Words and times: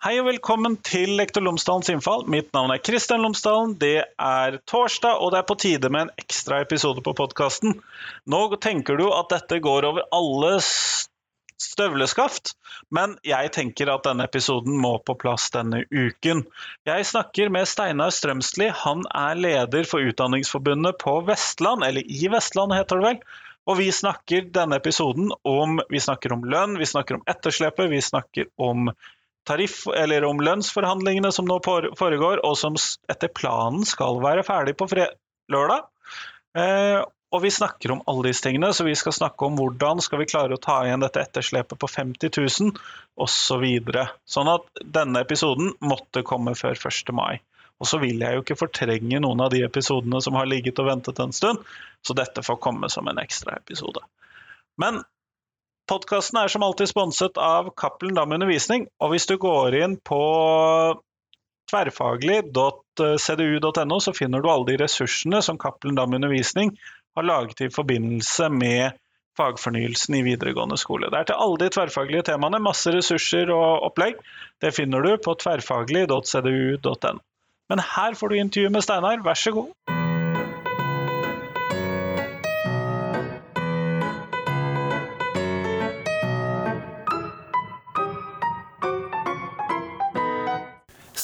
Hei 0.00 0.14
og 0.16 0.30
velkommen 0.30 0.78
til 0.80 1.10
Lektor 1.18 1.42
Lomsdalens 1.44 1.90
innfall. 1.92 2.22
Mitt 2.32 2.46
navn 2.56 2.70
er 2.72 2.80
Kristian 2.80 3.20
Lomsdalen. 3.20 3.74
Det 3.76 3.98
er 4.00 4.54
torsdag, 4.70 5.18
og 5.20 5.34
det 5.34 5.42
er 5.42 5.48
på 5.50 5.56
tide 5.60 5.90
med 5.92 6.06
en 6.06 6.12
ekstra 6.22 6.62
episode 6.64 7.02
på 7.04 7.12
podkasten. 7.18 7.74
Nå 8.24 8.38
tenker 8.64 8.96
du 8.96 9.10
at 9.12 9.28
dette 9.28 9.58
går 9.60 9.84
over 9.90 10.06
alle 10.16 10.54
støvleskaft, 10.64 12.54
men 12.88 13.18
jeg 13.28 13.52
tenker 13.58 13.92
at 13.92 14.08
denne 14.08 14.24
episoden 14.24 14.80
må 14.80 14.94
på 15.04 15.18
plass 15.20 15.50
denne 15.52 15.82
uken. 15.92 16.46
Jeg 16.88 17.10
snakker 17.12 17.52
med 17.52 17.68
Steinar 17.68 18.16
Strømsli. 18.16 18.72
Han 18.86 19.04
er 19.12 19.36
leder 19.36 19.84
for 19.84 20.00
Utdanningsforbundet 20.00 20.96
på 21.04 21.18
Vestland, 21.28 21.84
eller 21.84 22.08
i 22.08 22.24
Vestland 22.32 22.72
heter 22.72 23.04
det 23.04 23.10
vel. 23.10 23.22
Og 23.68 23.82
vi 23.84 23.92
snakker 23.92 24.48
denne 24.48 24.80
episoden 24.80 25.28
om, 25.44 25.76
vi 25.92 26.00
snakker 26.00 26.32
om 26.32 26.48
lønn, 26.48 26.80
vi 26.80 26.88
snakker 26.88 27.20
om 27.20 27.28
etterslepet, 27.28 27.92
vi 27.92 28.00
snakker 28.00 28.48
om 28.56 28.94
tariff, 29.48 29.84
eller 29.96 30.24
om 30.28 30.42
lønnsforhandlingene 30.44 31.32
som 31.32 31.48
nå 31.48 31.60
foregår, 31.64 32.42
og 32.46 32.58
som 32.58 32.76
etter 33.10 33.32
planen 33.32 33.86
skal 33.88 34.20
være 34.22 34.44
ferdig 34.46 34.76
på 34.78 34.88
lørdag. 34.90 35.88
Eh, 36.58 37.00
og 37.30 37.44
vi 37.44 37.50
snakker 37.54 37.92
om 37.94 38.00
alle 38.10 38.30
disse 38.30 38.42
tingene, 38.42 38.72
så 38.74 38.84
vi 38.84 38.96
skal 38.98 39.14
snakke 39.14 39.46
om 39.46 39.58
hvordan 39.58 40.02
skal 40.02 40.18
vi 40.18 40.26
klare 40.30 40.56
å 40.56 40.62
ta 40.62 40.80
igjen 40.86 41.02
dette 41.04 41.22
etterslepet 41.22 41.78
på 41.78 41.90
50 41.90 42.32
000 42.34 42.72
osv. 43.22 43.66
Så 43.94 44.08
sånn 44.34 44.50
at 44.50 44.66
denne 44.82 45.22
episoden 45.22 45.76
måtte 45.78 46.24
komme 46.26 46.56
før 46.58 46.74
1. 46.74 47.14
mai. 47.14 47.38
Og 47.80 47.88
så 47.88 48.00
vil 48.02 48.20
jeg 48.20 48.36
jo 48.36 48.42
ikke 48.42 48.58
fortrenge 48.60 49.22
noen 49.22 49.44
av 49.44 49.54
de 49.54 49.62
episodene 49.64 50.18
som 50.20 50.36
har 50.36 50.50
ligget 50.50 50.82
og 50.82 50.90
ventet 50.90 51.22
en 51.22 51.32
stund, 51.32 51.62
så 52.02 52.16
dette 52.18 52.42
får 52.44 52.58
komme 52.60 52.90
som 52.92 53.08
en 53.08 53.22
ekstra 53.22 53.54
episode. 53.62 54.02
Men 54.80 55.00
Podkasten 55.90 56.38
er 56.38 56.46
som 56.52 56.62
alltid 56.62 56.86
sponset 56.86 57.34
av 57.42 57.72
Cappelen 57.74 58.14
Dam 58.14 58.30
Undervisning. 58.36 58.84
Og 59.02 59.10
hvis 59.10 59.26
du 59.26 59.34
går 59.42 59.74
inn 59.80 59.96
på 60.06 60.20
tverrfaglig.cdu.no, 61.72 63.98
så 63.98 64.14
finner 64.14 64.38
du 64.38 64.46
alle 64.52 64.70
de 64.70 64.78
ressursene 64.84 65.42
som 65.42 65.58
Cappelen 65.58 65.98
Dam 65.98 66.14
Undervisning 66.14 66.78
har 67.18 67.26
laget 67.26 67.58
i 67.66 67.74
forbindelse 67.74 68.46
med 68.54 68.94
fagfornyelsen 69.38 70.14
i 70.20 70.26
videregående 70.26 70.78
skole. 70.78 71.10
Det 71.10 71.18
er 71.18 71.24
til 71.32 71.40
alle 71.42 71.58
de 71.64 71.70
tverrfaglige 71.74 72.26
temaene. 72.30 72.58
Masse 72.62 72.88
ressurser 72.94 73.46
og 73.54 73.86
opplegg. 73.90 74.14
Det 74.62 74.70
finner 74.76 75.00
du 75.02 75.16
på 75.18 75.34
tverrfaglig.cdu.no. 75.42 77.18
Men 77.70 77.78
her 77.96 78.12
får 78.18 78.28
du 78.28 78.34
intervju 78.38 78.68
med 78.74 78.82
Steinar, 78.86 79.18
vær 79.26 79.38
så 79.38 79.50
god. 79.58 79.99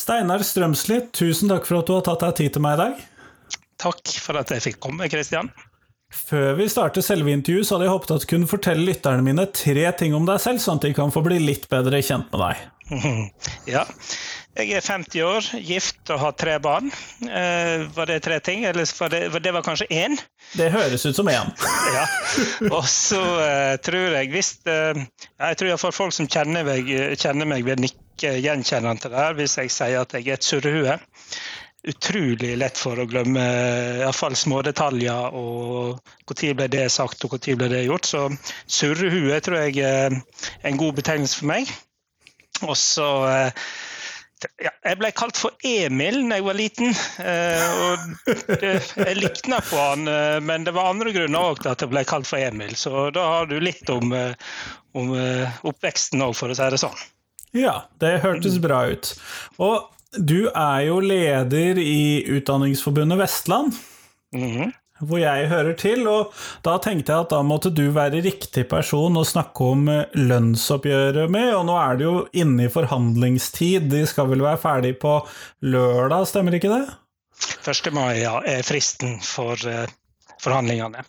Steinar 0.06 0.38
Strømsli, 0.46 1.00
tusen 1.10 1.50
takk 1.50 1.64
for 1.66 1.80
at 1.80 1.88
du 1.88 1.96
har 1.96 2.04
tatt 2.06 2.20
deg 2.22 2.34
tid 2.38 2.52
til 2.54 2.62
meg 2.62 2.76
i 2.76 2.78
dag. 2.78 3.00
Takk 3.82 4.12
for 4.22 4.38
at 4.38 4.52
jeg 4.54 4.62
fikk 4.62 4.76
komme, 4.84 5.08
Kristian. 5.10 5.48
Før 6.14 6.54
vi 6.58 6.68
starter 6.70 7.02
selve 7.02 7.32
intervjuet, 7.34 7.66
så 7.66 7.76
hadde 7.76 7.88
jeg 7.88 7.94
håpet 7.96 8.14
at 8.14 8.24
du 8.24 8.30
kunne 8.30 8.48
fortelle 8.50 8.86
lytterne 8.86 9.26
mine 9.26 9.46
tre 9.50 9.84
ting 9.98 10.14
om 10.14 10.26
deg 10.28 10.38
selv, 10.42 10.62
sånn 10.62 10.78
at 10.78 10.86
de 10.86 10.94
kan 10.96 11.12
få 11.14 11.22
bli 11.26 11.40
litt 11.42 11.66
bedre 11.72 12.02
kjent 12.02 12.32
med 12.32 12.42
deg. 12.46 12.64
Ja. 13.76 13.82
Jeg 14.56 14.72
er 14.72 14.80
50 14.80 15.20
år, 15.26 15.48
gift 15.60 16.10
og 16.14 16.20
har 16.22 16.36
tre 16.40 16.54
barn. 16.64 16.86
Eh, 17.28 17.82
var 17.92 18.08
det 18.08 18.22
tre 18.24 18.38
ting, 18.40 18.62
eller 18.64 18.88
var 18.96 19.10
det, 19.12 19.20
det 19.44 19.52
var 19.52 19.64
kanskje 19.66 19.88
én? 19.92 20.16
Det 20.56 20.70
høres 20.72 21.04
ut 21.04 21.18
som 21.18 21.28
én. 21.28 21.50
ja. 21.96 22.04
Og 22.70 22.86
så 22.88 23.20
eh, 23.44 23.74
tror 23.84 24.16
jeg 24.16 24.30
hvis 24.32 24.54
eh, 24.64 25.02
Jeg 25.42 25.58
tror 25.58 25.69
iallfall 25.69 25.92
folk 25.92 26.16
som 26.16 26.31
kjenner 26.31 26.64
meg, 26.64 26.88
kjenner 27.20 27.50
meg 27.50 27.66
vil 27.69 27.82
nikke 27.84 28.32
gjenkjennende 28.41 29.02
til 29.02 29.12
det 29.12 29.20
her 29.20 29.36
hvis 29.36 29.58
jeg 29.60 29.75
sier 29.75 30.06
at 30.06 30.16
jeg 30.16 30.31
er 30.31 30.41
et 30.41 30.48
surrehue. 30.48 30.97
Utrolig 31.86 32.56
lett 32.58 32.78
for 32.78 32.98
å 32.98 33.06
glemme 33.06 33.42
iallfall 34.02 34.34
små 34.34 34.58
detaljer 34.66 35.36
og 35.38 36.00
når 36.26 36.54
ble 36.58 36.66
det 36.72 36.88
sagt 36.91 37.22
og 37.24 37.36
når 37.36 37.58
ble 37.60 37.69
det 37.70 37.84
gjort. 37.86 38.08
Så 38.10 38.22
surrehue 38.66 39.38
tror 39.44 39.69
jeg 39.69 39.84
er 39.86 40.16
en 40.66 40.80
god 40.80 40.98
betegnelse 40.98 41.38
for 41.38 41.52
meg. 41.52 41.70
Og 42.64 42.75
så 42.80 43.06
eh, 43.28 43.66
ja, 44.64 44.72
jeg 44.84 44.98
ble 45.00 45.12
kalt 45.16 45.38
for 45.38 45.54
Emil 45.66 46.22
da 46.28 46.41
jeg 46.41 46.46
var 46.46 46.58
liten. 46.58 46.94
Eh, 47.22 47.80
og 47.86 49.02
jeg 49.06 49.19
likna 49.20 49.62
på 49.64 49.80
han, 49.80 50.06
eh, 50.10 50.38
men 50.42 50.66
det 50.66 50.75
var 50.76 50.91
andre 50.91 51.14
grunner 51.14 51.52
òg 51.52 51.62
til 51.62 51.72
at 51.72 51.84
jeg 51.84 51.92
ble 51.92 52.06
kalt 52.08 52.28
for 52.28 52.42
Emil. 52.42 52.75
Så 52.78 53.08
da 53.14 53.26
har 53.36 53.50
du 53.50 53.58
litt 53.62 53.86
om, 53.92 54.14
om 54.96 55.19
oppveksten 55.70 56.25
òg, 56.25 56.34
for 56.38 56.50
å 56.50 56.58
si 56.58 56.70
det 56.72 56.82
sånn. 56.82 57.04
Ja, 57.56 57.84
det 58.02 58.19
hørtes 58.25 58.58
bra 58.60 58.82
ut. 58.91 59.14
Og 59.62 59.92
du 60.19 60.49
er 60.49 60.81
jo 60.88 61.00
leder 61.00 61.78
i 61.82 62.25
Utdanningsforbundet 62.38 63.19
Vestland. 63.19 63.72
Mm 64.34 64.50
-hmm 64.50 64.75
hvor 65.04 65.21
jeg 65.21 65.49
hører 65.50 65.75
til, 65.78 66.06
og 66.09 66.32
da 66.65 66.77
tenkte 66.82 67.12
jeg 67.12 67.27
at 67.27 67.32
da 67.34 67.43
måtte 67.44 67.72
du 67.75 67.84
være 67.94 68.22
riktig 68.25 68.66
person 68.71 69.19
å 69.19 69.26
snakke 69.28 69.71
om 69.75 69.88
eh, 69.93 70.15
lønnsoppgjøret 70.16 71.32
med, 71.32 71.50
og 71.56 71.66
nå 71.69 71.76
er 71.81 71.99
det 71.99 72.06
jo 72.06 72.15
inne 72.37 72.66
i 72.66 72.72
forhandlingstid, 72.72 73.91
de 73.93 74.05
skal 74.09 74.31
vel 74.32 74.44
være 74.44 74.62
ferdig 74.62 74.94
på 75.03 75.19
lørdag, 75.66 76.25
stemmer 76.31 76.56
ikke 76.56 76.72
det? 76.72 76.87
1. 77.66 77.93
mai 77.93 78.22
ja, 78.22 78.38
er 78.49 78.65
fristen 78.65 79.19
for 79.21 79.60
uh, 79.69 79.84
forhandlingene. 80.41 81.05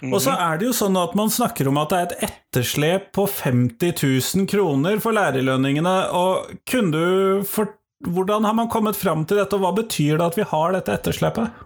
Mm 0.00 0.08
-hmm. 0.08 0.14
Og 0.14 0.20
så 0.22 0.30
er 0.30 0.58
det 0.58 0.66
jo 0.66 0.72
sånn 0.72 0.96
at 0.96 1.14
man 1.14 1.30
snakker 1.30 1.68
om 1.68 1.76
at 1.78 1.90
det 1.90 1.98
er 1.98 2.06
et 2.06 2.30
etterslep 2.30 3.12
på 3.12 3.26
50 3.26 3.92
000 4.34 4.46
kroner 4.48 4.98
for 4.98 5.12
lærerlønningene, 5.12 6.10
og 6.10 6.48
kunne 6.66 6.92
du 6.92 7.44
for 7.44 7.77
hvordan 8.06 8.44
har 8.44 8.54
man 8.54 8.68
kommet 8.68 8.96
fram 8.96 9.24
til 9.26 9.40
dette, 9.40 9.56
og 9.56 9.64
hva 9.64 9.72
betyr 9.80 10.18
det 10.18 10.26
at 10.30 10.38
vi 10.38 10.46
har 10.50 10.74
dette 10.76 10.94
etterslepet? 10.94 11.64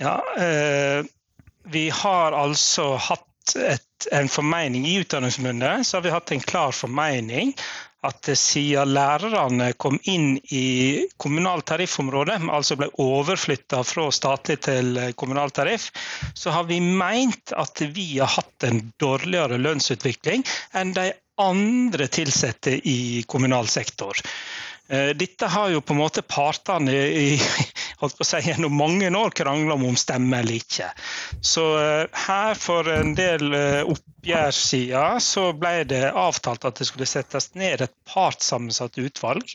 Ja, 0.00 0.20
eh, 0.40 1.04
vi 1.72 1.88
har 1.90 2.36
altså 2.36 2.94
hatt 3.00 3.56
et, 3.56 4.06
en 4.12 4.28
formening 4.28 4.86
i 4.88 4.98
Utdanningsforbundet, 5.00 5.86
så 5.86 5.98
har 5.98 6.06
vi 6.06 6.14
hatt 6.14 6.32
en 6.32 6.40
klar 6.44 6.72
formening 6.76 7.54
at 8.06 8.28
siden 8.38 8.92
lærerne 8.94 9.72
kom 9.80 9.96
inn 10.06 10.36
i 10.54 11.06
kommunalt 11.18 11.66
tariffområde, 11.70 12.38
altså 12.52 12.76
ble 12.78 12.88
overflytta 13.02 13.82
fra 13.86 14.08
statlig 14.14 14.60
til 14.66 15.00
kommunal 15.18 15.50
tariff, 15.50 15.88
så 16.34 16.54
har 16.54 16.68
vi 16.68 16.78
meint 16.80 17.54
at 17.56 17.82
vi 17.96 18.18
har 18.18 18.30
hatt 18.36 18.68
en 18.68 18.84
dårligere 19.02 19.58
lønnsutvikling 19.58 20.46
enn 20.76 20.94
de 20.96 21.10
andre 21.42 22.06
ansatte 22.06 22.78
i 22.88 23.24
kommunal 23.28 23.68
sektor. 23.68 24.16
Eh, 24.88 25.08
dette 25.18 25.46
har 25.50 25.70
jo 25.74 25.80
på 25.82 25.94
en 25.94 25.98
måte 25.98 26.22
partene 26.22 26.92
i, 26.94 27.38
si, 28.22 28.42
gjennom 28.46 28.76
mange 28.76 29.10
år 29.10 29.34
krangla 29.34 29.74
om 29.74 29.88
om 29.88 29.96
stemmer 29.98 30.44
eller 30.44 30.60
ikke. 30.60 30.90
Så 31.42 31.64
eh, 31.80 32.20
her 32.26 32.54
for 32.54 32.86
en 32.92 33.16
del 33.18 33.50
eh, 33.50 33.82
oppgjør 33.82 35.20
så 35.22 35.42
ble 35.54 35.84
det 35.86 36.04
avtalt 36.10 36.64
at 36.66 36.78
det 36.80 36.86
skulle 36.88 37.06
settes 37.06 37.52
ned 37.54 37.82
et 37.84 37.92
partssammensatt 38.10 38.98
utvalg 38.98 39.52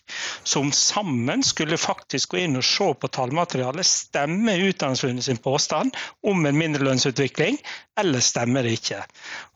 som 0.48 0.72
sammen 0.72 1.44
skulle 1.44 1.80
faktisk 1.80 2.32
gå 2.32 2.44
inn 2.46 2.60
og 2.60 2.64
se 2.64 2.88
på 2.96 3.12
tallmaterialet, 3.12 3.88
stemme 3.88 4.56
Utdanningsforbundet 4.62 5.28
sin 5.28 5.42
påstand 5.44 5.96
om 6.28 6.46
en 6.46 6.58
mindrelønnsutvikling, 6.58 7.60
eller 8.00 8.24
stemmer 8.24 8.64
det 8.64 8.78
ikke. 8.80 9.02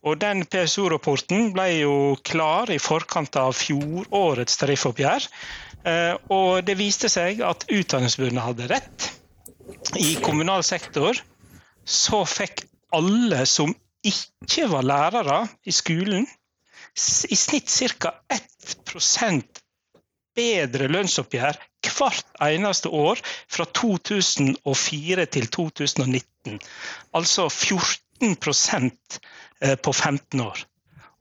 Og 0.05 0.19
Den 0.19 0.43
PSO-rapporten 0.45 1.53
ble 1.55 1.69
jo 1.79 1.95
klar 2.27 2.71
i 2.71 2.79
forkant 2.81 3.39
av 3.39 3.55
fjorårets 3.57 4.59
tariffoppgjør. 4.61 5.29
Eh, 5.85 6.15
og 6.33 6.65
det 6.65 6.77
viste 6.79 7.09
seg 7.11 7.43
at 7.45 7.67
Utdanningsforbundet 7.69 8.45
hadde 8.47 8.69
rett. 8.71 9.09
I 10.01 10.15
kommunal 10.23 10.63
sektor 10.65 11.17
så 11.85 12.23
fikk 12.25 12.65
alle 12.95 13.43
som 13.49 13.73
ikke 14.05 14.67
var 14.71 14.85
lærere 14.85 15.43
i 15.65 15.73
skolen, 15.73 16.25
i 17.29 17.37
snitt 17.37 17.69
ca. 17.69 18.13
1% 18.31 19.61
bedre 20.35 20.87
lønnsoppgjør 20.91 21.57
hvert 21.85 22.37
eneste 22.43 22.89
år 22.91 23.21
fra 23.51 23.65
2004 23.77 25.25
til 25.35 25.49
2019. 25.57 26.59
Altså 27.15 27.47
14 27.49 28.35
eh, 29.61 29.75
på 29.75 29.93
15 29.93 30.41
år. 30.41 30.65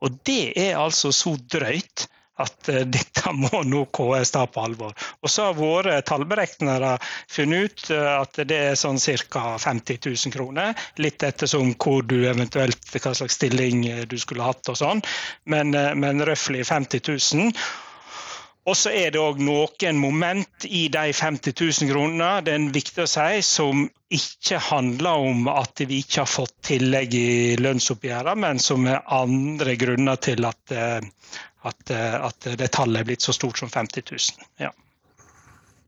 Og 0.00 0.19
det 0.27 0.53
er 0.61 0.79
altså 0.79 1.12
så 1.12 1.37
drøyt 1.37 2.09
at 2.43 2.69
uh, 2.69 2.81
dette 2.97 3.33
må 3.37 3.63
nå 3.69 3.85
KS 3.95 4.35
ta 4.35 4.45
på 4.51 4.65
alvor. 4.65 4.95
Og 5.23 5.31
så 5.31 5.49
har 5.49 5.59
våre 5.59 6.01
tallberegnere 6.07 6.97
funnet 7.31 7.65
ut 7.65 7.87
uh, 7.95 8.21
at 8.23 8.43
det 8.49 8.61
er 8.71 8.79
sånn 8.79 9.01
ca. 9.31 9.57
50 9.61 10.01
000 10.11 10.35
kroner. 10.35 10.75
Litt 11.03 11.23
ettersom 11.23 11.75
hvor 11.79 12.03
du 12.03 12.21
eventuelt, 12.29 12.83
hva 12.95 13.15
slags 13.15 13.39
stilling 13.39 13.87
eh, 13.89 14.05
du 14.09 14.17
skulle 14.21 14.45
hatt 14.47 14.69
og 14.71 14.79
sånn, 14.79 15.01
men, 15.51 15.75
men 15.75 16.23
røftlig 16.27 16.65
50 16.67 17.03
000. 17.09 17.51
Og 18.65 18.77
så 18.81 18.95
er 18.97 19.11
det 19.13 19.21
òg 19.21 19.41
noen 19.45 19.99
moment 20.01 20.65
i 20.65 20.87
de 20.93 21.11
50 21.13 21.53
000 21.53 21.91
kronene 21.91 22.29
det 22.47 22.55
er 22.55 22.71
viktig 22.73 23.05
å 23.05 23.11
si, 23.11 23.43
som 23.45 23.83
ikke 24.15 24.61
handler 24.71 25.27
om 25.29 25.51
at 25.53 25.83
vi 25.85 26.01
ikke 26.01 26.23
har 26.23 26.31
fått 26.31 26.55
tillegg 26.71 27.17
i 27.19 27.33
lønnsoppgjørene, 27.61 28.41
men 28.41 28.63
som 28.63 28.87
er 28.89 29.05
andre 29.13 29.77
grunner 29.81 30.21
til 30.23 30.49
at 30.49 30.73
at, 31.64 31.90
at 31.90 32.49
det 32.61 32.70
tallet 32.75 33.00
er 33.02 33.08
blitt 33.08 33.25
så 33.25 33.34
stort 33.37 33.61
som 33.61 33.70
50 33.72 34.11
000. 34.11 34.49
Ja. 34.62 34.70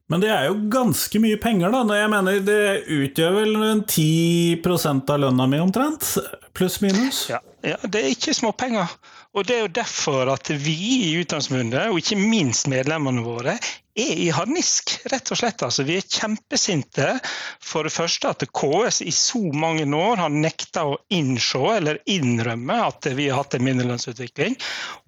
Men 0.07 0.23
det 0.23 0.31
er 0.31 0.45
jo 0.47 0.59
ganske 0.71 1.19
mye 1.19 1.39
penger, 1.43 1.73
da. 1.75 1.99
Jeg 1.99 2.11
mener 2.13 2.43
Det 2.47 2.61
utgjør 2.95 3.39
vel 3.41 3.57
10% 3.83 5.13
av 5.13 5.23
lønna 5.25 5.49
mi 5.51 5.59
omtrent? 5.59 6.13
Pluss 6.55 6.79
minus? 6.85 7.25
Ja, 7.33 7.41
ja, 7.67 7.79
det 7.83 8.03
er 8.03 8.13
ikke 8.15 8.37
småpenger. 8.37 8.93
Og 9.37 9.49
det 9.49 9.57
er 9.57 9.65
jo 9.67 9.73
derfor 9.81 10.31
at 10.33 10.49
vi 10.55 10.77
i 11.11 11.17
Utdanningsforbundet, 11.21 11.91
og 11.91 11.99
ikke 12.01 12.21
minst 12.21 12.71
medlemmene 12.71 13.25
våre, 13.27 13.57
er 13.97 14.19
i 14.27 14.29
harnisk, 14.35 14.93
rett 15.11 15.31
og 15.33 15.41
slett. 15.41 15.65
Altså, 15.65 15.87
vi 15.89 15.97
er 15.99 16.05
kjempesinte 16.05 17.15
for 17.63 17.89
det 17.89 17.95
første 17.95 18.33
at 18.35 18.45
KS 18.53 19.01
i 19.07 19.15
så 19.15 19.41
mange 19.57 19.87
år 19.97 20.21
har 20.21 20.33
nekta 20.33 20.85
å 20.91 21.01
innse 21.17 21.63
eller 21.77 22.03
innrømme 22.11 22.77
at 22.85 23.09
vi 23.17 23.31
har 23.31 23.41
hatt 23.41 23.57
en 23.57 23.65
minnerlønnsutvikling. 23.67 24.59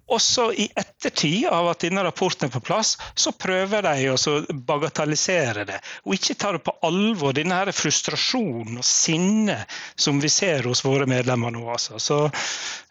Også 0.09 0.47
i 0.57 0.65
ettertid 0.73 1.45
av 1.53 1.67
at 1.69 1.83
denne 1.85 2.01
rapporten 2.01 2.47
er 2.47 2.53
på 2.53 2.63
plass, 2.65 2.95
så 3.13 3.29
prøver 3.37 3.85
de 3.85 4.09
å 4.09 4.35
bagatellisere 4.71 5.67
det. 5.69 5.77
Og 6.07 6.17
ikke 6.17 6.37
ta 6.41 6.55
det 6.55 6.63
på 6.65 6.73
alvor, 6.87 7.35
denne 7.37 7.61
frustrasjonen 7.75 8.81
og 8.81 8.87
sinnet 8.87 9.69
som 9.93 10.17
vi 10.23 10.33
ser 10.33 10.65
hos 10.65 10.81
våre 10.85 11.05
medlemmer 11.09 11.53
nå. 11.53 11.61
Altså. 11.69 12.01
Så 12.01 12.23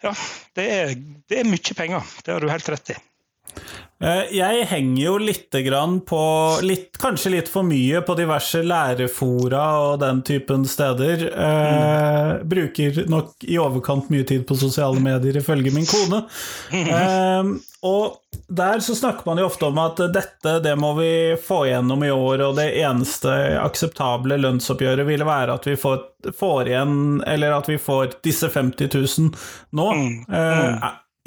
ja, 0.05 0.15
det 0.55 0.71
er, 0.79 0.95
det 1.27 1.41
er 1.41 1.51
mye 1.51 1.75
penger. 1.75 2.17
Det 2.23 2.37
har 2.37 2.39
du 2.39 2.51
helt 2.53 2.71
rett 2.71 2.95
i. 2.95 2.99
Eh, 3.99 4.29
jeg 4.31 4.63
henger 4.69 5.01
jo 5.01 5.13
litt 5.19 5.55
på 6.07 6.19
litt, 6.63 6.93
Kanskje 6.99 7.33
litt 7.33 7.49
for 7.51 7.67
mye 7.67 7.99
på 8.07 8.15
diverse 8.15 8.61
lærefora 8.63 9.63
og 9.83 9.99
den 9.99 10.21
typen 10.23 10.63
steder. 10.67 11.25
Eh, 11.27 12.43
bruker 12.47 13.01
nok 13.11 13.43
i 13.43 13.57
overkant 13.59 14.09
mye 14.11 14.23
tid 14.23 14.45
på 14.47 14.55
sosiale 14.55 14.99
medier, 15.03 15.39
ifølge 15.39 15.73
min 15.75 15.87
kone. 15.87 16.23
Eh, 16.71 17.43
og 17.87 18.15
der 18.47 18.79
så 18.83 18.95
snakker 18.95 19.27
man 19.27 19.39
jo 19.39 19.47
ofte 19.47 19.67
om 19.67 19.77
at 19.79 19.99
dette 20.11 20.57
det 20.63 20.73
må 20.79 20.93
vi 20.97 21.11
få 21.39 21.61
gjennom 21.69 22.03
i 22.03 22.11
år, 22.11 22.43
og 22.47 22.55
det 22.59 22.69
eneste 22.81 23.31
akseptable 23.59 24.39
lønnsoppgjøret 24.39 25.07
ville 25.07 25.27
være 25.27 25.55
at 25.59 25.67
vi 25.67 25.75
får, 25.79 26.01
får 26.35 26.71
igjen 26.71 26.97
Eller 27.27 27.55
at 27.55 27.69
vi 27.69 27.77
får 27.79 28.17
disse 28.25 28.49
50 28.51 28.91
000 28.95 29.31
nå. 29.79 29.91
Mm. 29.95 30.81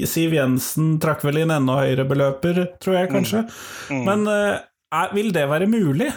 Siv 0.09 0.35
Jensen 0.37 0.97
trakk 1.03 1.25
vel 1.27 1.43
inn 1.43 1.55
enda 1.55 1.79
høyere 1.83 2.07
beløper, 2.09 2.67
tror 2.83 3.01
jeg 3.01 3.11
kanskje. 3.13 3.47
Mm. 3.47 4.03
Mm. 4.03 4.05
Men 4.09 4.29
uh, 4.29 5.09
vil 5.17 5.33
det 5.35 5.49
være 5.51 5.69
mulig? 5.71 6.11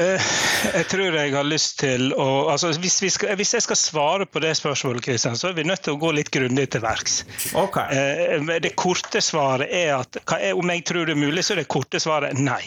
Uh, 0.00 0.28
jeg 0.70 0.86
tror 0.92 1.16
jeg 1.18 1.32
har 1.34 1.48
lyst 1.48 1.80
til 1.82 2.12
å 2.14 2.28
altså, 2.52 2.70
hvis, 2.80 3.00
skal, 3.16 3.34
hvis, 3.36 3.54
jeg 3.58 3.66
skal 3.66 3.80
svare 3.80 4.26
på 4.26 4.42
det 4.44 4.54
spørsmålet, 4.58 5.04
Kristian, 5.04 5.36
så 5.36 5.50
er 5.50 5.58
vi 5.58 5.66
nødt 5.66 5.82
til 5.86 5.96
å 5.96 6.00
gå 6.00 6.12
litt 6.16 6.30
grundig 6.34 6.68
til 6.74 6.84
verks. 6.84 7.22
Okay. 7.58 8.38
Uh, 8.38 8.54
det 8.62 8.76
korte 8.78 9.22
svaret 9.24 9.72
er 9.72 9.96
at 9.98 10.22
om 10.54 10.76
jeg 10.76 10.86
tror 10.88 11.10
det 11.10 11.18
er 11.18 11.24
mulig, 11.24 11.44
så 11.44 11.56
er 11.56 11.64
det 11.64 11.70
korte 11.72 12.02
svaret 12.02 12.38
nei. 12.38 12.62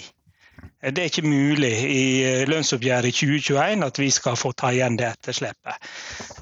Det 0.84 1.00
er 1.00 1.08
ikke 1.08 1.24
mulig 1.24 1.72
i 1.88 2.06
eh, 2.28 2.42
lønnsoppgjøret 2.52 3.08
i 3.08 3.16
2021 3.16 3.86
at 3.88 4.00
vi 4.02 4.10
skal 4.12 4.36
få 4.36 4.52
ta 4.52 4.74
igjen 4.76 4.98
det 5.00 5.08
etterslepet. 5.14 5.90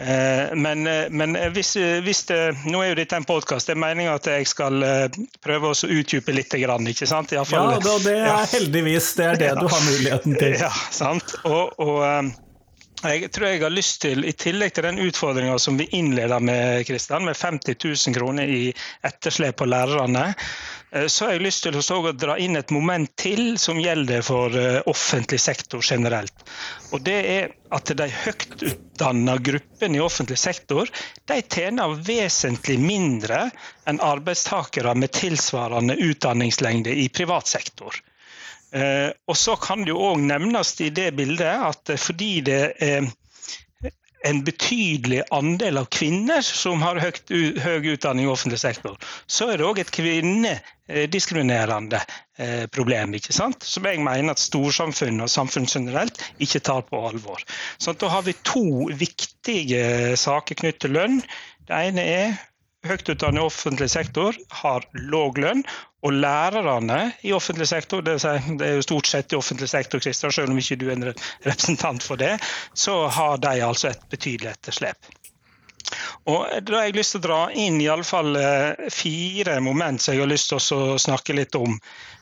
Eh, 0.02 0.56
men, 0.58 0.88
eh, 0.90 1.12
men 1.14 1.38
hvis, 1.54 1.76
hvis 2.02 2.24
det, 2.32 2.40
nå 2.66 2.82
er 2.82 2.92
jo 2.92 3.00
dette 3.04 3.20
en 3.22 3.28
podkast, 3.30 3.70
det 3.70 3.76
er 3.76 3.84
meningen 3.84 4.16
at 4.16 4.30
jeg 4.32 4.50
skal 4.50 4.82
prøve 5.46 5.72
å 5.72 5.78
utdype 5.78 6.34
litt. 6.34 6.50
Ikke 6.52 7.08
sant? 7.08 7.32
Fall, 7.48 7.76
ja, 7.78 7.98
det 8.04 8.16
er 8.18 8.50
heldigvis 8.52 9.14
det 9.20 9.28
er 9.30 9.40
det 9.40 9.52
du 9.62 9.68
har 9.70 9.86
muligheten 9.86 10.40
til. 10.40 10.58
Ja, 10.62 10.70
sant. 10.94 11.32
Og, 11.48 11.72
og 11.82 12.02
jeg 13.02 13.32
tror 13.34 13.48
jeg 13.48 13.62
har 13.64 13.74
lyst 13.74 14.02
til, 14.04 14.26
i 14.30 14.34
tillegg 14.38 14.76
til 14.76 14.86
den 14.86 15.00
utfordringa 15.02 15.56
som 15.60 15.78
vi 15.80 15.88
innleda 15.98 16.38
med, 16.40 16.86
Kristian, 16.86 17.26
med 17.26 17.38
50 17.38 17.76
000 17.82 18.16
kroner 18.18 18.50
i 18.50 18.74
etterslep 19.08 19.58
på 19.58 19.66
lærerne, 19.66 20.28
eh, 20.92 21.08
så 21.08 21.26
har 21.26 21.34
jeg 21.36 21.46
lyst 21.48 21.66
til 21.66 21.80
å 21.82 22.12
dra 22.14 22.38
inn 22.38 22.60
et 22.60 22.74
moment 22.74 23.10
til 23.18 23.58
som 23.62 23.82
gjelder 23.82 24.22
for 24.26 24.54
eh, 24.58 24.78
offentlig 24.86 25.42
sektor 25.42 25.82
generelt. 25.82 26.46
Og 26.92 27.02
det 27.02 27.18
er 27.32 27.50
at 27.74 27.90
de 27.98 28.10
høyt 28.22 28.68
utdanna 28.70 29.38
gruppene 29.42 29.98
i 29.98 30.04
offentlig 30.04 30.38
sektor 30.38 30.90
de 31.32 31.42
tjener 31.42 31.98
vesentlig 32.06 32.78
mindre 32.82 33.48
enn 33.90 34.04
arbeidstakere 34.04 34.94
med 34.94 35.16
tilsvarende 35.18 35.98
utdanningslengde 35.98 36.94
i 36.94 37.10
privat 37.10 37.50
sektor. 37.50 37.98
Eh, 38.72 39.10
og 39.28 39.38
så 39.38 39.56
kan 39.60 39.84
det 39.84 39.92
jo 39.92 40.00
òg 40.12 40.22
nevnes 40.24 40.78
i 40.84 40.90
det 40.96 41.12
bildet 41.18 41.66
at 41.72 41.92
fordi 42.00 42.40
det 42.48 42.62
er 42.80 43.10
en 44.28 44.44
betydelig 44.46 45.24
andel 45.34 45.80
av 45.82 45.88
kvinner 45.94 46.42
som 46.46 46.82
har 46.86 47.00
høyt, 47.02 47.32
høy 47.32 47.94
utdanning 47.96 48.28
i 48.28 48.32
offentlig 48.32 48.60
sektor, 48.62 48.98
så 49.26 49.50
er 49.50 49.58
det 49.58 49.66
òg 49.66 49.80
et 49.82 49.94
kvinnediskriminerende 49.96 52.00
eh, 52.38 52.66
problem. 52.74 53.14
ikke 53.18 53.34
sant? 53.34 53.64
Som 53.66 53.86
jeg 53.90 54.04
mener 54.04 54.32
at 54.36 54.44
storsamfunnet 54.44 55.26
og 55.26 55.34
samfunnet 55.34 55.74
generelt 55.74 56.22
ikke 56.44 56.62
tar 56.70 56.82
på 56.90 56.98
alvor. 57.10 57.40
Så 57.82 57.90
da 57.98 58.08
har 58.14 58.24
vi 58.28 58.34
to 58.46 58.66
viktige 58.94 60.16
saker 60.20 60.56
knyttet 60.62 60.82
til 60.86 60.96
lønn. 61.00 61.18
Det 61.66 61.74
ene 61.90 62.04
er 62.06 62.38
høyt 62.88 63.10
utdannet 63.14 63.44
offentlig 63.44 63.90
sektor 63.94 64.38
har 64.62 64.86
låg 64.94 65.40
lønn, 65.42 65.64
og 66.02 66.16
lærerne 66.18 67.12
i 67.22 67.34
offentlig 67.36 67.68
sektor, 67.70 68.02
det 68.02 68.16
er 68.26 68.78
jo 68.80 68.86
stort 68.86 69.10
sett 69.10 69.34
i 69.34 69.38
offentlig 69.38 69.70
sektor, 69.70 70.02
Kristian, 70.02 70.34
selv 70.34 70.50
om 70.50 70.58
ikke 70.58 70.80
du 70.82 70.88
er 70.90 70.96
en 70.96 71.12
representant 71.12 72.02
for 72.04 72.18
det, 72.18 72.40
så 72.74 73.04
har 73.06 73.38
de 73.44 73.60
altså 73.62 73.92
et 73.92 74.08
betydelig 74.10 74.50
etterslep. 74.56 75.12
Og 76.30 76.48
Da 76.66 76.78
har 76.78 76.88
jeg 76.88 76.98
lyst 76.98 77.16
til 77.16 77.22
å 77.22 77.28
dra 77.28 77.40
inn 77.58 77.78
i 77.82 77.90
alle 77.92 78.08
fall 78.08 78.36
eh, 78.40 78.90
fire 78.94 79.60
moment 79.62 80.02
som 80.02 80.16
jeg 80.16 80.24
har 80.24 80.32
lyst 80.32 80.50
til 80.50 80.78
å 80.78 80.98
snakke 81.02 81.36
litt 81.38 81.58
om. 81.60 81.78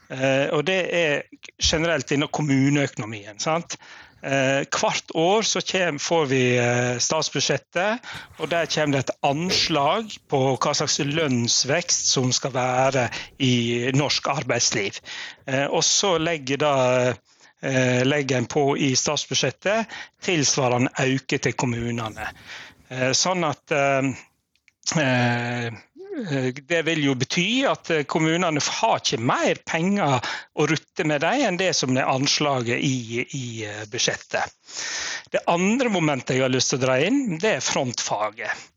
Eh, 0.09 0.47
og 0.55 0.65
Det 0.67 0.79
er 0.95 1.23
generelt 1.61 2.11
innen 2.11 2.31
kommuneøkonomien. 2.33 3.39
sant? 3.39 3.77
Eh, 4.21 4.65
hvert 4.67 5.11
år 5.15 5.45
så 5.47 5.61
kommer, 5.63 5.99
får 6.03 6.25
vi 6.31 6.43
eh, 6.59 6.97
statsbudsjettet, 6.99 8.05
og 8.39 8.51
der 8.51 8.67
kommer 8.67 8.97
det 8.97 9.05
et 9.05 9.15
anslag 9.29 10.11
på 10.27 10.41
hva 10.55 10.73
slags 10.75 10.99
lønnsvekst 10.99 12.11
som 12.11 12.33
skal 12.35 12.53
være 12.55 13.07
i 13.39 13.91
norsk 13.95 14.27
arbeidsliv. 14.33 14.99
Eh, 15.47 15.67
og 15.67 15.83
så 15.87 16.17
legger 16.19 16.59
da 16.59 16.75
eh, 17.63 18.01
legger 18.07 18.41
en 18.41 18.49
på 18.51 18.73
i 18.77 18.91
statsbudsjettet 18.99 19.99
tilsvarende 20.25 20.91
øke 21.07 21.39
til 21.39 21.55
kommunene. 21.55 22.33
Eh, 22.89 23.11
sånn 23.15 23.47
at 23.47 23.75
eh, 23.75 24.11
Eh, 24.97 25.73
det 26.67 26.81
vil 26.87 27.03
jo 27.03 27.15
bety 27.19 27.63
at 27.69 27.89
eh, 27.93 28.05
kommunene 28.09 28.61
har 28.63 28.99
ikke 28.99 29.21
mer 29.21 29.61
penger 29.67 30.19
å 30.55 30.67
rutte 30.69 31.05
med 31.07 31.23
dem 31.23 31.45
enn 31.47 31.59
det 31.59 31.71
som 31.77 31.95
er 31.97 32.09
anslaget 32.09 32.81
i, 32.83 33.23
i, 33.23 33.45
eh, 33.67 33.85
budsjettet. 33.91 34.55
Det 35.31 35.45
andre 35.51 35.91
momentet 35.93 36.35
jeg 36.37 36.45
har 36.45 36.53
lyst 36.53 36.73
til 36.73 36.81
å 36.81 36.85
dra 36.87 36.99
inn, 37.05 37.37
det 37.41 37.55
er 37.57 37.65
frontfaget. 37.65 38.67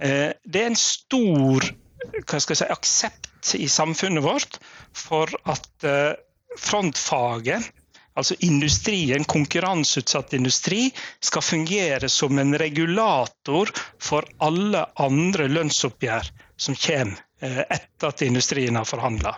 Det 0.00 0.56
er 0.56 0.70
en 0.70 0.78
stor 0.80 1.66
si, 1.68 2.64
aksept 2.64 3.52
i 3.60 3.68
samfunnet 3.68 4.24
vårt 4.24 4.56
for 4.96 5.28
at 5.44 5.84
frontfaget 6.58 7.68
altså 8.18 8.34
industrien, 8.46 9.24
konkurranseutsatt 9.24 10.34
industri, 10.38 10.88
skal 11.20 11.42
fungere 11.42 12.08
som 12.08 12.38
en 12.38 12.56
regulator 12.58 13.70
for 13.98 14.26
alle 14.38 14.84
andre 15.00 15.48
lønnsoppgjør 15.48 16.32
som 16.60 16.76
kommer 16.76 17.22
eh, 17.40 17.62
etter 17.62 18.10
at 18.10 18.26
industrien 18.26 18.76
har 18.76 18.88
forhandla. 18.88 19.36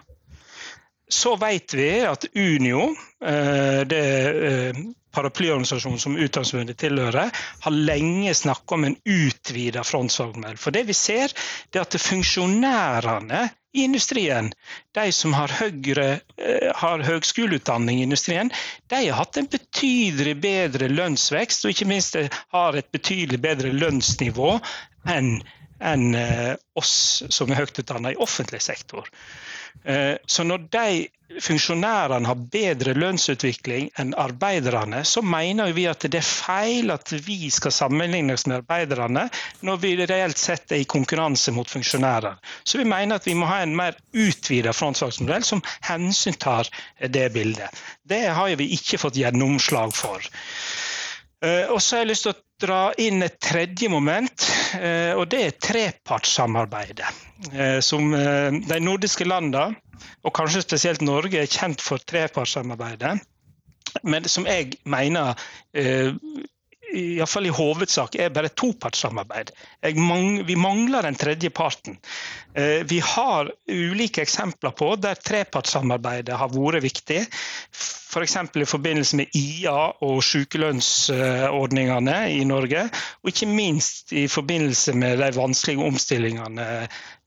Så 1.12 1.36
vet 1.36 1.74
vi 1.76 1.90
at 2.08 2.24
Unio, 2.34 2.88
eh, 3.24 3.80
det 3.86 4.04
eh, 4.48 4.82
paraplyorganisasjonen 5.12 6.00
som 6.00 6.16
Utdanningsforbundet 6.16 6.78
tilhører, 6.80 7.30
har 7.60 7.74
lenge 7.90 8.34
snakka 8.34 8.78
om 8.78 8.86
en 8.88 8.96
utvida 9.04 9.84
frontfagmodell. 9.84 10.56
For 10.56 10.72
det 10.72 10.86
vi 10.88 10.96
ser, 10.96 11.34
det 11.70 11.82
er 11.82 11.84
at 11.84 11.98
funksjonærene 12.00 13.42
i 13.72 13.84
industrien, 13.86 14.52
de 14.92 15.06
som 15.12 15.32
har, 15.32 15.52
høyere, 15.56 16.20
har 16.76 17.04
høgskoleutdanning 17.06 18.00
i 18.00 18.06
industrien, 18.06 18.52
de 18.92 19.00
har 19.06 19.16
hatt 19.22 19.38
en 19.40 19.48
betydelig 19.48 20.36
bedre 20.44 20.90
lønnsvekst, 20.92 21.64
og 21.64 21.72
ikke 21.72 21.88
minst 21.88 22.18
har 22.52 22.76
et 22.78 22.92
betydelig 22.92 23.40
bedre 23.40 23.72
lønnsnivå 23.72 24.54
enn 25.08 25.38
enn 25.82 26.14
eh, 26.14 26.52
oss 26.78 27.24
som 27.34 27.50
er 27.50 27.62
høyt 27.62 27.80
utdannet 27.82 28.14
i 28.14 28.22
offentlig 28.22 28.60
sektor. 28.62 29.08
Eh, 29.84 30.14
så 30.26 30.44
når 30.46 30.68
de 30.72 30.86
funksjonærene 31.40 32.28
har 32.28 32.40
bedre 32.52 32.92
lønnsutvikling 32.96 33.88
enn 34.00 34.12
arbeiderne, 34.20 35.00
så 35.08 35.22
mener 35.24 35.72
vi 35.72 35.86
at 35.88 36.04
det 36.04 36.20
er 36.20 36.28
feil 36.28 36.92
at 36.92 37.14
vi 37.24 37.48
skal 37.50 37.72
sammenlignes 37.72 38.44
med 38.46 38.60
arbeiderne 38.60 39.24
når 39.64 39.80
vi 39.82 39.94
reelt 40.02 40.38
sett 40.40 40.74
er 40.74 40.82
i 40.82 40.88
konkurranse 40.88 41.54
mot 41.56 41.70
funksjonærer. 41.70 42.36
Så 42.68 42.82
vi 42.82 42.88
mener 42.88 43.16
at 43.16 43.26
vi 43.28 43.36
må 43.38 43.48
ha 43.48 43.62
en 43.64 43.76
mer 43.76 43.96
utvidet 44.12 44.76
frontfagsmodell 44.76 45.46
som 45.46 45.64
hensyntar 45.88 46.68
det 47.00 47.30
bildet. 47.32 47.82
Det 48.04 48.26
har 48.28 48.52
vi 48.60 48.72
ikke 48.76 49.00
fått 49.00 49.20
gjennomslag 49.20 49.96
for. 49.96 50.20
Og 51.42 51.78
så 51.82 51.96
har 51.96 52.04
jeg 52.04 52.12
lyst 52.12 52.28
til 52.28 52.36
å 52.36 52.42
dra 52.62 52.80
inn 53.02 53.24
et 53.26 53.38
tredje 53.42 53.90
moment, 53.92 54.46
og 55.18 55.26
det 55.32 55.40
er 55.46 55.58
trepartssamarbeidet. 55.66 57.10
Som 57.84 58.14
de 58.14 58.78
nordiske 58.80 59.26
landene, 59.26 59.74
og 60.22 60.34
kanskje 60.36 60.62
spesielt 60.64 61.02
Norge, 61.04 61.42
er 61.42 61.50
kjent 61.50 61.82
for 61.82 62.02
trepartssamarbeidet. 62.02 63.16
Men 64.06 64.24
som 64.30 64.46
jeg 64.48 64.78
mener 64.88 65.34
iallfall 66.92 67.48
i 67.48 67.54
hovedsak 67.54 68.16
er 68.20 68.32
bare 68.34 68.52
topartssamarbeid. 68.52 69.52
Mang, 69.96 70.42
vi 70.46 70.56
mangler 70.56 71.06
den 71.08 71.18
tredje 71.18 71.50
parten. 71.50 71.98
Eh, 72.54 72.84
vi 72.88 73.00
har 73.00 73.52
ulike 73.68 74.22
eksempler 74.22 74.74
på 74.76 74.94
der 75.00 75.20
trepartssamarbeidet 75.20 76.36
har 76.36 76.52
vært 76.52 76.84
viktig. 76.84 77.22
F.eks. 77.72 78.36
For 78.52 78.60
i 78.60 78.68
forbindelse 78.68 79.16
med 79.16 79.36
IA 79.38 79.78
og 80.04 80.18
sykelønnsordningene 80.26 82.18
i 82.34 82.44
Norge. 82.44 82.84
Og 83.22 83.32
ikke 83.32 83.48
minst 83.48 84.12
i 84.12 84.26
forbindelse 84.28 84.92
med 84.92 85.22
de 85.22 85.32
vanskelige 85.36 85.86
omstillingene 85.86 86.68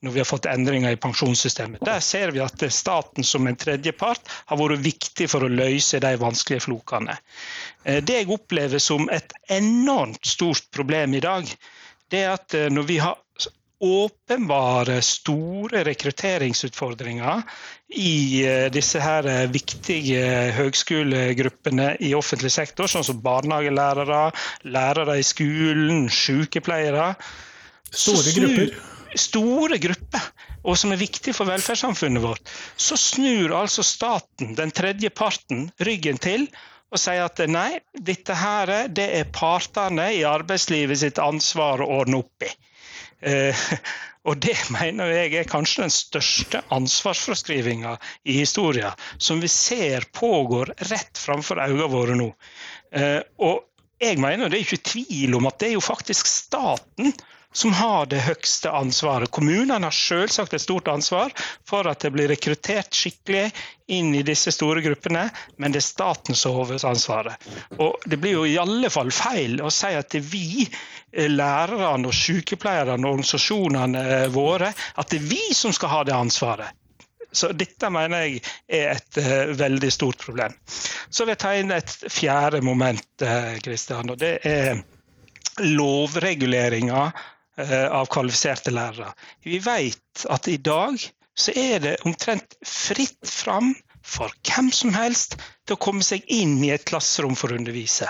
når 0.05 0.13
vi 0.13 0.21
har 0.21 0.27
fått 0.29 0.45
endringer 0.45 0.93
i 0.93 0.99
pensjonssystemet. 1.01 1.81
Der 1.85 2.03
ser 2.05 2.29
vi 2.35 2.43
at 2.43 2.61
staten 2.69 3.25
som 3.25 3.47
en 3.49 3.57
tredjepart 3.57 4.29
har 4.51 4.59
vært 4.59 4.83
viktig 4.85 5.25
for 5.31 5.45
å 5.45 5.49
løse 5.49 6.01
de 6.03 6.11
vanskelige 6.21 6.67
flokene. 6.67 7.17
Eh, 7.85 8.01
det 8.03 8.21
jeg 8.21 8.31
opplever 8.33 8.81
som 8.81 9.09
et 9.13 9.35
enormt 9.53 10.25
stort 10.25 10.65
problem 10.73 11.13
i 11.15 11.23
dag, 11.23 11.49
det 12.11 12.23
er 12.23 12.33
at 12.33 12.57
eh, 12.57 12.71
når 12.73 12.89
vi 12.89 12.97
har 13.03 13.21
åpenbare, 13.85 15.01
store 15.03 15.83
rekrutteringsutfordringer 15.85 17.43
i 17.99 18.41
eh, 18.47 18.67
disse 18.73 19.01
her 19.03 19.27
viktige 19.51 20.23
høgskolegruppene 20.55 21.91
i 22.07 22.15
offentlig 22.17 22.53
sektor, 22.55 22.89
sånn 22.89 23.05
som 23.05 23.21
barnehagelærere, 23.21 24.23
lærere 24.71 25.19
i 25.19 25.27
skolen, 25.27 26.07
sykepleiere. 26.09 27.13
Store 27.91 28.33
grupper 28.39 28.75
store 29.15 29.77
grupper, 29.79 30.23
og 30.67 30.75
som 30.79 30.91
er 30.91 30.99
viktige 30.99 31.35
for 31.35 31.47
velferdssamfunnet 31.47 32.23
vårt, 32.23 32.49
så 32.75 32.97
snur 32.99 33.53
altså 33.55 33.83
staten, 33.85 34.55
den 34.57 34.73
tredje 34.75 35.11
parten, 35.13 35.69
ryggen 35.79 36.19
til 36.21 36.49
og 36.93 37.01
sier 37.01 37.25
at 37.25 37.41
nei, 37.49 37.79
dette 37.93 38.35
her 38.37 38.71
det 38.93 39.07
er 39.19 39.31
partene 39.33 40.11
i 40.15 40.23
arbeidslivet 40.27 41.01
sitt 41.01 41.21
ansvar 41.21 41.83
å 41.83 41.89
ordne 42.01 42.21
opp 42.23 42.45
i. 42.45 42.51
Eh, 43.25 43.63
og 44.27 44.39
det 44.41 44.55
mener 44.73 45.11
jeg 45.13 45.33
er 45.41 45.49
kanskje 45.49 45.85
den 45.85 45.93
største 45.93 46.63
ansvarsfraskrivinga 46.75 47.95
i 48.23 48.39
historien, 48.39 48.93
som 49.17 49.41
vi 49.43 49.51
ser 49.51 50.07
pågår 50.15 50.75
rett 50.91 51.21
framfor 51.21 51.61
øynene 51.65 51.89
våre 51.91 52.17
nå. 52.17 52.31
Eh, 52.95 53.21
og 53.43 53.65
jeg 54.01 54.19
mener 54.21 54.51
det 54.51 54.59
er 54.59 54.67
ikke 54.67 54.91
tvil 54.91 55.37
om 55.37 55.47
at 55.49 55.59
det 55.61 55.71
er 55.71 55.77
jo 55.77 55.83
faktisk 55.83 56.27
staten 56.29 57.13
som 57.55 57.73
har 57.73 58.05
det 58.05 58.19
høyeste 58.25 58.71
ansvaret. 58.71 59.31
Kommunene 59.31 59.87
har 59.87 59.95
selvsagt 59.95 60.53
et 60.53 60.61
stort 60.61 60.89
ansvar 60.91 61.31
for 61.67 61.87
at 61.87 62.03
det 62.03 62.11
blir 62.11 62.27
rekruttert 62.27 62.91
skikkelig 62.93 63.45
inn 63.95 64.11
i 64.17 64.23
disse 64.27 64.51
store 64.51 64.81
gruppene, 64.83 65.29
men 65.61 65.71
det 65.71 65.79
er 65.79 65.85
staten 65.87 66.35
som 66.35 66.51
har 66.51 66.65
hovedansvaret. 66.65 67.45
Og 67.79 68.03
det 68.05 68.19
blir 68.19 68.35
jo 68.35 68.45
i 68.49 68.57
alle 68.59 68.89
fall 68.91 69.11
feil 69.15 69.61
å 69.63 69.71
si 69.71 69.93
at 69.95 70.11
det 70.11 70.19
er 70.19 70.27
vi, 70.27 70.65
eh, 71.13 71.29
lærerne 71.31 72.09
og 72.09 72.17
sykepleierne 72.17 72.97
og 72.99 73.13
organisasjonene 73.13 74.01
eh, 74.17 74.25
våre, 74.35 74.73
at 74.75 75.13
det 75.13 75.21
er 75.21 75.29
vi 75.29 75.45
som 75.55 75.71
skal 75.75 75.93
ha 75.93 76.01
det 76.09 76.15
ansvaret. 76.17 76.81
Så 77.35 77.53
dette 77.55 77.87
mener 77.91 78.25
jeg 78.25 78.41
er 78.71 78.93
et 78.93 79.17
uh, 79.19 79.49
veldig 79.59 79.89
stort 79.91 80.21
problem. 80.23 80.53
Så 81.09 81.25
vil 81.25 81.33
jeg 81.33 81.39
ta 81.41 81.49
inn 81.59 81.73
et 81.75 81.91
fjerde 82.07 82.61
moment, 82.63 83.23
Kristian, 83.65 84.07
uh, 84.07 84.13
og 84.13 84.21
det 84.21 84.37
er 84.47 84.79
lovreguleringa 85.59 87.01
Eh, 87.09 87.34
av 87.57 88.09
kvalifiserte 88.11 88.73
lærere. 88.75 89.13
Vi 89.43 89.59
vet 89.63 90.25
at 90.29 90.47
i 90.51 90.57
dag 90.57 90.99
så 91.35 91.53
er 91.55 91.79
det 91.83 91.95
omtrent 92.07 92.57
fritt 92.67 93.29
fram 93.29 93.73
for 94.05 94.33
hvem 94.45 94.69
som 94.75 94.93
helst 94.95 95.37
til 95.65 95.75
å 95.75 95.81
komme 95.81 96.05
seg 96.05 96.25
inn 96.31 96.59
i 96.63 96.71
et 96.75 96.85
klasserom 96.87 97.35
for 97.37 97.51
å 97.51 97.57
undervise. 97.59 98.09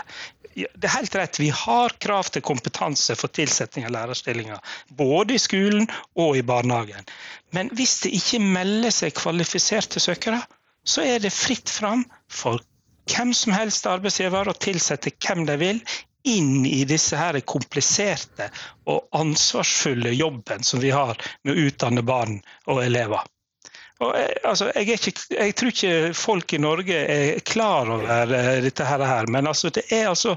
Det 0.56 0.88
er 0.88 0.94
helt 0.94 1.16
rett, 1.20 1.40
Vi 1.40 1.50
har 1.52 1.96
krav 2.00 2.30
til 2.32 2.44
kompetanse 2.46 3.16
for 3.20 3.28
tilsetting 3.28 3.86
av 3.88 3.92
lærerstillinger. 3.96 4.60
Både 4.88 5.36
i 5.36 5.42
skolen 5.42 5.88
og 6.16 6.38
i 6.40 6.46
barnehagen. 6.48 7.04
Men 7.52 7.72
hvis 7.75 8.00
det 8.06 8.14
ikke 8.16 8.40
melder 8.40 8.94
seg 8.96 9.16
kvalifiserte 9.18 10.00
søkere, 10.00 10.40
så 10.86 11.04
er 11.04 11.20
det 11.20 11.34
fritt 11.36 11.72
fram 11.72 12.06
for 12.32 12.64
hvem 13.12 13.34
som 13.36 13.54
helst 13.56 13.88
arbeidsgiver 13.90 14.48
å 14.48 14.58
tilsette 14.58 15.14
hvem 15.22 15.44
de 15.50 15.58
vil 15.60 15.82
inn 16.25 16.65
i 16.65 16.84
disse 16.89 17.17
her 17.20 17.38
kompliserte 17.46 18.50
og 18.89 19.08
ansvarsfulle 19.15 20.13
jobben 20.15 20.63
som 20.63 20.82
vi 20.82 20.91
har 20.96 21.17
med 21.44 21.53
å 21.53 21.67
utdanne 21.70 22.03
barn 22.05 22.39
og 22.65 22.84
elever. 22.84 23.24
Og 24.03 24.12
jeg, 24.17 24.29
eh, 24.29 24.50
altså, 24.50 24.70
jeg, 24.75 25.00
ikke, 25.00 25.25
jeg, 25.38 25.55
tror 25.55 25.74
ikke 25.74 26.13
folk 26.20 26.53
i 26.53 26.62
Norge 26.62 27.01
er 27.15 27.44
klar 27.48 27.91
over 27.94 28.34
uh, 28.34 28.55
dette 28.63 28.88
her, 28.88 29.27
men 29.32 29.48
altså, 29.48 29.72
det 29.72 29.86
er 29.89 30.10
altså 30.12 30.36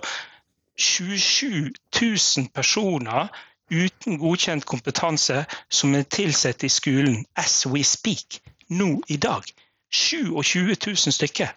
27 0.79 1.73
000 2.01 2.53
personer 2.55 3.33
uten 3.71 4.19
godkjent 4.23 4.65
kompetanse 4.65 5.43
som 5.69 5.95
er 5.95 6.07
tilsatt 6.09 6.65
i 6.65 6.71
skolen 6.73 7.25
as 7.37 7.65
we 7.67 7.83
speak, 7.85 8.39
nå 8.71 9.01
i 9.09 9.17
dag. 9.17 9.43
27 9.91 10.77
000 10.87 11.17
stykker. 11.17 11.51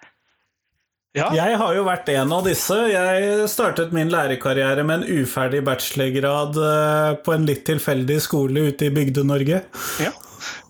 Ja. 1.18 1.27
Jeg 1.36 1.58
har 1.60 1.75
jo 1.75 1.84
vært 1.84 2.08
en 2.13 2.32
av 2.32 2.46
disse. 2.48 2.75
Jeg 2.88 3.48
startet 3.51 3.91
min 3.96 4.12
lærerkarriere 4.13 4.86
med 4.88 5.01
en 5.01 5.24
uferdig 5.24 5.60
bachelorgrad 5.68 6.56
eh, 6.56 7.10
på 7.25 7.34
en 7.36 7.48
litt 7.50 7.65
tilfeldig 7.68 8.20
skole 8.24 8.70
ute 8.72 8.88
i 8.88 8.94
Bygde-Norge. 8.96 9.60
Ja. 10.00 10.13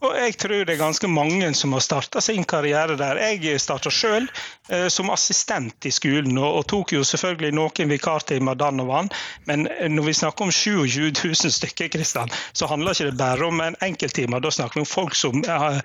Og 0.01 0.15
jeg 0.17 0.37
tror 0.41 0.65
det 0.65 0.75
er 0.75 0.81
ganske 0.81 1.09
mange 1.11 1.51
som 1.57 1.75
har 1.75 1.83
starta 1.85 2.21
sin 2.23 2.45
karriere 2.47 2.97
der. 2.99 3.19
Jeg 3.21 3.61
starta 3.61 3.91
sjøl 3.93 4.27
eh, 4.69 4.87
som 4.93 5.11
assistent 5.13 5.85
i 5.85 5.93
skolen, 5.93 6.37
og, 6.37 6.61
og, 6.61 6.65
tok 6.71 6.95
jo 6.95 7.03
selvfølgelig 7.07 7.53
noen 7.57 7.91
vikartimer 7.91 8.57
dann 8.59 8.81
og 8.83 8.91
vann. 8.91 9.11
Men 9.49 9.67
når 9.67 10.09
vi 10.09 10.17
snakker 10.21 10.47
om 10.47 10.53
27 10.53 11.11
000 11.11 11.55
stykker, 11.57 11.91
Kristian, 11.91 12.31
så 12.53 12.69
handler 12.71 12.95
ikke 12.95 13.11
det 13.11 13.19
bare 13.19 13.47
om 13.47 13.61
en 13.61 13.77
enkelttime. 13.81 14.39
Da 14.43 14.51
snakker 14.51 14.79
vi 14.79 14.85
om 14.85 14.89
folk 14.89 15.15
som 15.15 15.43
har, 15.47 15.81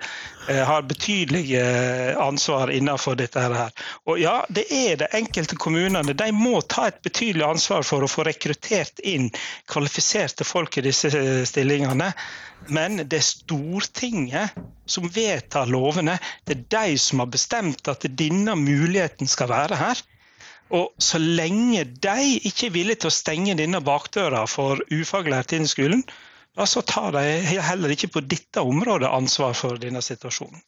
eh, 0.47 0.63
har 0.65 0.81
betydelig 0.81 1.45
eh, 1.59 2.17
ansvar 2.21 2.71
innenfor 2.71 3.15
dette 3.19 3.39
her. 3.39 3.71
Og 4.05 4.19
ja, 4.21 4.39
det 4.49 4.67
er 4.71 4.97
det 5.01 5.11
enkelte 5.17 5.55
kommunene. 5.55 6.15
De 6.17 6.31
må 6.31 6.61
ta 6.61 6.87
et 6.87 7.01
betydelig 7.03 7.45
ansvar 7.45 7.85
for 7.87 8.03
å 8.03 8.11
få 8.11 8.27
rekruttert 8.27 8.99
inn 9.03 9.29
kvalifiserte 9.71 10.47
folk 10.47 10.77
i 10.77 10.85
disse 10.89 11.11
eh, 11.13 11.43
stillingene. 11.47 12.13
Men 12.73 12.99
det 13.03 13.19
er 13.19 13.25
Stortinget 13.25 14.57
som 14.89 15.07
vedtar 15.11 15.69
lovene. 15.71 16.17
Det 16.43 16.55
er 16.57 16.65
de 16.73 16.99
som 17.01 17.23
har 17.23 17.31
bestemt 17.31 17.87
at 17.91 18.05
denne 18.19 18.55
muligheten 18.59 19.29
skal 19.29 19.51
være 19.51 19.79
her. 19.79 20.01
Og 20.75 20.89
så 20.99 21.19
lenge 21.21 21.85
de 21.87 22.39
ikke 22.47 22.67
er 22.67 22.73
villige 22.75 23.03
til 23.03 23.11
å 23.11 23.17
stenge 23.17 23.55
denne 23.59 23.79
bakdøra 23.83 24.43
for 24.51 24.81
ufaglærte 24.91 25.55
inn 25.55 25.67
i 25.67 25.71
skolen, 25.71 26.03
da 26.57 26.65
så 26.67 26.81
tar 26.81 27.13
de 27.15 27.23
heller 27.61 27.93
ikke 27.93 28.09
på 28.15 28.23
dette 28.25 28.63
området 28.65 29.11
ansvar 29.13 29.55
for 29.55 29.79
denne 29.79 30.01
situasjonen. 30.03 30.59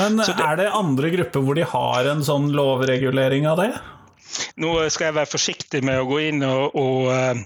Men 0.00 0.18
det, 0.18 0.34
er 0.40 0.56
det 0.58 0.70
andre 0.72 1.10
grupper 1.12 1.44
hvor 1.44 1.56
de 1.56 1.64
har 1.68 2.08
en 2.08 2.22
sånn 2.24 2.48
lovregulering 2.56 3.46
av 3.48 3.60
det? 3.60 3.72
Nå 4.60 4.72
skal 4.92 5.10
jeg 5.10 5.18
være 5.18 5.30
forsiktig 5.30 5.82
med 5.84 6.00
å 6.00 6.06
gå 6.08 6.20
inn 6.30 6.44
og, 6.46 6.76
og 6.80 7.10
eh, 7.12 7.42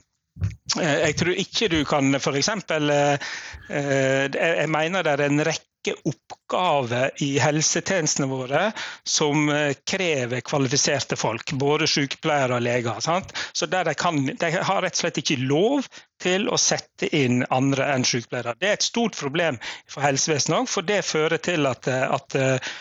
jeg 0.77 1.17
tror 1.21 1.39
ikke 1.41 1.71
du 1.73 1.81
kan 1.89 2.19
f.eks. 2.19 2.51
Eh, 2.51 3.31
eh, 3.71 4.27
jeg 4.37 4.71
mener 4.73 5.07
det 5.07 5.17
er 5.17 5.27
en 5.29 5.45
rekke 5.47 5.95
oppgaver 6.11 7.13
i 7.23 7.37
helsetjenestene 7.39 8.27
våre 8.27 8.65
som 9.07 9.47
krever 9.87 10.43
kvalifiserte 10.43 11.15
folk, 11.19 11.53
både 11.55 11.87
sykepleiere 11.87 12.59
og 12.59 12.65
leger. 12.67 12.99
Sant? 13.05 13.31
Så 13.55 13.69
de, 13.71 13.95
kan, 13.95 14.19
de 14.27 14.51
har 14.51 14.83
rett 14.83 14.99
og 14.99 15.05
slett 15.05 15.23
ikke 15.23 15.39
lov 15.47 15.87
til 16.19 16.49
å 16.51 16.59
sette 16.59 17.07
inn 17.15 17.45
andre 17.55 17.87
enn 17.95 18.07
sykepleiere. 18.09 18.57
Det 18.59 18.71
er 18.73 18.81
et 18.81 18.89
stort 18.89 19.15
problem 19.15 19.61
for 19.87 20.03
helsevesenet 20.03 20.59
òg, 20.59 20.69
for 20.73 20.91
det 20.91 21.05
fører 21.07 21.39
til 21.39 21.71
at, 21.71 21.87
at 21.87 22.39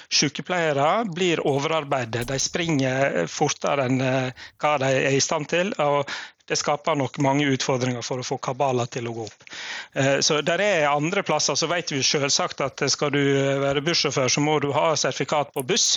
sykepleiere 0.10 1.06
blir 1.14 1.46
overarbeidet. 1.46 2.26
De 2.32 2.42
springer 2.42 3.28
fortere 3.30 3.86
enn 3.86 4.02
hva 4.02 4.78
de 4.82 4.94
er 4.96 5.14
i 5.14 5.22
stand 5.22 5.52
til. 5.54 5.76
og 5.78 6.10
det 6.48 6.56
skaper 6.56 6.96
nok 6.96 7.18
mange 7.24 7.48
utfordringer 7.50 8.06
for 8.06 8.22
å 8.22 8.26
få 8.26 8.38
kabaler 8.38 8.90
til 8.94 9.10
å 9.10 9.16
gå 9.16 9.26
opp. 9.26 9.46
Eh, 9.98 10.20
så 10.26 10.40
der 10.46 10.62
er 10.62 10.88
andre 10.92 11.24
plasser 11.26 11.58
så 11.58 11.70
vet 11.72 11.92
vi 11.94 12.04
selvsagt 12.06 12.62
at 12.62 12.86
skal 12.92 13.14
du 13.16 13.22
være 13.64 13.84
bussjåfør, 13.86 14.30
så 14.30 14.44
må 14.46 14.60
du 14.62 14.70
ha 14.76 14.92
sertifikat 15.00 15.54
på 15.56 15.66
buss 15.66 15.88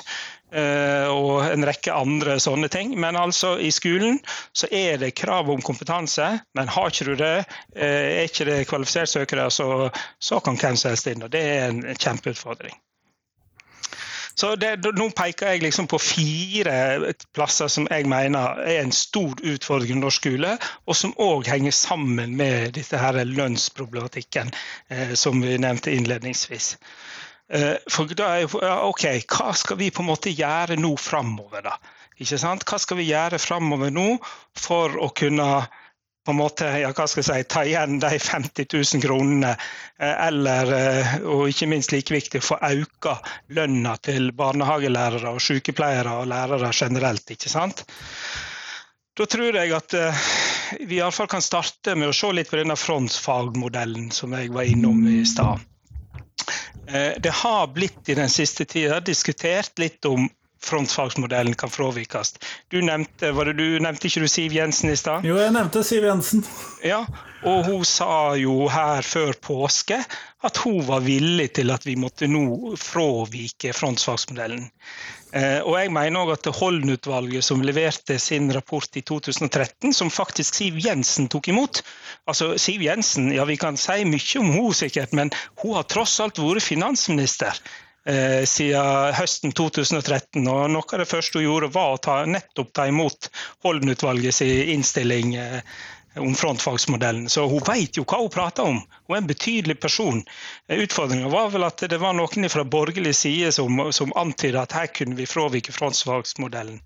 eh, 0.52 1.04
og 1.12 1.44
en 1.50 1.68
rekke 1.68 1.92
andre 1.92 2.38
sånne 2.40 2.72
ting. 2.72 2.96
Men 3.00 3.20
altså 3.20 3.56
i 3.60 3.70
skolen 3.74 4.20
så 4.56 4.70
er 4.72 4.96
det 5.02 5.14
krav 5.20 5.52
om 5.52 5.64
kompetanse, 5.64 6.30
men 6.56 6.74
har 6.74 6.92
ikke 6.92 7.10
du 7.10 7.14
det, 7.20 7.36
eh, 7.76 8.24
er 8.24 8.32
ikke 8.32 8.48
det 8.48 8.60
kvalifisert 8.70 9.12
søkere, 9.18 9.50
så, 9.52 9.88
så 10.18 10.40
kan 10.40 10.56
hvem 10.56 10.80
som 10.80 10.94
helst 10.94 11.12
inn. 11.12 11.24
og 11.28 11.32
Det 11.34 11.44
er 11.44 11.68
en 11.68 11.84
kjempeutfordring. 11.92 12.76
Så 14.38 14.52
det, 14.54 14.76
Nå 14.94 15.08
peker 15.18 15.50
jeg 15.50 15.64
liksom 15.64 15.88
på 15.90 15.98
fire 15.98 17.12
plasser 17.34 17.70
som 17.72 17.88
jeg 17.90 18.06
mener 18.06 18.60
er 18.62 18.84
en 18.84 18.94
stor 18.94 19.34
utfordring 19.42 19.96
i 19.96 20.02
norsk 20.02 20.28
skole, 20.28 20.52
og 20.86 20.98
som 20.98 21.14
òg 21.18 21.48
henger 21.50 21.74
sammen 21.74 22.36
med 22.38 22.76
dette 22.78 23.00
her 23.02 23.18
lønnsproblematikken 23.26 24.52
eh, 24.94 25.14
som 25.18 25.42
vi 25.42 25.58
nevnte 25.58 25.94
innledningsvis. 25.94 26.76
Eh, 27.50 27.74
for 27.90 28.14
da 28.14 28.30
er 28.36 28.44
jo, 28.44 28.62
ok, 28.90 29.08
Hva 29.26 29.54
skal 29.58 29.80
vi 29.80 29.90
på 29.90 30.04
en 30.04 30.10
måte 30.12 30.34
gjøre 30.34 30.78
nå 30.78 30.94
framover, 31.00 31.64
da? 31.66 31.74
Ikke 32.18 32.38
sant? 32.38 32.66
Hva 32.66 32.78
skal 32.82 32.98
vi 32.98 33.08
gjøre 33.10 33.38
framover 33.42 33.90
nå 33.94 34.08
for 34.58 34.94
å 35.02 35.10
kunne 35.18 35.48
på 36.28 36.32
en 36.32 36.42
måte, 36.42 36.66
ja, 36.82 36.90
hva 36.92 37.06
skal 37.08 37.22
jeg 37.22 37.26
si, 37.26 37.44
ta 37.48 37.62
igjen 37.64 38.02
de 38.02 38.08
50 38.20 38.66
000 38.68 39.00
kronene, 39.00 39.54
eh, 39.96 40.26
eller, 40.26 40.72
eh, 40.76 41.14
og 41.24 41.48
ikke 41.48 41.70
minst 41.72 41.94
like 41.94 42.12
viktig, 42.12 42.42
få 42.44 42.58
økt 42.68 43.08
lønna 43.56 43.94
til 44.04 44.28
barnehagelærere 44.36 45.32
og 45.32 45.40
sykepleiere 45.40 46.18
og 46.20 46.28
lærere 46.28 46.68
generelt. 46.76 47.32
ikke 47.32 47.48
sant? 47.48 47.80
Da 49.16 49.24
tror 49.24 49.56
jeg 49.56 49.72
at 49.72 49.96
uh, 49.96 50.26
vi 50.84 50.98
iallfall 51.00 51.30
kan 51.32 51.42
starte 51.42 51.96
med 51.96 52.10
å 52.10 52.18
se 52.20 52.28
litt 52.36 52.52
på 52.52 52.60
denne 52.60 52.76
frontfagmodellen 52.76 54.12
som 54.12 54.36
jeg 54.36 54.52
var 54.52 54.68
innom 54.68 55.00
i 55.08 55.22
stad. 55.24 55.64
Det 56.88 57.32
har 57.40 57.72
blitt 57.72 58.08
i 58.08 58.14
den 58.16 58.30
siste 58.32 58.64
tida 58.68 59.00
diskutert 59.04 59.80
litt 59.80 60.04
om 60.08 60.28
frontfagsmodellen 60.64 61.54
kan 61.54 61.70
fravikes. 61.70 62.34
Du 62.68 62.80
nevnte, 62.82 63.32
var 63.32 63.50
det 63.50 63.58
du, 63.58 63.78
nevnte 63.82 64.08
ikke 64.08 64.24
du 64.24 64.28
Siv 64.30 64.54
Jensen 64.56 64.92
i 64.92 64.96
stad? 64.98 65.26
Jo, 65.26 65.38
jeg 65.40 65.54
nevnte 65.54 65.84
Siv 65.86 66.06
Jensen. 66.08 66.44
Ja, 66.86 67.04
og 67.46 67.68
hun 67.68 67.84
sa 67.86 68.34
jo 68.38 68.66
her 68.72 69.06
før 69.06 69.36
påske 69.42 70.00
at 70.46 70.60
hun 70.64 70.82
var 70.86 71.04
villig 71.06 71.52
til 71.58 71.70
at 71.74 71.86
vi 71.86 71.96
måtte 71.98 72.28
nå 72.30 72.74
fravike 72.78 73.72
frontfagsmodellen. 73.74 74.68
Eh, 75.36 75.60
og 75.60 75.74
jeg 75.76 75.92
mener 75.92 76.24
òg 76.24 76.30
at 76.38 76.48
Holden-utvalget 76.56 77.44
som 77.44 77.60
leverte 77.60 78.16
sin 78.22 78.48
rapport 78.54 78.96
i 78.96 79.02
2013, 79.04 79.92
som 79.92 80.12
faktisk 80.12 80.56
Siv 80.56 80.78
Jensen 80.80 81.28
tok 81.28 81.50
imot 81.52 81.82
Altså, 82.28 82.54
Siv 82.60 82.82
Jensen, 82.84 83.30
ja 83.32 83.44
vi 83.48 83.56
kan 83.60 83.76
si 83.80 84.04
mye 84.08 84.40
om 84.40 84.50
hun 84.52 84.74
sikkert, 84.76 85.14
men 85.16 85.30
hun 85.62 85.76
har 85.76 85.86
tross 85.88 86.18
alt 86.20 86.40
vært 86.40 86.64
finansminister 86.64 87.56
eh, 88.08 88.42
siden 88.48 89.14
høsten 89.18 89.54
2013. 89.56 90.42
og 90.48 90.64
Noe 90.72 90.88
av 90.92 91.02
det 91.02 91.08
første 91.10 91.38
hun 91.38 91.46
gjorde, 91.46 91.70
var 91.74 91.94
å 91.94 92.02
ta, 92.02 92.18
nettopp 92.26 92.72
ta 92.74 92.88
imot 92.90 93.30
Holden-utvalgets 93.66 94.42
innstilling 94.74 95.36
eh, 95.38 95.60
om 96.18 96.34
frontfagsmodellen. 96.34 97.28
Så 97.28 97.46
hun 97.46 97.62
vet 97.66 97.96
jo 97.96 98.06
hva 98.08 98.20
hun 98.22 98.32
prater 98.32 98.68
om. 98.68 98.80
Hun 99.06 99.16
er 99.16 99.22
en 99.22 99.30
betydelig 99.30 99.78
person. 99.80 100.22
Utfordringa 100.72 101.30
var 101.32 101.52
vel 101.54 101.66
at 101.68 101.84
det 101.90 102.00
var 102.02 102.16
noen 102.16 102.50
fra 102.50 102.64
borgerlig 102.64 103.14
side 103.16 103.52
som, 103.54 103.88
som 103.92 104.14
antyda 104.16 104.64
at 104.64 104.76
her 104.76 104.92
kunne 104.92 105.18
vi 105.18 105.28
fravike 105.28 105.74
frontfagsmodellen. 105.76 106.80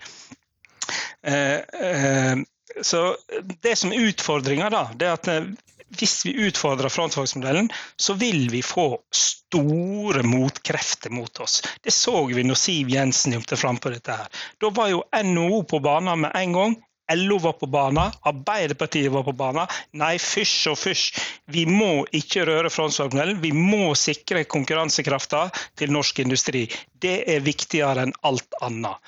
Eh, 1.23 1.59
eh, 1.59 2.37
så 2.83 3.17
Det 3.63 3.77
som 3.77 3.93
er 3.93 4.09
utfordringa, 4.09 4.67
er 4.67 5.13
at 5.13 5.29
eh, 5.29 5.53
hvis 5.99 6.27
vi 6.27 6.35
utfordrer 6.49 6.93
frontfagsmodellen, 6.93 7.71
så 7.97 8.15
vil 8.15 8.47
vi 8.51 8.63
få 8.65 8.87
store 9.15 10.23
motkrefter 10.27 11.11
mot 11.11 11.41
oss. 11.41 11.61
Det 11.83 11.93
så 11.95 12.25
vi 12.27 12.45
når 12.47 12.59
Siv 12.59 12.93
Jensen 12.93 13.37
gjemte 13.37 13.57
fram 13.57 13.79
på 13.79 13.93
dette. 13.93 14.13
her. 14.13 14.47
Da 14.61 14.71
var 14.71 14.89
jo 14.93 15.05
NHO 15.13 15.63
på 15.69 15.83
banen 15.85 16.25
med 16.25 16.33
en 16.35 16.53
gang. 16.53 16.81
LO 17.15 17.39
var 17.39 17.53
på 17.53 17.67
banen, 17.67 18.13
Arbeiderpartiet 18.23 19.13
var 19.13 19.25
på 19.27 19.33
banen. 19.37 19.67
Nei, 19.99 20.15
fysj 20.23 20.71
og 20.71 20.79
fysj. 20.79 21.19
Vi 21.53 21.65
må 21.69 22.07
ikke 22.15 22.47
røre 22.49 22.71
frontfagsmodellen. 22.73 23.41
Vi 23.43 23.53
må 23.53 23.93
sikre 23.99 24.45
konkurransekrafta 24.49 25.49
til 25.79 25.93
norsk 25.93 26.23
industri. 26.25 26.69
Det 27.03 27.19
er 27.35 27.45
viktigere 27.45 28.07
enn 28.07 28.15
alt 28.23 28.57
annet. 28.63 29.03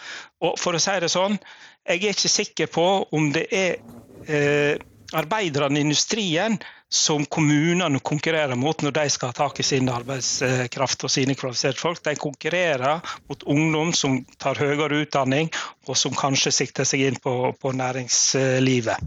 Og 0.45 0.59
for 0.61 0.77
å 0.77 0.83
si 0.83 0.99
det 1.01 1.13
sånn, 1.13 1.39
jeg 1.85 2.03
er 2.03 2.17
ikke 2.17 2.33
sikker 2.33 2.73
på 2.75 2.89
om 3.15 3.31
det 3.33 3.47
er 3.53 3.79
eh, 4.27 4.83
arbeiderne 5.15 5.79
i 5.79 5.85
industrien 5.87 6.59
som 6.95 7.25
kommunene 7.27 7.99
konkurrerer 8.01 8.55
mot 8.55 8.83
når 8.83 8.95
de 8.95 9.05
skal 9.11 9.33
ha 9.33 9.37
tak 9.37 9.59
i 9.61 9.67
sin 9.67 9.89
arbeidskraft 9.91 11.07
og 11.07 11.11
sine 11.11 11.35
kvalifiserte 11.39 11.81
folk. 11.81 12.03
De 12.05 12.15
konkurrerer 12.21 13.03
mot 13.31 13.43
ungdom 13.51 13.93
som 13.97 14.21
tar 14.39 14.61
høyere 14.63 15.03
utdanning, 15.03 15.51
og 15.89 15.99
som 15.99 16.15
kanskje 16.19 16.55
sikter 16.55 16.87
seg 16.89 17.07
inn 17.09 17.19
på, 17.23 17.35
på 17.59 17.75
næringslivet. 17.75 19.03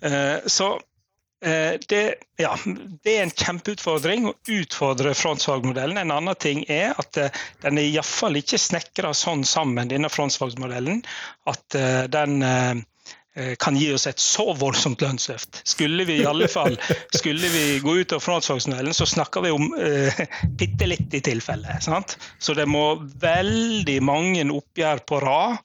Eh, 0.00 0.38
så 0.46 0.72
eh, 1.44 1.78
det, 1.88 2.02
ja, 2.42 2.52
det, 2.66 3.14
er 3.14 3.22
en 3.22 3.36
kjempeutfordring 3.44 4.26
å 4.30 4.34
utfordre 4.58 5.14
frontfagmodellen. 5.14 6.02
En 6.02 6.16
annen 6.18 6.42
ting 6.42 6.64
er 6.66 6.98
at 6.98 7.22
eh, 7.22 7.46
den 7.62 7.78
er 7.78 7.88
iallfall 7.92 8.42
ikke 8.42 8.60
snekra 8.60 9.14
sånn 9.14 9.46
sammen, 9.46 9.90
denne 9.92 10.10
frontfagmodellen, 10.12 11.02
at 11.46 11.80
den 12.10 12.40
kan 13.58 13.76
gi 13.76 13.90
oss 13.92 14.06
et 14.08 14.20
så 14.22 14.46
voldsomt 14.56 15.02
lønnsløft. 15.04 15.60
Skulle 15.68 16.06
vi 16.08 16.20
i 16.22 16.26
alle 16.28 16.48
fall 16.48 16.78
skulle 17.14 17.50
vi 17.52 17.64
gå 17.84 17.96
ut 18.00 18.14
av 18.16 18.22
frontfagsmodellen, 18.24 18.94
så 18.96 19.06
snakker 19.06 19.44
vi 19.44 19.52
om 19.52 19.68
eh, 19.80 20.22
bitte 20.58 20.88
litt 20.88 21.14
i 21.14 21.20
tilfelle. 21.20 21.76
Sant? 21.84 22.16
Så 22.38 22.56
det 22.56 22.66
må 22.70 22.94
veldig 23.20 23.98
mange 24.04 24.46
oppgjør 24.52 25.04
på 25.08 25.20
rad 25.24 25.58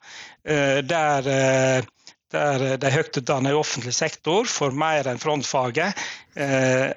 eh, 0.43 0.81
der, 0.83 1.31
eh, 1.31 1.91
der 2.35 2.65
de 2.81 2.91
høytutdannede 2.91 3.55
i 3.55 3.61
offentlig 3.61 3.95
sektor 3.95 4.49
får 4.49 4.75
mer 4.75 5.07
enn 5.11 5.21
frontfaget. 5.21 6.03
Eh, 6.35 6.91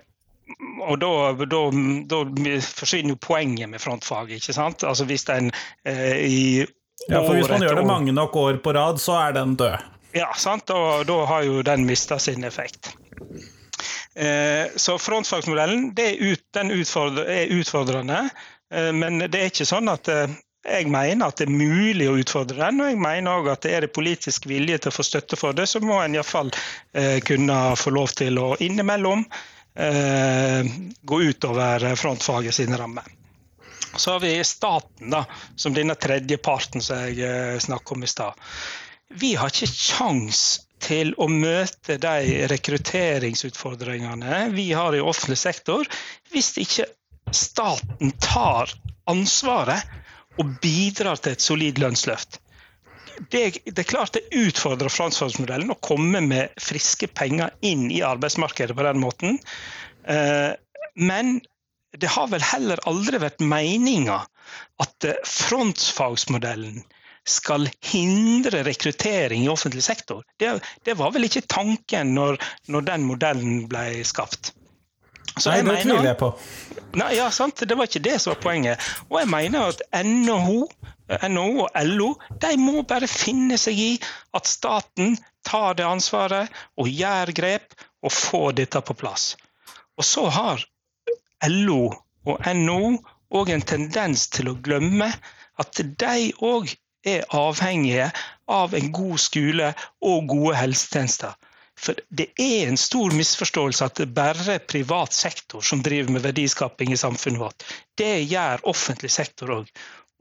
og 0.84 0.98
da, 1.00 1.10
da, 1.48 1.62
da, 2.10 2.20
forsvinner 2.66 3.14
jo 3.14 3.20
poenget 3.22 3.70
med 3.70 3.82
frontfaget. 3.82 4.42
ikke 4.42 4.56
sant? 4.56 4.84
Altså 4.84 5.06
hvis 5.08 5.24
en 5.32 5.50
eh, 5.88 6.18
i 6.20 6.40
ja, 7.08 7.20
for 7.20 7.34
Hvis 7.37 7.50
man 7.50 7.64
gjør 7.64 7.80
det 7.82 7.88
mange 7.88 8.12
nok 8.16 8.37
år 8.38 8.60
på 8.64 8.72
rad, 8.72 9.00
så 9.02 9.16
er 9.26 9.34
den 9.37 9.56
død. 9.60 9.93
Ja, 10.14 10.31
sant? 10.38 10.70
og 10.70 11.07
da 11.09 11.16
har 11.27 11.42
jo 11.42 11.62
den 11.66 11.87
mista 11.88 12.20
sin 12.22 12.44
effekt. 12.46 12.92
Eh, 14.14 14.70
så 14.77 14.94
frontfagsmodellen 14.98 15.88
ut, 16.18 16.44
utfordrer, 16.62 17.31
er 17.35 17.55
utfordrende, 17.57 18.29
eh, 18.74 18.92
men 18.94 19.18
det 19.18 19.40
er 19.40 19.50
ikke 19.50 19.66
sånn 19.66 19.90
at 19.90 20.11
eh, 20.12 20.37
jeg 20.64 20.87
mener 20.87 21.27
at 21.27 21.40
det 21.40 21.48
er 21.48 21.57
mulig 21.57 22.07
å 22.07 22.14
utfordre 22.22 22.61
den, 22.61 22.79
og 22.81 22.92
jeg 22.92 23.00
mener 23.03 23.40
òg 23.40 23.50
at 23.57 23.66
det 23.66 23.72
er 23.74 23.85
det 23.85 23.96
politisk 23.96 24.46
vilje 24.46 24.79
til 24.85 24.92
å 24.92 24.94
få 24.94 25.07
støtte 25.09 25.38
for 25.40 25.57
det, 25.57 25.66
så 25.66 25.83
må 25.83 25.98
en 25.98 26.14
iallfall 26.14 26.53
eh, 26.94 27.18
kunne 27.27 27.59
få 27.81 27.90
lov 27.96 28.14
til 28.14 28.38
å 28.38 28.55
innimellom 28.62 29.27
gå 29.74 31.16
utover 31.27 31.83
frontfaget 31.98 32.55
sine 32.55 32.77
rammer. 32.79 33.09
Så 33.98 34.12
har 34.12 34.20
vi 34.22 34.37
staten, 34.46 35.09
da, 35.11 35.24
som 35.59 35.74
denne 35.74 35.96
tredje 35.98 36.38
parten 36.38 36.79
som 36.79 37.00
jeg 37.11 37.59
snakket 37.64 37.96
om 37.96 38.07
i 38.07 38.11
stad 38.12 38.38
vi 39.12 39.34
har 39.38 39.52
ikke 39.52 39.68
kjangs 39.70 40.44
til 40.84 41.14
å 41.20 41.28
møte 41.30 41.96
de 42.00 42.46
rekrutteringsutfordringene 42.50 44.48
vi 44.54 44.72
har 44.76 44.96
i 44.96 45.02
offentlig 45.02 45.38
sektor, 45.40 45.88
hvis 46.32 46.52
ikke 46.60 46.86
staten 47.34 48.12
tar 48.22 48.72
ansvaret 49.10 49.82
og 50.40 50.56
bidrar 50.62 51.20
til 51.22 51.32
et 51.36 51.44
solid 51.44 51.78
lønnsløft. 51.80 52.40
Det, 53.30 53.60
det, 53.70 53.78
er 53.78 53.86
klart 53.86 54.16
det 54.16 54.26
utfordrer 54.34 54.90
franskfondsmodellen 54.90 55.70
å 55.70 55.78
komme 55.84 56.20
med 56.24 56.54
friske 56.60 57.06
penger 57.14 57.54
inn 57.62 57.86
i 57.94 58.02
arbeidsmarkedet 58.02 58.74
på 58.74 58.86
den 58.88 58.98
måten. 59.02 59.38
Eh, 60.10 60.50
men 60.98 61.38
det 61.94 62.10
har 62.10 62.26
vel 62.32 62.42
heller 62.42 62.82
aldri 62.90 63.20
vært 63.22 63.44
meninga 63.44 64.24
at 64.82 65.06
frontfagsmodellen 65.30 66.82
skal 67.24 67.68
hindre 67.80 68.62
rekruttering 68.66 69.44
i 69.44 69.48
offentlig 69.48 69.82
sektor. 69.84 70.22
Det, 70.38 70.58
det 70.84 70.96
var 70.98 71.14
vel 71.14 71.28
ikke 71.28 71.46
tanken 71.48 72.12
når, 72.16 72.38
når 72.68 72.87
den 72.90 73.06
modellen 73.08 73.64
ble 73.70 74.04
skapt. 74.06 74.52
Så 75.34 75.50
nei, 75.50 75.62
det 75.66 75.80
tviler 75.82 76.10
jeg 76.12 76.18
på. 76.20 76.28
Nei, 77.00 77.14
ja, 77.16 77.26
sant? 77.34 77.64
Det 77.66 77.74
var 77.74 77.88
ikke 77.88 78.04
det 78.04 78.18
som 78.22 78.34
var 78.34 78.42
poenget. 78.44 78.90
Og 79.08 79.18
jeg 79.18 79.30
mener 79.32 79.72
at 79.72 79.80
NHO, 80.06 80.60
NHO 81.26 81.64
og 81.64 81.80
LO 81.88 82.10
de 82.44 82.52
må 82.60 82.84
bare 82.87 83.08
finne 83.10 83.58
seg 83.58 83.80
i 83.80 83.88
at 84.37 84.46
staten 84.50 85.16
tar 85.44 85.74
det 85.80 85.88
ansvaret 85.88 86.52
og 86.78 86.92
gjør 86.92 87.34
grep 87.34 87.74
og 88.04 88.14
får 88.14 88.60
dette 88.60 88.84
på 88.84 88.96
plass. 89.00 89.32
Og 89.98 90.06
så 90.06 90.28
har 90.30 90.62
LO 91.50 91.88
og 92.30 92.46
NHO 92.54 92.94
òg 93.34 93.50
en 93.50 93.66
tendens 93.66 94.28
til 94.30 94.52
å 94.52 94.58
glemme 94.62 95.10
at 95.58 95.82
de 95.82 96.30
òg 96.46 96.70
er 97.04 97.26
avhengige 97.34 98.10
av 98.50 98.74
en 98.74 98.92
god 98.92 99.20
skole 99.20 99.72
og 100.04 100.28
gode 100.30 100.56
helsetjenester. 100.58 101.34
For 101.74 101.98
det 102.08 102.28
er 102.40 102.68
en 102.68 102.78
stor 102.78 103.12
misforståelse 103.16 103.88
at 103.88 103.98
det 103.98 104.12
bare 104.14 104.56
er 104.56 104.62
privat 104.62 105.12
sektor 105.12 105.64
som 105.66 105.82
driver 105.82 106.14
med 106.14 106.22
verdiskaping 106.24 106.94
i 106.94 107.00
samfunnet 107.00 107.42
vårt. 107.42 107.66
Det 107.98 108.22
gjør 108.30 108.62
offentlig 108.70 109.10
sektor 109.10 109.58
òg. 109.58 109.70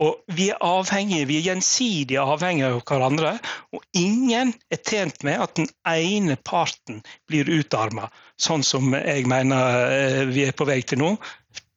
Og 0.01 0.23
vi 0.33 0.47
er 0.49 0.63
avhengige, 0.65 1.27
vi 1.29 1.37
er 1.37 1.47
gjensidig 1.51 2.17
avhengige 2.17 2.71
av 2.73 2.81
hverandre. 2.89 3.35
Og 3.77 3.83
ingen 3.95 4.55
er 4.73 4.81
tjent 4.81 5.21
med 5.23 5.43
at 5.45 5.53
den 5.59 5.69
ene 5.87 6.37
parten 6.41 7.03
blir 7.29 7.49
utarma, 7.49 8.09
sånn 8.41 8.65
som 8.65 8.89
jeg 8.97 9.27
mener 9.29 9.93
eh, 9.93 10.23
vi 10.33 10.47
er 10.47 10.57
på 10.57 10.67
vei 10.67 10.81
til 10.81 11.03
nå. 11.03 11.13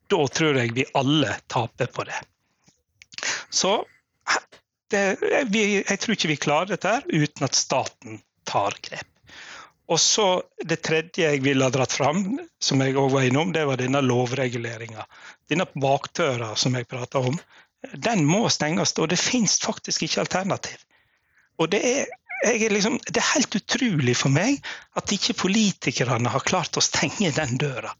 Da 0.08 0.22
tror 0.32 0.56
jeg 0.62 0.72
vi 0.74 0.88
alle 0.96 1.36
taper 1.52 1.92
på 1.92 2.06
det. 2.08 2.22
Så 3.52 3.76
det, 4.92 5.05
jeg 5.53 5.99
tror 6.01 6.16
ikke 6.16 6.31
vi 6.31 6.38
klarer 6.40 6.72
dette 6.75 6.92
uten 7.11 7.46
at 7.46 7.59
staten 7.59 8.20
tar 8.46 8.77
grep. 8.83 9.09
Og 9.87 10.01
så 10.03 10.42
Det 10.66 10.81
tredje 10.83 11.22
jeg 11.22 11.42
ville 11.44 11.62
ha 11.62 11.70
dratt 11.70 11.92
fram, 11.94 12.40
som 12.59 12.81
jeg 12.83 12.96
også 12.96 13.14
var 13.14 13.27
innom, 13.29 13.53
det 13.55 13.66
var 13.68 13.79
denne 13.79 14.01
lovreguleringa. 14.03 15.05
Denne 15.49 15.66
bakdøra 15.79 16.57
som 16.59 16.75
jeg 16.75 16.88
prata 16.90 17.22
om, 17.22 17.38
den 17.94 18.25
må 18.27 18.49
stenges. 18.51 18.96
Og 18.99 19.09
det 19.12 19.20
finnes 19.20 19.61
faktisk 19.62 20.03
ikke 20.03 20.25
alternativ. 20.25 20.81
Og 21.62 21.70
det 21.70 21.83
er 21.87 22.11
liksom, 22.46 22.98
det 23.06 23.20
er 23.20 23.32
helt 23.35 23.56
utrolig 23.59 24.14
for 24.16 24.30
meg 24.32 24.61
at 24.98 25.12
ikke 25.12 25.35
politikerne 25.40 26.30
har 26.30 26.44
klart 26.46 26.78
å 26.78 26.85
stenge 26.85 27.32
den 27.35 27.56
døra. 27.59 27.90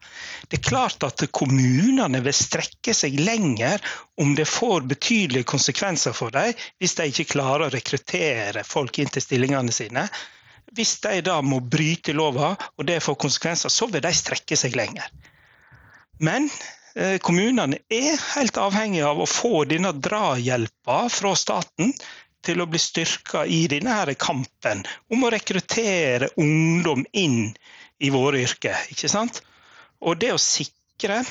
Det 0.49 0.61
er 0.61 0.69
klart 0.69 1.03
at 1.07 1.25
kommunene 1.35 2.21
vil 2.23 2.37
strekke 2.37 2.95
seg 2.95 3.19
lenger 3.21 3.83
om 4.23 4.35
det 4.39 4.47
får 4.49 4.87
betydelige 4.93 5.49
konsekvenser 5.51 6.15
for 6.17 6.35
dem 6.35 6.55
hvis 6.79 6.97
de 6.99 7.09
ikke 7.11 7.33
klarer 7.35 7.67
å 7.67 7.75
rekruttere 7.75 8.65
folk 8.65 8.99
inn 9.03 9.11
til 9.11 9.25
stillingene 9.25 9.75
sine. 9.75 10.07
Hvis 10.77 10.99
de 11.05 11.21
da 11.27 11.41
må 11.43 11.61
bryte 11.61 12.15
lova, 12.15 12.55
og 12.77 12.87
det 12.87 13.01
får 13.03 13.19
konsekvenser, 13.23 13.73
så 13.73 13.87
vil 13.91 14.03
de 14.03 14.13
strekke 14.15 14.59
seg 14.59 14.75
lenger. 14.77 15.07
Men 16.23 16.49
eh, 16.97 17.17
kommunene 17.23 17.79
er 17.93 18.19
helt 18.35 18.59
avhengige 18.61 19.07
av 19.07 19.23
å 19.23 19.31
få 19.31 19.65
denne 19.69 19.95
drahjelpa 19.95 21.07
fra 21.13 21.35
staten 21.39 21.95
til 22.47 22.63
å 22.63 22.69
bli 22.71 22.81
styrka 22.81 23.45
i 23.47 23.65
denne 23.71 24.15
kampen 24.21 24.85
om 25.13 25.25
å 25.27 25.33
rekruttere 25.35 26.31
ungdom 26.41 27.05
inn 27.13 27.51
i 27.99 28.13
våre 28.13 28.43
yrker. 28.45 28.77
ikke 28.93 29.11
sant? 29.11 29.43
Og 30.01 30.21
det 30.21 30.33
å 30.35 30.41
sikre 30.41 31.23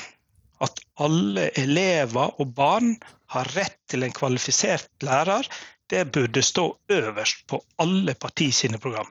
at 0.64 0.80
alle 1.04 1.50
elever 1.60 2.40
og 2.40 2.52
barn 2.56 2.94
har 3.34 3.48
rett 3.56 3.78
til 3.90 4.06
en 4.06 4.14
kvalifisert 4.14 4.90
lærer, 5.04 5.46
det 5.90 6.08
burde 6.14 6.42
stå 6.42 6.66
øverst 6.90 7.44
på 7.50 7.60
alle 7.82 8.14
parti 8.14 8.50
sine 8.54 8.80
program. 8.82 9.08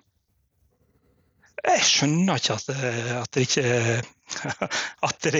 Jeg 1.65 1.85
skjønner 1.87 2.41
ikke 2.41 2.57
at, 2.59 2.67
at 3.21 3.31
det 3.33 3.45
ikke, 3.47 3.63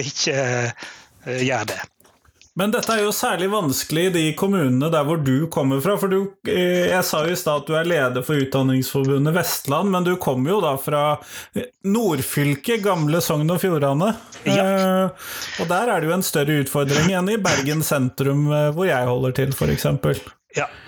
ikke 0.10 0.38
eh, 0.40 1.42
gjør 1.46 1.68
det. 1.70 1.78
Men 2.56 2.72
dette 2.72 2.94
er 2.94 3.02
jo 3.04 3.12
særlig 3.12 3.50
vanskelig 3.52 4.06
i 4.08 4.12
de 4.14 4.22
kommunene 4.38 4.88
der 4.92 5.04
hvor 5.04 5.20
du 5.20 5.46
kommer 5.52 5.82
fra. 5.84 5.98
For 6.00 6.12
du, 6.12 6.18
eh, 6.48 6.88
jeg 6.88 7.04
sa 7.04 7.20
jo 7.26 7.34
i 7.34 7.38
stad 7.38 7.62
at 7.62 7.68
du 7.68 7.76
er 7.76 7.88
leder 7.88 8.24
for 8.24 8.40
Utdanningsforbundet 8.40 9.36
Vestland, 9.36 9.92
men 9.92 10.06
du 10.06 10.14
kommer 10.20 10.54
jo 10.54 10.62
da 10.64 10.72
fra 10.80 11.02
nordfylket, 11.84 12.80
gamle 12.86 13.20
Sogn 13.24 13.52
og 13.52 13.60
Fjordane. 13.60 14.14
Ja. 14.48 14.56
Eh, 14.64 15.28
og 15.60 15.68
der 15.68 15.92
er 15.92 16.00
det 16.00 16.08
jo 16.10 16.16
en 16.16 16.26
større 16.26 16.62
utfordring 16.64 17.12
enn 17.12 17.34
i 17.34 17.38
Bergen 17.44 17.84
sentrum, 17.84 18.48
hvor 18.48 18.88
jeg 18.88 19.12
holder 19.12 19.36
til, 19.36 19.52
f.eks. 19.56 19.88
Ja, 20.56 20.66
Eh, 20.66 20.85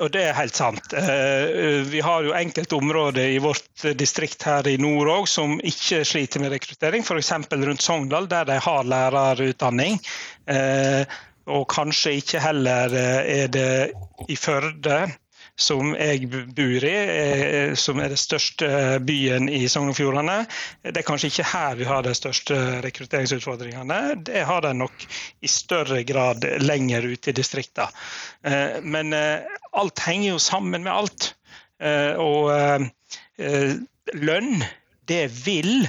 og 0.00 0.10
det 0.14 0.22
er 0.22 0.36
helt 0.36 0.56
sant. 0.56 0.92
Eh, 0.96 1.82
vi 1.90 2.00
har 2.04 2.24
jo 2.26 2.34
enkelte 2.36 2.78
områder 2.78 3.34
i 3.34 3.40
vårt 3.42 3.86
distrikt 3.98 4.46
her 4.46 4.66
i 4.68 4.76
nord 4.80 5.10
òg 5.12 5.28
som 5.30 5.56
ikke 5.58 6.02
sliter 6.06 6.42
med 6.42 6.54
rekruttering, 6.54 7.04
f.eks. 7.06 7.32
rundt 7.52 7.82
Sogndal, 7.84 8.28
der 8.30 8.48
de 8.48 8.58
har 8.62 8.86
lærerutdanning. 8.86 10.00
Eh, 10.46 11.02
og 11.46 11.68
kanskje 11.70 12.16
ikke 12.20 12.42
heller 12.42 12.90
er 12.96 13.46
det 13.54 13.70
i 14.28 14.36
Førde 14.38 15.04
som 15.56 15.94
jeg 15.96 16.28
bor 16.30 16.84
i, 16.84 16.92
eh, 16.92 17.74
som 17.74 18.00
er 18.00 18.12
den 18.12 18.20
største 18.20 18.68
byen 19.04 19.48
i 19.48 19.62
Sogn 19.72 19.90
og 19.92 19.96
Fjordane. 19.96 20.42
Det 20.84 21.00
er 21.00 21.06
kanskje 21.06 21.30
ikke 21.32 21.48
her 21.52 21.78
vi 21.80 21.88
har 21.88 22.04
de 22.04 22.12
største 22.16 22.58
rekrutteringsutfordringene. 22.84 24.00
Det 24.28 24.44
har 24.48 24.64
de 24.66 24.74
nok 24.76 25.06
i 25.40 25.50
større 25.50 26.02
grad 26.08 26.44
lenger 26.60 27.08
ute 27.08 27.32
i 27.32 27.36
distriktene. 27.36 27.88
Eh, 28.44 28.82
men 28.84 29.16
eh, 29.16 29.48
alt 29.72 30.04
henger 30.04 30.34
jo 30.34 30.42
sammen 30.42 30.84
med 30.84 30.92
alt. 30.92 31.32
Og 31.76 32.48
lønn, 34.16 34.62
det 35.04 35.26
vil 35.44 35.84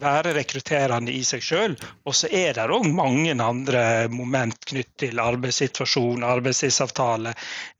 være 0.00 0.32
rekrutterende 0.36 1.12
i 1.12 1.22
seg 1.26 1.44
sjøl. 1.44 1.76
Og 2.06 2.16
så 2.16 2.30
er 2.32 2.56
det 2.56 2.66
òg 2.72 2.88
mange 2.92 3.34
andre 3.42 3.82
moment 4.12 4.58
knyttet 4.68 4.96
til 5.06 5.20
arbeidssituasjon, 5.22 6.24
arbeidstidsavtale, 6.26 7.34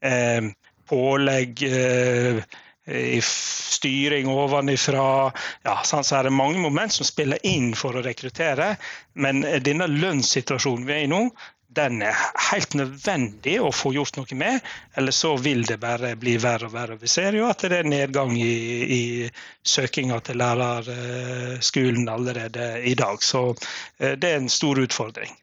eh, 0.05 0.49
pålegg, 0.89 1.63
eh, 1.63 2.43
styring 3.23 4.29
ovenifra. 4.31 5.33
Ja, 5.67 5.81
så 5.85 6.03
er 6.03 6.29
det 6.29 6.37
mange 6.37 6.63
moment 6.63 6.93
som 6.93 7.07
spiller 7.09 7.43
inn 7.47 7.75
for 7.75 7.99
å 7.99 8.05
rekruttere. 8.07 8.77
Men 9.15 9.43
denne 9.43 9.91
lønnssituasjonen 9.91 10.87
vi 10.87 10.95
er 10.95 11.05
i 11.05 11.11
nå, 11.11 11.25
den 11.77 12.01
er 12.03 12.17
helt 12.51 12.75
nødvendig 12.79 13.59
å 13.61 13.71
få 13.75 13.93
gjort 13.97 14.17
noe 14.17 14.39
med, 14.39 14.61
eller 14.97 15.13
så 15.13 15.35
vil 15.41 15.65
det 15.69 15.79
bare 15.83 16.15
bli 16.17 16.37
verre 16.41 16.71
og 16.71 16.77
verre. 16.77 16.99
Vi 17.01 17.11
ser 17.11 17.37
jo 17.37 17.49
at 17.51 17.65
det 17.67 17.81
er 17.83 17.91
nedgang 17.91 18.33
i, 18.39 18.53
i 18.97 19.03
søkinga 19.67 20.21
til 20.25 20.41
lærerskolen 20.41 22.09
allerede 22.09 22.71
i 22.89 22.95
dag, 22.99 23.21
så 23.23 23.51
eh, 23.53 24.15
det 24.17 24.31
er 24.31 24.41
en 24.41 24.53
stor 24.53 24.81
utfordring. 24.87 25.35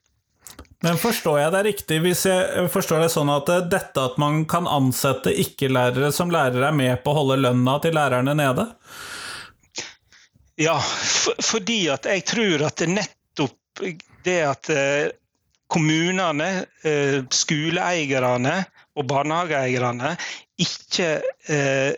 Men 0.84 1.00
forstår 1.00 1.40
jeg 1.40 1.52
det 1.54 1.64
riktig 1.70 1.98
hvis 2.04 2.26
jeg 2.28 2.68
forstår 2.72 3.06
det 3.06 3.12
sånn 3.14 3.32
at 3.32 3.48
dette 3.72 4.04
at 4.04 4.18
man 4.20 4.42
kan 4.50 4.68
ansette 4.68 5.32
ikke-lærere 5.32 6.12
som 6.12 6.32
lærere, 6.34 6.68
er 6.68 6.76
med 6.76 6.98
på 7.06 7.14
å 7.14 7.22
holde 7.22 7.40
lønna 7.46 7.78
til 7.84 7.96
lærerne 7.96 8.36
nede? 8.36 8.68
Ja, 10.60 10.76
for, 10.84 11.40
fordi 11.42 11.86
at 11.94 12.06
jeg 12.10 12.26
tror 12.28 12.66
at 12.68 12.84
nettopp 12.86 13.84
det 14.28 14.40
at 14.46 14.70
eh, 14.70 15.08
kommunene, 15.72 16.50
eh, 16.86 17.20
skoleeierne 17.34 18.60
og 18.94 19.08
barnehageeierne 19.10 20.14
ikke 20.62 21.08
eh, 21.50 21.96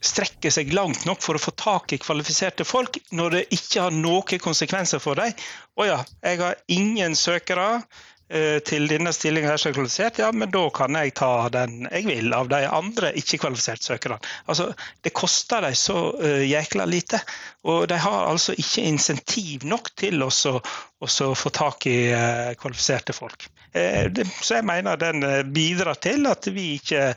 strekker 0.00 0.54
seg 0.54 0.72
langt 0.72 1.02
nok 1.04 1.20
for 1.20 1.36
å 1.36 1.42
få 1.42 1.52
tak 1.58 1.92
i 1.92 2.00
kvalifiserte 2.00 2.64
folk, 2.64 2.96
når 3.12 3.36
det 3.36 3.42
ikke 3.58 3.88
har 3.88 3.96
noen 3.96 4.40
konsekvenser 4.40 5.02
for 5.02 5.18
dem. 5.20 5.34
Å 5.76 5.88
ja, 5.88 5.98
jeg 6.24 6.40
har 6.40 6.62
ingen 6.72 7.18
søkere. 7.18 7.82
Eh, 8.30 8.60
til 8.62 8.84
denne 8.86 9.10
stillinga 9.10 9.56
er 9.56 9.72
kvalifisert, 9.74 10.20
ja, 10.22 10.28
men 10.30 10.52
da 10.54 10.62
kan 10.70 10.94
jeg 10.94 11.16
ta 11.18 11.48
den 11.50 11.88
jeg 11.88 12.04
vil 12.06 12.30
av 12.36 12.46
de 12.52 12.60
andre 12.62 13.10
ikke-kvalifiserte 13.18 13.88
søkerne. 13.88 14.20
Altså, 14.46 14.68
det 15.02 15.10
koster 15.18 15.66
dem 15.66 15.74
så 15.74 15.96
uh, 16.14 16.44
jækla 16.46 16.86
lite, 16.86 17.18
og 17.66 17.88
de 17.90 17.98
har 17.98 18.28
altså 18.30 18.54
ikke 18.54 18.86
insentiv 18.86 19.66
nok 19.66 19.90
til 19.98 20.22
å 20.22 20.30
få 20.30 21.54
tak 21.58 21.88
i 21.90 21.98
uh, 22.14 22.54
kvalifiserte 22.60 23.16
folk. 23.18 23.48
Uh, 23.74 24.06
det, 24.14 24.28
så 24.38 24.60
jeg 24.60 24.68
mener 24.70 25.00
den 25.00 25.26
bidrar 25.50 25.98
til 25.98 26.30
at 26.30 26.46
vi 26.54 26.76
ikke 26.78 27.10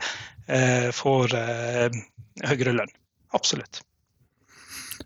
får 0.92 1.32
høyere 2.44 2.74
lønn. 2.76 2.90
Absolutt. 3.32 3.78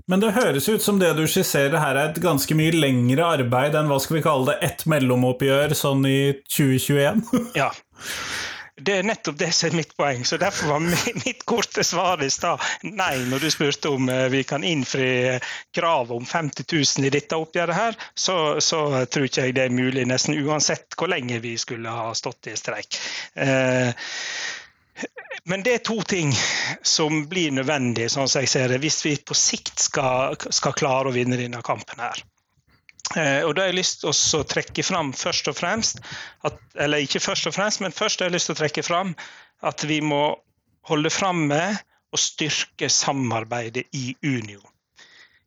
Men 0.07 0.23
det 0.23 0.35
høres 0.37 0.69
ut 0.69 0.83
som 0.85 1.01
det 1.01 1.11
du 1.19 1.25
skisserer 1.29 1.81
her 1.83 1.97
er 1.97 2.13
et 2.13 2.21
ganske 2.23 2.55
mye 2.57 2.75
lengre 2.77 3.27
arbeid 3.39 3.77
enn 3.77 3.91
hva 3.91 3.99
skal 4.03 4.19
vi 4.19 4.25
kalle 4.25 4.53
det, 4.53 4.59
ett 4.71 4.87
mellomoppgjør 4.89 5.75
sånn 5.77 6.07
i 6.09 6.21
2021? 6.49 7.25
ja. 7.61 7.73
Det 8.79 8.95
er 8.95 9.07
nettopp 9.07 9.39
det 9.41 9.49
som 9.57 9.69
er 9.69 9.77
mitt 9.81 9.95
poeng. 9.99 10.23
så 10.25 10.39
Derfor 10.39 10.71
var 10.71 10.85
mitt 11.27 11.43
korte 11.49 11.85
svar 11.85 12.23
i 12.23 12.31
stad 12.31 12.63
nei 12.87 13.17
når 13.31 13.43
du 13.43 13.51
spurte 13.51 13.91
om 13.91 14.09
eh, 14.13 14.29
vi 14.33 14.45
kan 14.47 14.65
innfri 14.65 15.11
kravet 15.75 16.15
om 16.15 16.27
50 16.27 16.69
000 16.73 17.09
i 17.09 17.13
dette 17.19 17.37
oppgjøret 17.37 17.77
her. 17.77 17.99
Så, 18.15 18.37
så 18.65 18.85
tror 19.11 19.27
ikke 19.27 19.49
jeg 19.49 19.59
det 19.59 19.67
er 19.67 19.75
mulig, 19.75 20.07
nesten 20.07 20.39
uansett 20.39 20.95
hvor 20.99 21.11
lenge 21.11 21.43
vi 21.43 21.57
skulle 21.59 21.91
ha 21.91 22.15
stått 22.17 22.53
i 22.53 22.57
streik. 22.59 23.01
Eh, 23.35 23.91
men 25.45 25.63
det 25.63 25.75
er 25.75 25.85
to 25.87 26.01
ting 26.03 26.33
som 26.83 27.23
blir 27.31 27.53
nødvendig, 27.55 28.09
sånn 28.13 28.29
som 28.31 28.43
jeg 28.43 28.51
ser 28.51 28.73
det, 28.73 28.81
hvis 28.83 28.99
vi 29.07 29.15
på 29.17 29.37
sikt 29.37 29.79
skal, 29.81 30.37
skal 30.55 30.77
klare 30.77 31.11
å 31.11 31.15
vinne 31.15 31.39
denne 31.39 31.63
kampen. 31.67 32.01
her. 32.01 32.23
Eh, 33.17 33.41
og 33.47 33.55
da 33.57 33.65
har 33.65 33.71
jeg 33.71 33.79
lyst 33.79 34.03
til 34.03 34.11
å 34.13 34.45
trekke 34.45 34.85
fram 34.85 35.15
først 35.17 35.49
og 35.49 35.57
fremst 35.57 36.03
at, 36.45 36.59
Eller 36.77 37.01
ikke 37.01 37.23
først 37.25 37.49
og 37.49 37.55
fremst, 37.57 37.81
men 37.81 37.95
først 37.95 38.21
har 38.21 38.29
jeg 38.29 38.37
lyst 38.37 38.51
til 38.51 38.57
å 38.59 38.63
trekke 38.63 38.85
fram 38.85 39.15
at 39.65 39.85
vi 39.89 40.01
må 40.05 40.37
holde 40.89 41.11
fram 41.11 41.47
med 41.49 41.79
å 42.13 42.21
styrke 42.21 42.89
samarbeidet 42.93 43.87
i 43.97 44.13
Unio. 44.25 44.61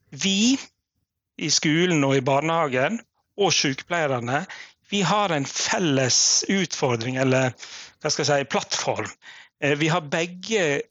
Vi 0.10 0.58
i 1.42 1.50
skolen 1.50 2.04
og 2.06 2.18
i 2.18 2.26
barnehagen 2.26 3.00
og 3.38 3.54
sykepleierne 3.56 4.44
vi 4.92 5.02
har 5.08 5.32
en 5.32 5.46
felles 5.48 6.44
utfordring, 6.52 7.16
eller 7.22 7.54
hva 8.02 8.10
skal 8.12 8.26
jeg 8.26 8.44
si, 8.44 8.50
plattform 8.52 9.08
vi 9.62 9.88
har 9.92 10.02
begge 10.02 10.82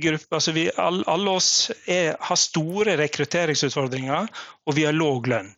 grupper, 0.00 0.38
altså 0.38 0.54
vi, 0.56 0.68
alle, 0.80 1.30
oss 1.30 1.70
er, 1.90 2.14
har 2.20 2.40
store 2.40 2.96
rekrutteringsutfordringer, 3.00 4.30
og 4.64 4.76
vi 4.76 4.86
har 4.88 4.96
låg 4.96 5.28
lønn. 5.28 5.52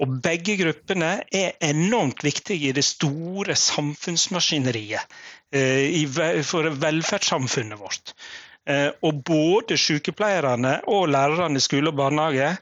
Og 0.00 0.14
begge 0.24 0.56
gruppene 0.56 1.18
er 1.36 1.58
enormt 1.60 2.24
viktige 2.24 2.70
i 2.70 2.76
det 2.76 2.86
store 2.86 3.52
samfunnsmaskineriet 3.58 5.18
I, 5.52 6.06
for 6.46 6.70
velferdssamfunnet 6.80 7.80
vårt. 7.80 8.14
Eh, 8.70 8.88
og 9.04 9.20
både 9.26 9.76
sykepleierne 9.80 10.78
og 10.88 11.10
lærerne 11.12 11.60
i 11.60 11.64
skole 11.64 11.92
og 11.92 11.98
barnehage 12.00 12.54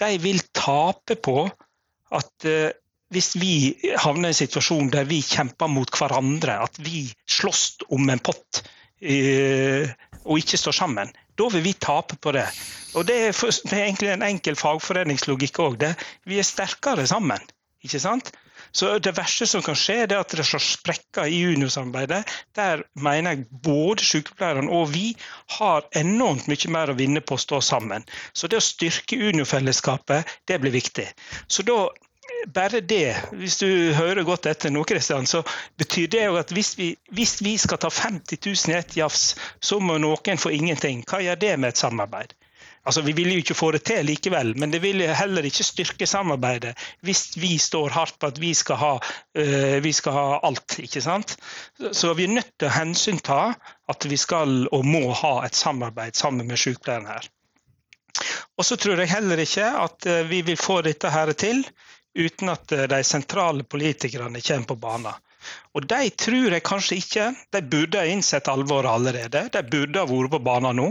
de 0.00 0.18
vil 0.20 0.40
tape 0.56 1.16
på 1.22 1.46
at 2.12 2.46
hvis 3.12 3.34
vi 3.40 3.54
havner 4.00 4.30
i 4.30 4.32
en 4.32 4.40
situasjon 4.42 4.92
der 4.92 5.08
vi 5.08 5.20
kjemper 5.24 5.70
mot 5.70 5.90
hverandre, 5.92 6.58
at 6.64 6.78
vi 6.80 7.06
slåss 7.28 7.84
om 7.92 8.08
en 8.10 8.22
pott 8.24 8.62
eh, 9.00 9.90
og 10.22 10.38
ikke 10.38 10.60
står 10.60 10.76
sammen, 10.76 11.10
da 11.38 11.48
vil 11.52 11.64
vi 11.64 11.74
tape 11.74 12.16
på 12.20 12.32
det. 12.36 12.46
Og 12.94 13.06
Det 13.08 13.18
er, 13.26 13.32
egentlig 13.72 14.12
en 14.12 14.24
enkel 14.26 14.56
fagforeningslogikk 14.56 15.58
òg. 15.64 15.84
Vi 16.28 16.38
er 16.38 16.46
sterkere 16.46 17.06
sammen. 17.06 17.40
ikke 17.82 18.00
sant? 18.00 18.30
Så 18.72 18.98
Det 18.98 19.16
verste 19.16 19.46
som 19.46 19.62
kan 19.62 19.76
skje, 19.76 19.96
er 20.04 20.14
at 20.16 20.32
det 20.32 20.46
slår 20.46 20.62
sprekker 20.64 21.28
i 21.28 21.42
juniorsamarbeidet. 21.42 22.24
Der 22.56 22.84
mener 22.94 23.34
jeg 23.34 23.46
både 23.62 24.04
sykepleierne 24.04 24.70
og 24.70 24.94
vi 24.94 25.16
har 25.58 25.84
enormt 25.98 26.48
mye 26.48 26.70
mer 26.72 26.92
å 26.92 26.96
vinne 26.96 27.20
på 27.20 27.36
å 27.36 27.42
stå 27.42 27.60
sammen. 27.60 28.06
Så 28.32 28.48
det 28.48 28.60
å 28.60 28.64
styrke 28.64 29.18
juniorfellesskapet, 29.18 30.24
det 30.48 30.60
blir 30.60 30.72
viktig. 30.72 31.08
Så 31.48 31.66
da 31.68 31.90
bare 32.46 32.80
det, 32.80 33.16
hvis 33.38 33.58
du 33.60 33.68
hører 33.96 34.24
godt 34.26 34.46
etter 34.50 34.72
nå, 34.72 34.84
Kristian, 34.88 35.26
så 35.26 35.42
betyr 35.78 36.10
det 36.12 36.24
jo 36.24 36.38
at 36.40 36.52
hvis 36.54 36.74
vi, 36.78 36.92
hvis 37.14 37.38
vi 37.44 37.56
skal 37.60 37.80
ta 37.82 37.90
50 37.90 38.38
000 38.46 38.74
i 38.74 38.78
ett 38.78 38.96
jafs, 38.96 39.34
så 39.60 39.80
må 39.80 39.98
noen 40.02 40.40
få 40.40 40.54
ingenting. 40.54 41.04
Hva 41.08 41.22
gjør 41.22 41.40
det 41.44 41.56
med 41.58 41.72
et 41.72 41.82
samarbeid? 41.82 42.34
Altså, 42.84 43.02
Vi 43.02 43.12
vil 43.14 43.30
jo 43.30 43.42
ikke 43.42 43.54
få 43.54 43.70
det 43.76 43.84
til 43.86 44.06
likevel, 44.06 44.56
men 44.58 44.72
det 44.72 44.80
vil 44.82 45.04
heller 45.14 45.46
ikke 45.46 45.66
styrke 45.66 46.06
samarbeidet 46.06 46.72
hvis 47.06 47.36
vi 47.38 47.54
står 47.58 47.94
hardt 47.94 48.18
på 48.18 48.32
at 48.32 48.40
vi 48.42 48.50
skal 48.58 48.80
ha, 48.80 48.94
uh, 49.38 49.76
vi 49.84 49.92
skal 49.94 50.16
ha 50.16 50.40
alt. 50.42 50.78
ikke 50.82 51.02
sant? 51.04 51.36
Så 51.92 52.14
vi 52.18 52.26
er 52.26 52.34
nødt 52.34 52.50
til 52.58 52.70
å 52.70 52.74
hensynta 52.74 53.38
at 53.88 54.08
vi 54.10 54.18
skal 54.18 54.66
og 54.72 54.84
må 54.86 55.12
ha 55.14 55.36
et 55.46 55.54
samarbeid 55.54 56.18
sammen 56.18 56.50
med 56.50 56.58
sykepleierne 56.58 57.14
her. 57.14 57.30
Og 58.58 58.66
så 58.66 58.76
tror 58.76 58.98
jeg 58.98 59.14
heller 59.14 59.38
ikke 59.38 59.68
at 59.86 60.10
uh, 60.10 60.22
vi 60.30 60.42
vil 60.50 60.58
få 60.58 60.82
dette 60.82 61.10
her 61.10 61.32
til 61.38 61.62
uten 62.18 62.52
at 62.52 62.72
uh, 62.72 62.86
de 62.90 63.02
sentrale 63.06 63.64
politikerne 63.64 64.40
kommer 64.40 64.72
på 64.72 64.80
banen. 64.86 65.28
Og 65.74 65.86
de 65.90 66.10
tror 66.14 66.54
jeg 66.54 66.62
kanskje 66.62 66.98
ikke. 67.00 67.24
De 67.50 67.62
burde 67.66 67.98
ha 67.98 68.06
innsett 68.06 68.50
alvoret 68.50 68.92
allerede. 68.92 69.48
De 69.50 69.62
burde 69.66 69.98
ha 69.98 70.06
vært 70.06 70.30
på 70.30 70.38
banen 70.46 70.78
nå. 70.78 70.88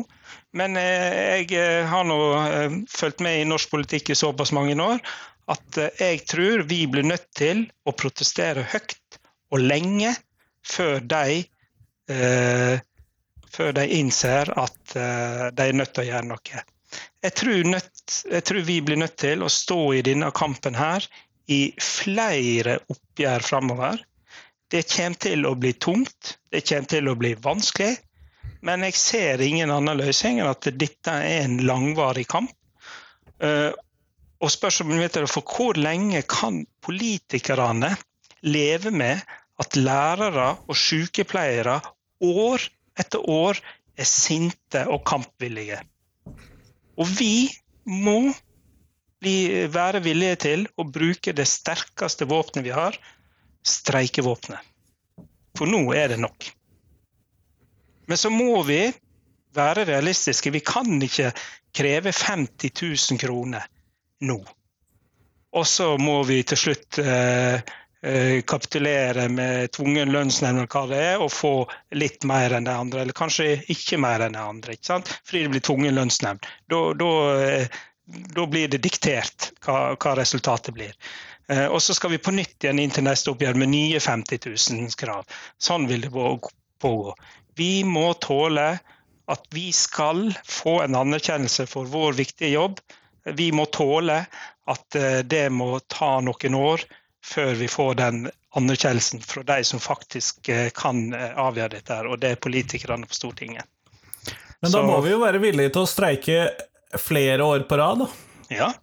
Men 0.60 0.75
eh, 0.75 1.39
jeg 1.39 1.53
eh, 1.55 1.86
har 1.88 2.03
nå 2.03 2.17
eh, 2.41 2.73
fulgt 2.91 3.23
med 3.23 3.39
i 3.39 3.45
norsk 3.47 3.71
politikk 3.71 4.12
i 4.12 4.17
såpass 4.19 4.51
mange 4.55 4.75
år 4.84 4.99
at 5.51 5.77
jeg 5.99 6.21
tror 6.29 6.65
vi 6.69 6.84
blir 6.88 7.07
nødt 7.07 7.27
til 7.36 7.65
å 7.88 7.93
protestere 7.97 8.65
høyt 8.73 9.17
og 9.51 9.63
lenge 9.63 10.13
før 10.67 11.01
de, 11.13 11.41
eh, 12.12 12.75
før 13.51 13.73
de 13.75 13.88
innser 13.97 14.51
at 14.55 14.95
eh, 14.95 15.47
de 15.55 15.67
er 15.67 15.79
nødt 15.79 15.95
til 15.95 16.05
å 16.05 16.10
gjøre 16.12 16.29
noe. 16.29 16.63
Jeg 17.21 17.36
tror, 17.38 17.67
nødt, 17.75 18.15
jeg 18.32 18.43
tror, 18.47 18.63
vi 18.67 18.80
blir 18.82 18.99
nødt 18.99 19.17
til 19.21 19.43
å 19.45 19.51
stå 19.51 19.80
i 19.97 20.06
denne 20.06 20.32
kampen 20.36 20.77
her 20.77 21.06
i 21.51 21.73
flere 21.82 22.80
oppgjør 22.91 23.45
framover. 23.45 24.01
Det 24.71 24.86
kommer 24.88 25.19
til 25.19 25.45
å 25.45 25.54
bli 25.60 25.73
tungt, 25.73 26.38
det 26.51 26.63
kommer 26.67 26.89
til 26.91 27.12
å 27.12 27.17
bli 27.19 27.36
vanskelig. 27.36 27.93
Men 28.65 28.86
jeg 28.86 28.97
ser 28.99 29.41
ingen 29.41 29.73
annen 29.73 29.99
løsning 29.99 30.39
enn 30.39 30.51
at 30.51 30.69
dette 30.80 31.13
er 31.13 31.45
en 31.45 31.58
langvarig 31.65 32.27
kamp. 32.30 32.54
Eh, 33.41 33.71
og 34.41 34.49
spørsmålet 34.54 35.17
er 35.17 35.30
for 35.30 35.45
hvor 35.45 35.77
lenge 35.77 36.21
kan 36.30 36.63
politikerne 36.86 37.91
leve 38.41 38.93
med 38.93 39.21
at 39.62 39.77
lærere 39.77 40.56
og 40.65 40.77
sykepleiere 40.77 41.77
år 42.25 42.65
etter 43.01 43.30
år 43.30 43.60
er 43.97 44.08
sinte 44.10 44.86
og 44.89 45.04
kampvillige? 45.06 45.82
Og 47.01 47.09
vi 47.17 47.49
må 47.89 48.31
bli, 49.21 49.35
være 49.73 50.01
villige 50.05 50.39
til 50.45 50.65
å 50.77 50.85
bruke 50.85 51.33
det 51.33 51.47
sterkeste 51.49 52.27
våpenet 52.29 52.67
vi 52.67 52.73
har, 52.75 52.97
streikevåpenet. 53.65 54.61
For 55.57 55.69
nå 55.69 55.83
er 55.97 56.13
det 56.13 56.21
nok. 56.21 56.47
Men 58.09 58.19
så 58.19 58.31
må 58.33 58.61
vi 58.67 58.85
være 59.55 59.85
realistiske. 59.89 60.53
Vi 60.53 60.63
kan 60.65 61.01
ikke 61.03 61.31
kreve 61.75 62.13
50 62.15 62.71
000 62.81 63.21
kroner 63.21 63.67
nå. 64.27 64.39
Og 65.51 65.67
så 65.67 65.93
må 65.99 66.21
vi 66.27 66.39
til 66.47 66.59
slutt 66.59 66.99
eh, 67.03 67.59
kapitulere 68.49 69.27
med 69.29 69.71
tvungen 69.75 70.09
lønnsnemnd 70.09 70.63
hva 70.73 70.81
det 70.89 71.01
er, 71.05 71.21
og 71.21 71.29
få 71.29 71.51
litt 71.93 72.25
mer 72.25 72.55
enn 72.57 72.65
de 72.65 72.73
andre, 72.73 73.03
eller 73.03 73.13
kanskje 73.13 73.59
ikke 73.69 73.99
mer 74.01 74.23
enn 74.25 74.33
de 74.33 74.41
andre. 74.41 74.73
ikke 74.73 74.89
sant? 74.89 75.11
Fordi 75.27 75.43
det 75.43 75.51
blir 75.53 75.65
tvungen 75.67 75.99
lønnsnevnd. 75.99 76.47
Da, 76.73 76.79
da, 76.97 77.11
eh, 77.45 77.81
da, 78.35 78.45
blir 78.49 78.71
det 78.73 78.81
diktert 78.81 79.51
hva, 79.65 79.93
hva 80.01 80.15
resultatet 80.17 80.73
blir. 80.73 80.95
Eh, 81.51 81.67
og 81.67 81.81
så 81.81 81.93
skal 81.93 82.15
vi 82.15 82.21
på 82.23 82.33
nytt 82.33 82.63
igjen 82.63 82.81
inn 82.81 82.93
til 82.93 83.05
neste 83.05 83.33
oppgjør 83.33 83.59
med 83.61 83.73
nye 83.73 83.99
50 84.01 84.41
000 84.49 84.97
krav. 84.97 85.27
Sånn 85.61 85.85
vil 85.91 86.07
det 86.07 86.11
pågå. 86.11 87.13
Vi 87.59 87.83
må 87.85 88.13
tåle 88.23 88.71
at 89.31 89.45
vi 89.53 89.69
skal 89.75 90.31
få 90.47 90.81
en 90.85 90.97
anerkjennelse 90.97 91.67
for 91.69 91.85
vår 91.85 92.17
viktige 92.17 92.55
jobb. 92.55 92.79
Vi 93.37 93.51
må 93.53 93.67
tåle 93.69 94.23
at 94.71 94.97
eh, 94.97 95.21
det 95.21 95.49
må 95.53 95.75
ta 95.91 96.17
noen 96.23 96.57
år 96.57 96.87
før 97.25 97.53
vi 97.60 97.67
får 97.71 97.95
den 97.99 98.23
anerkjennelsen 98.55 99.21
fra 99.21 99.43
de 99.43 99.63
som 99.63 99.79
faktisk 99.79 100.49
eh, 100.49 100.69
kan 100.75 101.13
eh, 101.13 101.38
avgjøre 101.39 101.77
dette, 101.77 101.99
og 102.07 102.19
det 102.19 102.36
er 102.36 102.41
politikerne 102.41 103.07
på 103.07 103.17
Stortinget. 103.17 103.65
Men 104.62 104.71
da 104.71 104.77
Så, 104.77 104.86
må 104.86 104.99
vi 105.01 105.13
jo 105.13 105.21
være 105.21 105.41
villige 105.41 105.73
til 105.73 105.86
å 105.86 105.89
streike 105.89 106.41
flere 106.99 107.45
år 107.47 107.65
på 107.69 107.79
rad, 107.79 108.03
da? 108.03 108.10
Ja. 108.51 108.73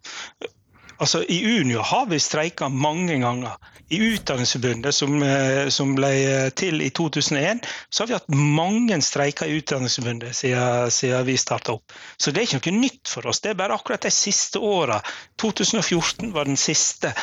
Altså, 0.99 1.21
I 1.23 1.61
Unio 1.61 1.83
har 1.85 2.09
vi 2.11 2.19
streika 2.21 2.69
mange 2.69 3.19
ganger. 3.23 3.59
I 3.89 3.99
Utdanningsforbundet, 4.05 4.95
som, 4.95 5.23
eh, 5.23 5.69
som, 5.73 5.95
ble 5.97 6.11
til 6.59 6.83
i 6.85 6.91
2001, 6.91 7.63
så 7.89 8.03
har 8.03 8.09
vi 8.09 8.17
hatt 8.17 8.35
mange 8.35 8.99
streiker 9.05 9.49
i 9.49 9.61
Utdanningsforbundet 9.63 10.37
siden, 10.37 10.91
siden 10.93 11.25
vi 11.29 11.37
starta 11.41 11.77
opp. 11.79 11.95
Så 12.17 12.33
det 12.33 12.43
er 12.43 12.49
ikke 12.49 12.73
noe 12.73 12.83
nytt 12.83 13.09
for 13.09 13.31
oss. 13.31 13.41
Det 13.41 13.53
er 13.53 13.61
bare 13.61 13.79
akkurat 13.79 14.05
de 14.05 14.13
siste 14.13 14.61
åra. 14.61 14.99
2014 15.41 16.35
var 16.35 16.51
den 16.51 16.61
siste. 16.61 17.15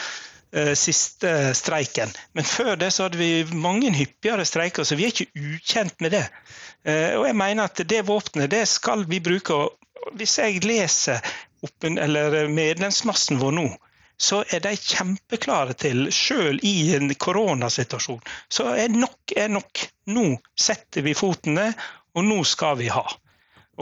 Uh, 0.56 0.72
siste 0.80 1.52
streiken. 1.58 2.14
Men 2.32 2.46
før 2.48 2.78
det 2.80 2.94
så 2.96 3.10
hadde 3.10 3.20
vi 3.20 3.44
mange 3.52 3.90
hyppigere 3.92 4.46
streiker, 4.48 4.88
så 4.88 4.96
vi 4.96 5.04
er 5.04 5.12
ikke 5.12 5.50
ukjent 5.58 6.00
med 6.00 6.16
det. 6.16 6.22
Uh, 6.88 7.20
og 7.20 7.26
jeg 7.28 7.36
mener 7.42 7.68
at 7.68 7.82
det 7.84 8.06
våpenet 8.08 8.54
det 8.54 8.62
skal 8.72 9.04
vi 9.10 9.20
bruke. 9.20 9.66
Hvis 10.16 10.38
jeg 10.40 10.64
leser 10.64 11.20
oppen, 11.66 11.98
medlemsmassen 12.56 13.42
vår 13.42 13.58
nå, 13.58 13.66
så 14.18 14.44
er 14.54 14.64
de 14.64 14.72
kjempeklare 14.80 15.76
til, 15.80 16.08
selv 16.14 16.64
i 16.64 16.96
en 16.96 17.12
koronasituasjon, 17.20 18.22
så 18.50 18.72
er 18.80 18.94
nok 18.96 19.36
er 19.36 19.52
nok. 19.52 19.84
Nå 20.08 20.26
setter 20.56 21.04
vi 21.06 21.16
foten 21.18 21.58
ned, 21.60 21.76
og 22.16 22.28
nå 22.28 22.44
skal 22.48 22.78
vi 22.80 22.90
ha. 22.94 23.04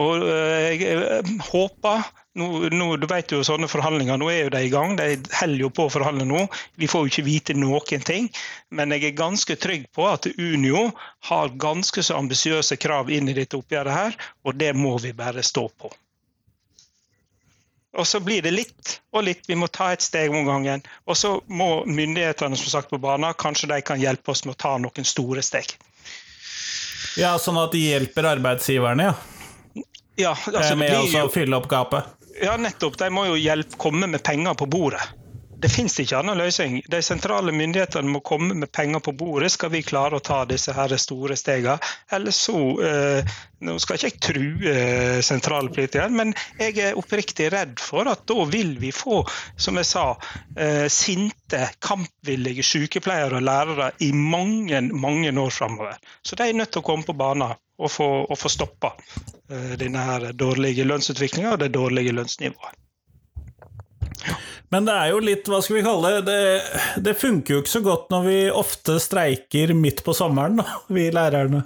Og 0.02 0.26
eh, 0.26 0.74
jeg 0.74 0.96
eh, 0.98 1.34
håper 1.52 2.08
nå, 2.34 2.68
nå, 2.74 2.86
Du 2.96 3.06
vet 3.10 3.32
jo 3.32 3.42
sånne 3.46 3.68
forhandlinger, 3.70 4.18
nå 4.18 4.28
er 4.32 4.40
jo 4.44 4.52
de 4.54 4.62
i 4.66 4.70
gang. 4.72 4.96
De 4.98 5.18
holder 5.38 5.64
jo 5.64 5.70
på 5.74 5.86
å 5.86 5.92
forhandle 5.92 6.26
nå. 6.28 6.44
Vi 6.80 6.88
får 6.90 7.04
jo 7.04 7.12
ikke 7.12 7.26
vite 7.28 7.58
noen 7.58 8.06
ting. 8.06 8.30
Men 8.74 8.94
jeg 8.94 9.08
er 9.08 9.18
ganske 9.18 9.56
trygg 9.60 9.86
på 9.94 10.08
at 10.10 10.26
Unio 10.34 10.88
har 11.30 11.52
ganske 11.62 12.02
så 12.02 12.18
ambisiøse 12.18 12.78
krav 12.82 13.12
inn 13.14 13.30
i 13.30 13.36
dette 13.36 13.58
oppgjøret 13.58 13.94
her, 13.94 14.16
og 14.44 14.58
det 14.58 14.72
må 14.76 14.96
vi 15.02 15.14
bare 15.16 15.44
stå 15.46 15.68
på. 15.78 15.92
Og 17.94 18.06
så 18.10 18.18
blir 18.18 18.42
det 18.42 18.50
litt 18.50 18.96
og 19.14 19.22
litt. 19.28 19.44
Vi 19.46 19.54
må 19.54 19.68
ta 19.70 19.92
et 19.94 20.02
steg 20.02 20.34
om 20.34 20.48
gangen. 20.48 20.82
Og 21.06 21.14
så 21.18 21.36
må 21.46 21.84
myndighetene 21.86 22.58
som 22.58 22.72
sagt 22.72 22.90
på 22.90 22.98
banen, 22.98 23.30
kanskje 23.38 23.70
de 23.70 23.78
kan 23.86 24.02
hjelpe 24.02 24.34
oss 24.34 24.42
med 24.44 24.56
å 24.56 24.62
ta 24.64 24.74
noen 24.82 25.06
store 25.06 25.44
steg. 25.46 25.76
Ja, 27.14 27.36
sånn 27.38 27.60
at 27.62 27.70
de 27.70 27.84
hjelper 27.84 28.26
arbeidsgiverne, 28.32 29.12
ja? 29.12 29.14
Ja, 30.18 30.32
altså, 30.34 30.74
med 30.78 30.94
å 30.94 31.30
fylle 31.30 31.58
opp 31.58 31.66
gapet? 31.70 32.10
Ja, 32.42 32.56
nettopp. 32.56 32.98
De 32.98 33.10
må 33.14 33.26
jo 33.28 33.36
hjelpe, 33.38 33.78
komme 33.78 34.08
med 34.10 34.22
penger 34.26 34.56
på 34.58 34.66
bordet. 34.66 35.02
Det 35.64 35.70
finnes 35.72 35.94
ikke 36.02 36.18
annen 36.18 36.36
løsning. 36.36 36.74
De 36.92 36.98
sentrale 37.00 37.52
myndighetene 37.56 38.10
må 38.12 38.20
komme 38.20 38.52
med 38.52 38.68
penger 38.76 39.00
på 39.00 39.14
bordet, 39.16 39.48
skal 39.54 39.70
vi 39.72 39.80
klare 39.80 40.18
å 40.18 40.24
ta 40.24 40.42
disse 40.44 40.74
her 40.76 40.92
store 41.00 41.38
stegene. 41.40 41.78
Eller 42.12 42.34
så 42.36 42.58
eh, 42.84 43.38
Nå 43.64 43.78
skal 43.80 43.96
ikke 43.96 44.10
jeg 44.10 44.20
true 44.26 44.74
eh, 44.74 45.22
sentrale 45.24 45.72
politikere, 45.72 46.10
men 46.12 46.34
jeg 46.60 46.76
er 46.84 47.00
oppriktig 47.00 47.46
redd 47.54 47.80
for 47.80 48.10
at 48.12 48.26
da 48.28 48.44
vil 48.50 48.74
vi 48.82 48.90
få, 48.92 49.22
som 49.56 49.80
jeg 49.80 49.88
sa, 49.88 50.04
eh, 50.60 50.84
sinte, 50.92 51.62
kampvillige 51.80 52.66
sykepleiere 52.74 53.40
og 53.40 53.48
lærere 53.48 53.88
i 54.04 54.12
mange, 54.12 54.84
mange 54.92 55.32
år 55.32 55.56
framover. 55.62 55.96
Så 56.20 56.36
de 56.36 56.50
er 56.50 56.60
nødt 56.60 56.76
til 56.76 56.84
å 56.84 56.88
komme 56.92 57.08
på 57.08 57.16
banen 57.16 57.56
og 57.56 57.88
få, 57.88 58.12
og 58.28 58.36
få 58.36 58.52
stoppa 58.52 58.92
eh, 59.48 59.78
denne 59.80 60.08
her 60.12 60.32
dårlige 60.36 60.84
lønnsutviklinga 60.92 61.56
og 61.56 61.62
det 61.64 61.72
dårlige 61.72 62.12
lønnsnivået. 62.20 62.76
Men 64.72 64.88
det 64.88 64.94
er 64.96 65.12
jo 65.12 65.20
litt, 65.22 65.48
hva 65.50 65.60
skal 65.62 65.78
vi 65.78 65.84
kalle 65.86 66.10
det, 66.16 66.22
det, 66.26 66.82
det 67.04 67.16
funker 67.20 67.56
jo 67.56 67.62
ikke 67.62 67.74
så 67.76 67.82
godt 67.84 68.10
når 68.14 68.26
vi 68.26 68.38
ofte 68.50 68.98
streiker 69.02 69.74
midt 69.78 70.02
på 70.06 70.16
sommeren, 70.16 70.58
da, 70.60 70.80
vi 70.90 71.08
lærerne. 71.14 71.64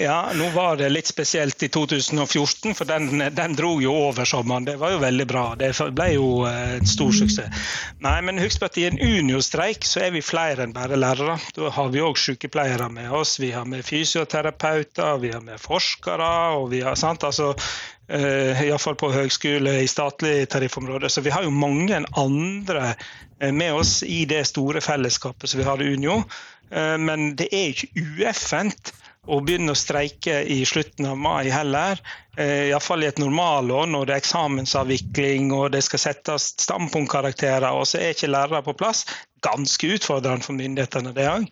Ja, 0.00 0.30
nå 0.34 0.46
var 0.50 0.76
det 0.76 0.88
litt 0.88 1.06
spesielt 1.06 1.62
i 1.62 1.68
2014, 1.68 2.74
for 2.74 2.88
den, 2.88 3.20
den 3.36 3.52
dro 3.56 3.74
jo 3.84 3.92
over 4.06 4.24
sommeren. 4.24 4.64
Det 4.64 4.78
var 4.80 4.94
jo 4.94 5.00
veldig 5.02 5.24
bra. 5.28 5.42
Det 5.60 5.74
ble 5.92 6.06
jo 6.14 6.28
eh, 6.48 6.78
en 6.78 6.86
stor 6.88 7.10
suksess. 7.12 7.66
Nei, 8.00 8.14
men 8.24 8.40
husk 8.40 8.64
at 8.64 8.78
i 8.80 8.86
en 8.88 8.96
Unio-streik 8.96 9.84
så 9.84 10.06
er 10.06 10.14
vi 10.14 10.22
flere 10.24 10.64
enn 10.64 10.72
bare 10.72 10.96
lærere. 10.96 11.34
Da 11.52 11.68
har 11.76 11.90
vi 11.92 12.00
òg 12.00 12.16
sykepleiere 12.16 12.88
med 12.94 13.12
oss, 13.12 13.34
vi 13.42 13.50
har 13.52 13.68
med 13.68 13.84
fysioterapeuter, 13.84 15.18
vi 15.20 15.34
har 15.34 15.44
med 15.44 15.60
forskere. 15.60 16.30
og 16.56 16.70
vi 16.72 16.80
har, 16.86 16.96
sant, 16.96 17.26
altså 17.28 17.50
uh, 17.52 18.64
Iallfall 18.64 18.96
på 18.96 19.12
høgskole 19.12 19.82
i 19.82 19.90
statlig 19.90 20.48
tariffområde. 20.48 21.12
Så 21.12 21.20
vi 21.20 21.34
har 21.36 21.44
jo 21.44 21.52
mange 21.52 22.00
andre 22.16 22.94
eh, 23.36 23.52
med 23.52 23.76
oss 23.82 23.98
i 24.02 24.24
det 24.24 24.46
store 24.48 24.80
fellesskapet 24.80 25.52
som 25.52 25.60
vi 25.60 25.68
har 25.68 25.84
i 25.84 25.92
Unio. 25.92 26.22
Men 26.70 27.32
det 27.34 27.48
er 27.50 27.72
ikke 27.72 27.88
ueffent 27.98 28.92
å 29.28 29.40
begynne 29.44 29.74
å 29.74 29.78
streike 29.78 30.40
i 30.48 30.62
slutten 30.68 31.08
av 31.10 31.18
mai 31.20 31.50
heller. 31.52 32.00
Eh, 32.36 32.70
Iallfall 32.70 33.04
i 33.04 33.10
et 33.10 33.20
normalår 33.20 33.90
når 33.92 34.08
det 34.08 34.14
er 34.14 34.22
eksamensavvikling 34.22 35.50
og 35.56 35.72
det 35.74 35.82
skal 35.84 36.02
settes 36.06 36.50
standpunktkarakterer, 36.64 37.68
og 37.74 37.88
så 37.88 38.00
er 38.00 38.14
ikke 38.14 38.32
lærere 38.32 38.62
på 38.64 38.76
plass. 38.80 39.04
Ganske 39.44 39.92
utfordrende 39.96 40.46
for 40.46 40.56
myndighetene, 40.56 41.12
det 41.16 41.28
òg. 41.28 41.48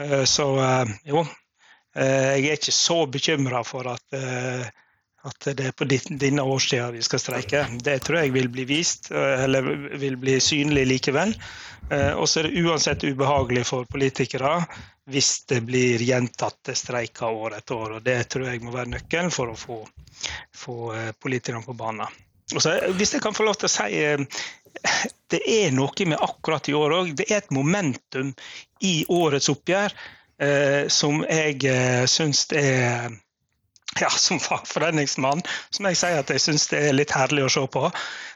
Eh, 0.00 0.22
så 0.28 0.48
eh, 0.64 0.94
jo, 1.12 1.26
jeg 1.94 2.48
er 2.48 2.56
ikke 2.56 2.74
så 2.74 3.04
bekymra 3.06 3.60
for 3.62 3.86
at, 3.92 4.02
at 5.24 5.46
det 5.56 5.68
er 5.70 5.76
på 5.76 5.86
denne 5.88 6.42
årstida 6.44 6.90
vi 6.92 7.02
skal 7.04 7.22
streike. 7.22 7.62
Det 7.80 7.98
tror 8.04 8.20
jeg 8.20 8.34
vil 8.34 8.50
bli 8.52 8.66
vist, 8.68 9.10
eller 9.10 9.64
vil 10.00 10.18
bli 10.20 10.38
synlig 10.40 10.84
likevel. 10.90 11.32
Og 12.16 12.26
så 12.28 12.40
er 12.40 12.48
det 12.48 12.64
uansett 12.64 13.04
ubehagelig 13.04 13.66
for 13.68 13.88
politikere 13.88 14.58
hvis 15.10 15.44
det 15.44 15.60
blir 15.60 16.02
gjentatte 16.02 16.74
streiker 16.74 17.32
år 17.32 17.58
etter 17.58 17.76
år. 17.76 17.96
og 17.96 18.02
Det 18.02 18.18
tror 18.32 18.48
jeg 18.48 18.62
må 18.64 18.72
være 18.74 18.94
nøkkelen 18.96 19.32
for 19.34 19.52
å 19.52 19.58
få, 19.58 19.80
få 20.56 20.76
eh, 20.94 21.10
politikerne 21.20 21.64
på 21.64 21.76
banen. 21.76 22.08
Hvis 22.52 23.14
jeg 23.14 23.22
kan 23.24 23.36
få 23.36 23.46
lov 23.46 23.58
til 23.60 23.68
å 23.68 23.72
si 23.72 24.00
eh, 24.04 24.20
Det 25.32 25.40
er 25.48 25.72
noe 25.72 26.08
med 26.08 26.20
akkurat 26.20 26.68
i 26.68 26.76
år 26.76 26.96
òg. 27.00 27.14
Det 27.16 27.28
er 27.30 27.42
et 27.42 27.54
momentum 27.54 28.32
i 28.84 28.96
årets 29.12 29.50
oppgjør 29.52 29.92
eh, 30.40 30.88
som 30.92 31.22
jeg 31.28 31.60
eh, 31.68 32.04
syns 32.10 32.46
er 32.52 33.12
ja, 34.00 34.10
som 34.10 34.40
fagforeningsmann, 34.40 35.42
som 35.70 35.86
jeg 35.88 36.00
sier 36.00 36.22
at 36.22 36.32
jeg 36.32 36.42
syns 36.42 36.66
det 36.72 36.82
er 36.88 36.96
litt 36.96 37.14
herlig 37.14 37.46
å 37.46 37.52
se 37.52 37.64
på. 37.70 37.86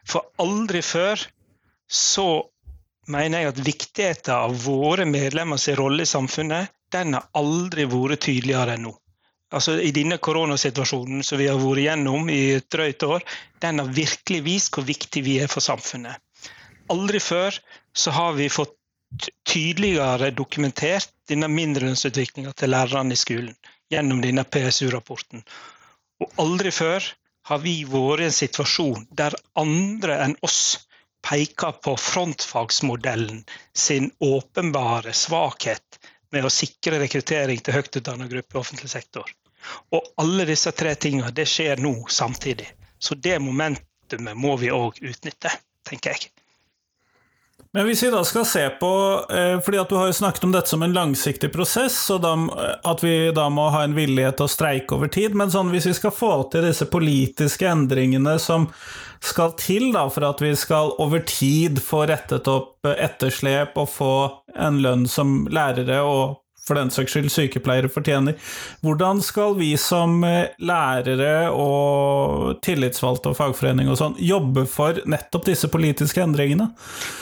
For 0.09 0.31
aldri 0.43 0.83
før 0.85 1.25
så 1.89 2.29
mener 3.09 3.43
jeg 3.43 3.53
at 3.53 3.61
viktigheten 3.67 4.35
av 4.35 4.57
våre 4.63 5.07
medlemmers 5.09 5.69
rolle 5.81 6.05
i 6.05 6.11
samfunnet 6.11 6.75
den 6.93 7.17
har 7.17 7.29
aldri 7.37 7.87
vært 7.89 8.25
tydeligere 8.27 8.77
enn 8.77 8.89
nå. 8.89 8.95
Altså 9.49 9.79
I 9.81 9.95
denne 9.97 10.19
koronasituasjonen 10.21 11.23
som 11.25 11.41
vi 11.41 11.49
har 11.49 11.57
vært 11.61 11.87
gjennom 11.87 12.29
i 12.33 12.41
et 12.59 12.67
drøyt 12.73 13.05
år, 13.07 13.25
den 13.65 13.81
har 13.81 13.95
virkelig 13.97 14.43
vist 14.45 14.77
hvor 14.77 14.85
viktig 14.85 15.23
vi 15.25 15.39
er 15.41 15.49
for 15.49 15.65
samfunnet. 15.65 16.21
Aldri 16.93 17.21
før 17.21 17.57
så 17.97 18.13
har 18.13 18.37
vi 18.37 18.51
fått 18.53 18.77
tydeligere 19.49 20.29
dokumentert 20.37 21.09
denne 21.29 21.49
mindrelønnsutviklinga 21.49 22.53
til 22.57 22.75
lærerne 22.75 23.17
i 23.17 23.21
skolen 23.21 23.57
gjennom 23.93 24.21
denne 24.25 24.45
PSU-rapporten. 24.45 25.43
Og 26.23 26.43
aldri 26.43 26.73
før 26.75 27.05
har 27.49 27.63
vi 27.63 27.81
vært 27.89 28.23
i 28.23 28.29
en 28.29 28.37
situasjon 28.37 29.09
der 29.21 29.37
andre 29.57 30.19
enn 30.27 30.37
oss 30.45 30.61
peker 31.25 31.79
på 31.85 31.95
frontfagsmodellen 31.99 33.45
sin 33.75 34.11
åpenbare 34.21 35.15
svakhet 35.17 36.01
med 36.33 36.45
å 36.45 36.53
sikre 36.53 37.01
rekruttering 37.03 37.61
til 37.65 37.79
høyt 37.79 38.01
utdannet 38.01 38.31
gruppe 38.33 38.57
i 38.57 38.61
offentlig 38.61 38.91
sektor. 38.93 39.31
Og 39.93 40.13
alle 40.23 40.47
disse 40.49 40.73
tre 40.77 40.95
tingene 40.95 41.33
det 41.35 41.49
skjer 41.51 41.81
nå 41.83 41.95
samtidig. 42.13 42.69
Så 42.99 43.15
det 43.15 43.39
momentumet 43.43 44.37
må 44.37 44.57
vi 44.61 44.71
òg 44.75 45.01
utnytte, 45.01 45.53
tenker 45.89 46.15
jeg. 46.15 46.31
Men 47.77 47.85
hvis 47.85 48.03
vi 48.03 48.11
da 48.11 48.23
skal 48.25 48.47
se 48.49 48.63
på 48.81 48.91
eh, 49.31 49.59
fordi 49.61 49.81
at 49.81 49.91
Du 49.91 49.99
har 49.99 50.09
jo 50.09 50.17
snakket 50.17 50.47
om 50.47 50.55
dette 50.55 50.73
som 50.73 50.83
en 50.83 50.95
langsiktig 50.97 51.51
prosess, 51.53 51.99
og 52.15 52.25
at 52.25 53.05
vi 53.05 53.31
da 53.37 53.49
må 53.53 53.69
ha 53.75 53.85
en 53.85 53.97
villighet 53.97 54.39
til 54.39 54.49
å 54.49 54.53
streike 54.53 54.97
over 54.97 55.13
tid. 55.13 55.37
Men 55.37 55.53
sånn, 55.53 55.73
hvis 55.75 55.91
vi 55.91 55.95
skal 55.99 56.15
få 56.15 56.33
til 56.53 56.65
disse 56.65 56.89
politiske 56.89 57.69
endringene 57.69 58.39
som 58.43 58.71
skal 59.25 59.53
til 59.59 59.91
da, 59.93 60.07
for 60.11 60.29
at 60.29 60.43
vi 60.43 60.55
skal 60.57 60.95
over 61.03 61.23
tid 61.27 61.83
få 61.83 62.07
rettet 62.09 62.49
opp 62.51 62.87
etterslep 62.89 63.77
og 63.79 63.91
få 63.91 64.13
en 64.57 64.79
lønn 64.85 65.09
som 65.11 65.43
lærere 65.53 66.01
og 66.07 66.39
for 66.69 66.79
den 66.79 66.93
saks 66.93 67.17
skyld 67.17 67.33
sykepleiere 67.33 67.91
fortjener. 67.93 68.37
Hvordan 68.85 69.23
skal 69.25 69.57
vi 69.59 69.73
som 69.81 70.21
eh, 70.27 70.53
lærere 70.61 71.49
og 71.51 72.61
tillitsvalgte 72.65 73.33
og 73.33 73.39
fagforening 73.41 73.91
og 73.91 73.99
sånn 74.01 74.19
jobbe 74.23 74.67
for 74.71 75.01
nettopp 75.09 75.49
disse 75.49 75.71
politiske 75.73 76.23
endringene? 76.25 76.71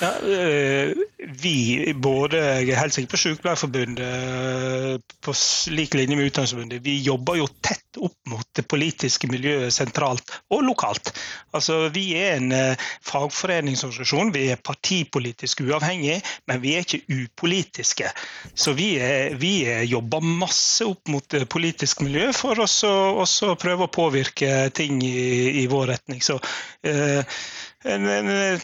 Ja, 0.03 0.13
eh, 0.27 0.93
vi, 1.19 1.95
både 1.97 2.41
er 2.41 2.77
helt 2.77 2.95
sikker 2.95 3.15
på 3.15 3.21
Sykepleierforbundet, 3.23 4.05
eh, 4.05 5.15
på 5.25 5.35
lik 5.73 5.97
linje 5.97 6.17
med 6.17 6.29
Utdanningsforbundet, 6.29 6.83
vi 6.85 6.99
jobber 7.03 7.41
jo 7.41 7.49
tett 7.65 7.83
opp 7.97 8.17
mot 8.29 8.45
det 8.53 8.67
politiske 8.69 9.29
miljøet 9.31 9.73
sentralt 9.73 10.35
og 10.53 10.67
lokalt. 10.67 11.13
Altså, 11.57 11.87
vi 11.95 12.11
er 12.19 12.37
en 12.37 12.53
fagforeningsorganisasjon, 13.07 14.35
vi 14.35 14.51
er 14.53 14.61
partipolitisk 14.61 15.63
uavhengig, 15.65 16.19
men 16.51 16.61
vi 16.61 16.75
er 16.77 16.85
ikke 16.85 17.05
upolitiske. 17.09 18.13
Så 18.53 18.77
vi 18.77 18.91
er, 19.01 19.39
vi 19.41 19.55
jobber 19.89 20.21
masse 20.21 20.85
opp 20.85 21.09
mot 21.09 21.25
det 21.33 21.47
politiske 21.49 22.05
miljøet 22.05 22.37
for 22.37 22.61
å 22.61 23.57
prøve 23.57 23.89
å 23.89 23.93
påvirke 23.93 24.69
ting 24.77 25.01
i, 25.05 25.63
i 25.63 25.67
vår 25.71 25.95
retning. 25.95 26.21
Så 26.21 26.37
eh, 26.85 27.25
en, 27.87 28.07
en, 28.07 28.61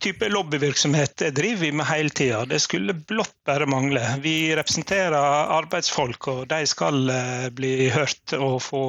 type 0.00 0.28
lobbyvirksomhet 0.28 1.16
driver 1.16 1.60
vi 1.60 1.72
med 1.72 1.86
hele 1.86 2.10
tida. 2.10 2.44
Det 2.44 2.60
skulle 2.60 2.94
blott 2.94 3.34
bare 3.46 3.66
mangle. 3.66 4.02
Vi 4.22 4.56
representerer 4.56 5.14
arbeidsfolk, 5.58 6.28
og 6.28 6.48
de 6.48 6.66
skal 6.66 7.10
eh, 7.10 7.46
bli 7.50 7.88
hørt 7.90 8.34
og 8.36 8.58
få 8.62 8.82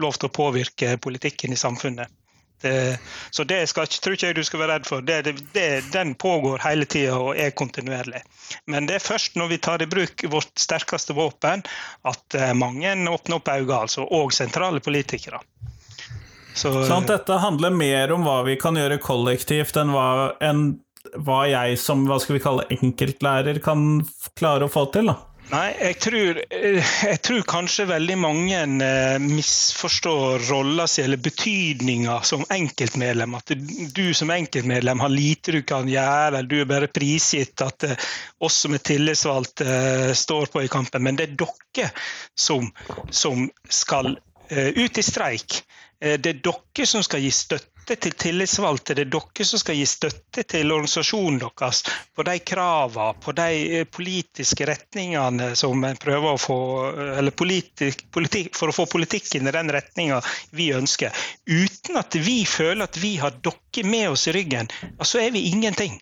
lov 0.00 0.16
til 0.16 0.30
å 0.30 0.36
påvirke 0.40 0.96
politikken 1.02 1.52
i 1.52 1.60
samfunnet. 1.60 2.12
Det, 2.60 2.98
så 3.30 3.44
det 3.44 3.66
skal, 3.68 3.86
tror 3.86 4.16
ikke 4.16 4.30
jeg 4.30 4.36
du 4.38 4.44
skal 4.48 4.62
være 4.62 4.78
redd 4.78 4.88
for. 4.88 5.04
Det, 5.04 5.34
det, 5.52 5.66
den 5.92 6.14
pågår 6.16 6.64
hele 6.64 6.88
tida 6.88 7.18
og 7.20 7.36
er 7.36 7.52
kontinuerlig. 7.52 8.22
Men 8.64 8.88
det 8.88 8.96
er 8.96 9.04
først 9.04 9.36
når 9.36 9.52
vi 9.52 9.60
tar 9.68 9.84
i 9.84 9.90
bruk 9.90 10.24
vårt 10.32 10.54
sterkeste 10.58 11.16
våpen 11.16 11.64
at 12.08 12.38
eh, 12.38 12.54
mange 12.56 12.96
åpner 13.12 13.40
opp 13.40 13.52
øynene, 13.52 13.82
altså, 13.84 14.08
og 14.08 14.32
sentrale 14.32 14.80
politikere. 14.80 15.42
Så, 16.56 16.72
sånn 16.88 17.06
dette 17.08 17.36
handler 17.42 17.74
mer 17.74 18.12
om 18.14 18.24
hva 18.24 18.40
vi 18.46 18.56
kan 18.60 18.78
gjøre 18.78 18.96
kollektivt, 19.02 19.76
enn 19.76 19.92
hva, 19.92 20.08
enn 20.40 20.68
hva 21.26 21.44
jeg 21.50 21.78
som 21.80 22.06
hva 22.08 22.18
skal 22.22 22.38
vi 22.38 22.44
kalle 22.44 22.68
enkeltlærer 22.78 23.60
kan 23.64 24.00
klare 24.38 24.66
å 24.66 24.72
få 24.72 24.86
til? 24.94 25.12
da? 25.12 25.18
Nei, 25.46 25.66
jeg 25.78 25.96
tror, 26.02 26.38
eh, 26.50 26.92
jeg 27.06 27.18
tror, 27.22 27.42
kanskje 27.46 27.84
veldig 27.86 28.16
mange 28.18 28.62
eh, 28.82 29.18
misforstår 29.22 30.48
rolla 30.48 30.88
si 30.90 31.04
eller 31.04 31.20
betydninga 31.22 32.16
som 32.26 32.42
enkeltmedlem. 32.50 33.36
At 33.38 33.54
du 33.94 34.06
som 34.16 34.32
enkeltmedlem 34.34 35.04
har 35.04 35.12
lite 35.12 35.54
du 35.54 35.60
kan 35.62 35.86
gjøre, 35.86 36.40
eller 36.40 36.50
du 36.50 36.58
er 36.64 36.72
bare 36.72 36.90
prisgitt 36.90 37.62
at 37.62 37.86
oss 38.42 38.58
som 38.64 38.74
er 38.74 38.82
tillitsvalgte 38.90 40.16
står 40.18 40.50
på 40.50 40.64
i 40.66 40.72
kampen. 40.72 41.06
Men 41.06 41.20
det 41.20 41.28
er 41.28 41.38
dere 41.44 41.92
som, 42.34 42.72
som 43.14 43.46
skal 43.70 44.16
ut 44.50 44.98
i 44.98 45.02
streik. 45.02 45.60
Det 45.98 46.28
er 46.28 46.40
dere 46.44 46.86
som 46.86 47.02
skal 47.04 47.22
gi 47.24 47.30
støtte 47.32 47.96
til 47.96 48.12
tillitsvalgte. 48.18 48.94
Det 48.98 49.06
er 49.06 49.12
dere 49.14 49.46
som 49.48 49.60
skal 49.62 49.78
gi 49.78 49.86
støtte 49.88 50.42
til 50.44 50.72
organisasjonen 50.74 51.38
deres 51.40 51.82
på 52.16 52.26
de 52.26 52.34
kravene, 52.44 53.14
på 53.22 53.32
de 53.38 53.48
eh, 53.78 53.86
politiske 53.88 54.66
retningene 54.68 55.54
som 55.56 55.84
en 55.88 55.96
prøver 56.00 56.34
å 56.34 56.40
få 56.40 56.58
eller 57.16 57.32
politik, 57.32 58.04
politik, 58.12 58.52
For 58.56 58.68
å 58.68 58.76
få 58.76 58.86
politikken 58.92 59.48
i 59.48 59.56
den 59.56 59.72
retninga 59.72 60.20
vi 60.50 60.72
ønsker. 60.76 61.16
Uten 61.48 61.96
at 61.96 62.14
vi 62.14 62.42
føler 62.44 62.84
at 62.84 63.00
vi 63.00 63.16
har 63.22 63.38
dere 63.40 63.88
med 63.88 64.10
oss 64.10 64.28
i 64.28 64.36
ryggen, 64.36 64.68
så 65.00 65.22
er 65.24 65.32
vi 65.32 65.46
ingenting. 65.48 66.00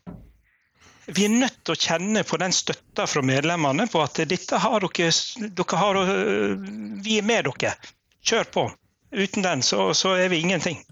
Vi 1.07 1.26
er 1.26 1.35
nødt 1.37 1.61
til 1.62 1.75
å 1.75 1.81
kjenne 1.81 2.23
på 2.25 2.38
den 2.40 2.54
støtta 2.56 3.06
fra 3.06 3.23
medlemmene 3.23 3.87
på 3.92 4.00
at 4.02 4.23
dette 4.27 4.58
har 4.58 4.87
dere, 4.88 5.10
dere 5.52 5.83
har, 5.85 6.00
eh, 6.02 6.56
vi 7.04 7.21
er 7.21 7.29
med 7.29 7.52
dere. 7.52 7.77
Kjør 8.25 8.50
på. 8.50 8.73
Uten 9.15 9.46
den 9.46 9.62
så, 9.62 9.92
så 9.94 10.17
er 10.19 10.29
vi 10.33 10.42
ingenting. 10.42 10.83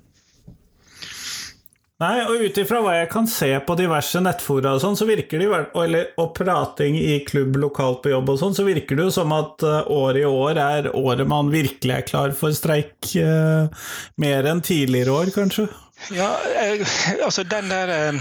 Nei, 2.03 2.17
og 2.27 2.41
ut 2.43 2.57
ifra 2.59 2.81
hva 2.83 2.97
jeg 2.97 3.09
kan 3.13 3.29
se 3.31 3.49
på 3.63 3.75
diverse 3.79 4.19
nettfora 4.25 4.73
og 4.75 4.81
sånn, 4.83 4.97
så 4.99 5.07
virker 5.07 5.39
det 5.39 5.51
eller, 5.79 6.09
og 6.19 6.33
prating 6.35 6.97
i 6.99 7.21
klubb 7.29 7.61
lokalt 7.63 8.01
på 8.03 8.11
jobb 8.11 8.33
og 8.33 8.41
sånn, 8.41 8.57
så 8.59 8.65
virker 8.67 8.99
det 8.99 9.07
jo 9.07 9.13
som 9.15 9.35
at 9.37 9.63
uh, 9.63 9.85
året 9.93 10.25
i 10.25 10.27
år 10.27 10.59
er 10.59 10.89
året 10.99 11.31
man 11.31 11.53
virkelig 11.53 11.95
er 11.95 12.09
klar 12.09 12.35
for 12.35 12.55
streik. 12.57 12.97
Eh, 13.15 13.87
mer 14.19 14.49
enn 14.51 14.65
tidligere 14.67 15.15
år, 15.15 15.31
kanskje? 15.37 15.69
Ja, 16.11 16.33
eh, 16.59 16.83
altså 17.23 17.45
den 17.47 17.71
der 17.71 18.19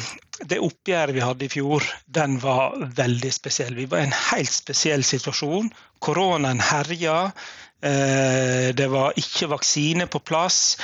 det 0.49 0.61
oppgjøret 0.61 1.15
vi 1.15 1.23
hadde 1.23 1.45
i 1.45 1.51
fjor, 1.51 1.85
den 2.05 2.37
var 2.41 2.77
veldig 2.97 3.31
spesiell. 3.33 3.75
Vi 3.77 3.87
var 3.89 4.01
i 4.01 4.09
en 4.09 4.17
helt 4.31 4.53
spesiell 4.53 5.03
situasjon. 5.05 5.69
Koronaen 6.01 6.61
herja. 6.71 7.31
Det 7.81 8.87
var 8.93 9.15
ikke 9.17 9.47
vaksine 9.49 10.05
på 10.05 10.19
plass. 10.21 10.77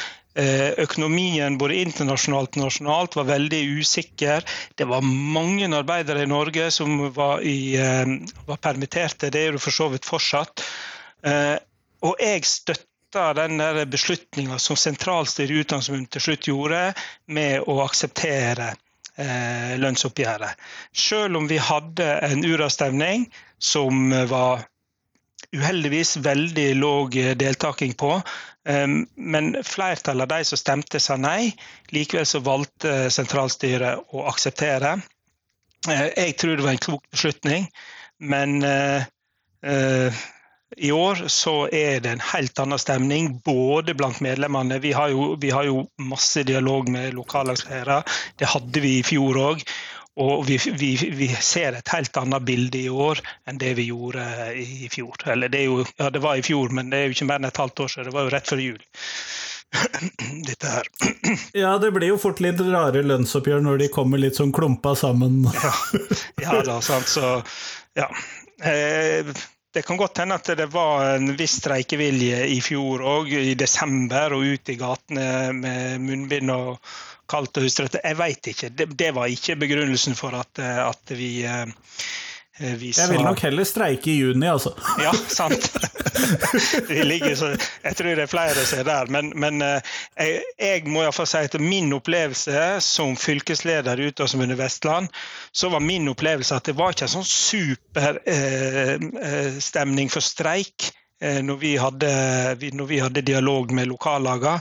Økonomien 0.82 1.58
både 1.62 1.78
internasjonalt 1.84 2.58
og 2.58 2.64
nasjonalt 2.64 3.18
var 3.20 3.28
veldig 3.30 3.60
usikker. 3.82 4.46
Det 4.78 4.88
var 4.90 5.06
mange 5.06 5.70
arbeidere 5.70 6.26
i 6.26 6.30
Norge 6.30 6.72
som 6.74 7.08
var, 7.14 7.42
i, 7.46 7.78
var 8.46 8.62
permitterte. 8.62 9.30
Det 9.30 9.46
er 9.46 9.58
det 9.58 9.62
for 9.62 9.78
så 9.78 9.90
vidt 9.94 10.10
fortsatt. 10.10 10.66
Og 12.06 12.22
jeg 12.22 12.46
støtta 12.46 13.34
den 13.34 13.62
beslutninga 13.90 14.60
som 14.62 14.78
sentralstyret 14.78 15.54
i 15.54 15.62
Utdanningsforbundet 15.64 16.14
til 16.14 16.26
slutt 16.28 16.50
gjorde, 16.50 16.82
med 17.34 17.66
å 17.66 17.80
akseptere 17.86 18.74
eh, 19.18 19.74
lønnsoppgjøret. 19.82 20.60
Selv 20.94 21.40
om 21.40 21.48
vi 21.50 21.58
hadde 21.58 22.10
en 22.28 22.46
uravstemning 22.46 23.28
som 23.58 24.12
var 24.30 24.68
uheldigvis 25.56 26.18
veldig 26.26 26.68
låg 26.76 27.16
deltaking 27.40 27.94
på. 27.94 28.22
Men 29.16 29.56
flertallet 29.64 30.28
av 30.28 30.32
de 30.34 30.46
som 30.46 30.60
stemte, 30.60 31.00
sa 31.00 31.16
nei. 31.16 31.54
Likevel 31.96 32.26
så 32.28 32.42
valgte 32.44 33.08
sentralstyret 33.14 34.12
å 34.12 34.26
akseptere. 34.28 34.98
Jeg 35.88 36.36
tror 36.42 36.58
det 36.58 36.66
var 36.66 36.76
en 36.76 36.84
klok 36.84 37.06
beslutning, 37.16 37.70
men 38.20 38.60
i 40.76 40.92
år 40.92 41.22
så 41.32 41.54
er 41.72 42.02
det 42.04 42.12
en 42.12 42.24
helt 42.34 42.60
annen 42.60 42.80
stemning, 42.82 43.30
både 43.46 43.96
blant 43.98 44.20
medlemmene. 44.22 44.82
Vi 44.84 44.92
har 44.92 45.14
jo, 45.14 45.30
vi 45.40 45.50
har 45.54 45.64
jo 45.64 45.86
masse 46.10 46.44
dialog 46.44 46.90
med 46.92 47.16
lokallagsledere. 47.16 48.02
Det 48.38 48.50
hadde 48.52 48.84
vi 48.84 48.98
i 49.00 49.06
fjor 49.08 49.40
òg. 49.46 49.64
Og 50.18 50.48
vi, 50.48 50.58
vi, 50.80 50.92
vi, 51.14 51.28
ser 51.46 51.78
et 51.78 51.94
helt 51.94 52.18
annet 52.18 52.46
bilde 52.46 52.80
i 52.80 52.90
år 52.90 53.20
enn 53.46 53.60
det 53.62 53.76
vi 53.78 53.90
gjorde 53.92 54.24
i 54.58 54.90
fjor. 54.90 55.14
Eller 55.30 55.52
det, 55.54 55.68
jo, 55.68 55.84
ja, 56.00 56.10
det 56.14 56.22
var 56.24 56.40
i 56.40 56.46
fjor, 56.46 56.74
men 56.74 56.90
det 56.90 57.00
er 57.00 57.10
jo 57.10 57.18
ikke 57.18 57.28
mer 57.30 57.42
enn 57.42 57.50
et 57.52 57.62
halvt 57.62 57.84
år 57.86 57.94
siden. 57.94 58.10
Det 58.10 58.16
var 58.16 58.26
jo 58.26 58.34
rett 58.34 58.50
før 58.50 58.64
jul. 58.64 58.80
Dette 60.48 60.72
her. 60.72 60.90
Ja, 61.62 61.76
det 61.78 61.92
blir 61.92 62.14
jo 62.14 62.22
fort 62.22 62.42
litt 62.44 62.62
rare 62.66 63.04
lønnsoppgjør 63.06 63.62
når 63.66 63.84
de 63.84 63.92
kommer 63.94 64.22
litt 64.22 64.40
sånn 64.40 64.56
klumpa 64.56 64.96
sammen. 64.98 65.44
ja, 65.66 65.76
ja 66.42 66.64
da, 66.66 66.80
sant. 66.82 67.12
Så 67.12 67.38
ja. 67.98 68.10
Eh, 68.66 69.28
det 69.74 69.84
kan 69.86 70.00
godt 70.00 70.24
hende 70.24 70.40
at 70.40 70.50
det 70.58 70.66
var 70.74 71.12
en 71.12 71.36
viss 71.38 71.60
streikevilje 71.60 72.40
i 72.50 72.58
fjor 72.66 73.04
òg, 73.06 73.30
i 73.30 73.54
desember, 73.60 74.34
og 74.34 74.48
ut 74.56 74.72
i 74.74 74.78
gatene 74.80 75.28
med 75.54 76.02
munnbind 76.02 76.54
og 76.56 76.80
kaldt 77.30 77.60
og 77.60 77.68
hustrete. 77.68 78.04
Jeg 78.04 78.20
veit 78.20 78.54
ikke. 78.54 78.70
Det, 78.70 78.90
det, 79.00 79.12
var 79.16 79.32
ikke 79.32 79.58
begrunnelsen 79.60 80.16
for 80.16 80.38
at, 80.40 80.62
at 80.62 81.18
vi 81.18 81.32
eh, 81.46 81.66
vi 82.60 82.90
jeg 82.90 83.12
vil 83.12 83.22
nok 83.22 83.38
heller 83.46 83.62
streike 83.70 84.10
i 84.10 84.16
juni, 84.18 84.48
altså. 84.50 84.72
Ja, 85.06 85.12
sant. 85.14 85.68
så, 87.38 87.52
jeg 87.84 87.96
tror 88.00 88.16
det 88.18 88.24
er 88.24 88.32
flere 88.32 88.64
som 88.66 88.80
er 88.80 88.84
der. 88.88 89.06
Men, 89.14 89.30
men 89.38 89.62
eh, 89.62 89.82
jeg, 90.18 90.42
jeg 90.58 90.88
må 90.90 91.04
iallfall 91.04 91.28
si 91.30 91.38
at 91.46 91.54
min 91.62 91.94
opplevelse 91.94 92.82
som 92.82 93.16
fylkesleder 93.20 94.00
i 94.02 94.08
Utdanningsforbundet 94.10 94.58
Vestland, 94.58 95.08
så 95.52 95.70
var 95.70 95.80
min 95.86 96.08
opplevelse 96.10 96.56
at 96.58 96.66
det 96.66 96.76
var 96.80 96.90
ikke 96.96 97.06
en 97.06 97.16
sånn 97.20 97.30
superstemning 97.30 100.08
eh, 100.08 100.10
eh 100.10 100.14
for 100.18 100.24
streik 100.26 100.90
eh, 101.22 101.46
når, 101.46 101.58
vi 101.62 101.78
hadde, 101.78 102.10
når, 102.74 102.86
vi 102.90 103.00
hadde, 103.06 103.22
dialog 103.22 103.70
med 103.72 103.88
lokallagene. 103.94 104.58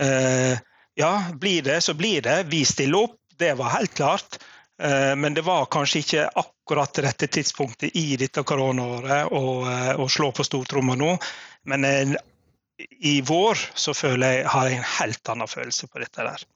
Eh, 0.00 0.56
ja, 0.94 1.24
blir 1.34 1.62
det, 1.62 1.80
så 1.80 1.94
blir 1.94 2.22
det. 2.22 2.42
Vi 2.50 2.64
stiller 2.64 3.04
opp. 3.08 3.18
Det 3.36 3.54
var 3.58 3.74
helt 3.74 3.94
klart. 3.94 4.38
Eh, 4.82 5.16
men 5.16 5.34
det 5.34 5.42
var 5.42 5.66
kanskje 5.66 5.98
ikke 5.98 6.28
akkurat 6.28 6.98
rette 6.98 7.26
tidspunktet 7.26 7.96
i 7.96 8.16
dette 8.16 8.42
koronaåret 8.42 9.30
å, 9.32 9.42
eh, 9.70 9.92
å 10.00 10.08
slå 10.08 10.32
på 10.32 10.46
stortromma 10.46 10.94
nå. 10.98 11.16
Men 11.70 11.84
eh, 11.84 12.14
i 13.00 13.20
vår 13.22 13.58
så 13.74 13.94
føler 13.94 14.38
jeg, 14.38 14.48
har 14.50 14.70
jeg 14.70 14.80
en 14.80 14.90
helt 14.98 15.30
annen 15.34 15.50
følelse 15.50 15.90
på 15.90 16.02
dette 16.02 16.26
der. 16.26 16.46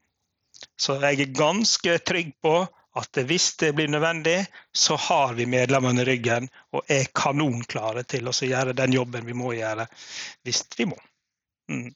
Så 0.78 0.99
jeg 1.03 1.22
er 1.22 1.39
ganske 1.39 1.99
trygg 2.03 2.34
på 2.43 2.57
at 2.99 3.20
hvis 3.28 3.53
det 3.61 3.72
blir 3.78 3.91
nødvendig, 3.91 4.41
så 4.74 4.97
har 4.99 5.34
vi 5.39 5.47
medlemmene 5.47 6.03
i 6.03 6.09
ryggen 6.09 6.49
og 6.74 6.91
er 6.91 7.11
kanonklare 7.14 8.03
til 8.09 8.26
å 8.26 8.34
gjøre 8.34 8.74
den 8.74 8.97
jobben 8.97 9.26
vi 9.28 9.36
må 9.39 9.53
gjøre 9.55 9.86
hvis 10.43 10.64
vi 10.78 10.89
må. 10.91 10.99
Mm. 11.70 11.93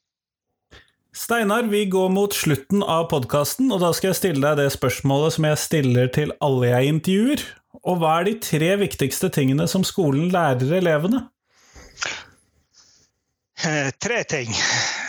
Steinar, 1.13 1.63
vi 1.63 1.85
går 1.93 2.09
mot 2.09 2.33
slutten 2.33 2.81
av 2.83 3.11
podkasten, 3.11 3.69
og 3.75 3.83
da 3.83 3.91
skal 3.93 4.11
jeg 4.11 4.17
stille 4.17 4.41
deg 4.41 4.63
det 4.63 4.73
spørsmålet 4.73 5.35
som 5.35 5.45
jeg 5.45 5.61
stiller 5.61 6.09
til 6.09 6.33
alle 6.41 6.71
jeg 6.71 6.89
intervjuer. 6.95 7.43
Og 7.85 7.99
hva 8.01 8.15
er 8.21 8.31
de 8.31 8.35
tre 8.41 8.71
viktigste 8.81 9.29
tingene 9.35 9.67
som 9.69 9.85
skolen 9.85 10.31
lærer 10.33 10.73
elevene? 10.79 11.27
Eh, 13.61 13.93
tre 14.01 14.23
ting. 14.25 14.57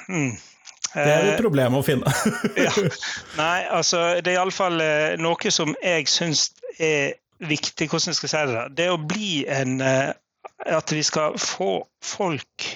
Mm. 0.09 0.35
Det 0.93 1.07
er 1.07 1.31
et 1.31 1.41
problem 1.41 1.79
å 1.79 1.83
finne. 1.87 2.11
ja. 2.65 2.73
Nei, 3.39 3.63
altså 3.71 4.03
det 4.19 4.33
er 4.35 4.41
iallfall 4.41 4.83
eh, 4.83 5.15
noe 5.23 5.55
som 5.55 5.71
jeg 5.79 6.11
syns 6.11 6.49
er 6.83 7.15
viktig. 7.47 7.87
Hvordan 7.87 8.19
skal 8.19 8.27
jeg 8.27 8.35
si 8.35 8.57
det? 8.57 8.69
Det 8.77 8.91
å 8.91 8.99
bli 8.99 9.45
en 9.47 9.79
eh, 9.81 10.11
At 10.67 10.91
vi 10.91 11.01
skal 11.03 11.39
få 11.39 11.85
folk 12.03 12.73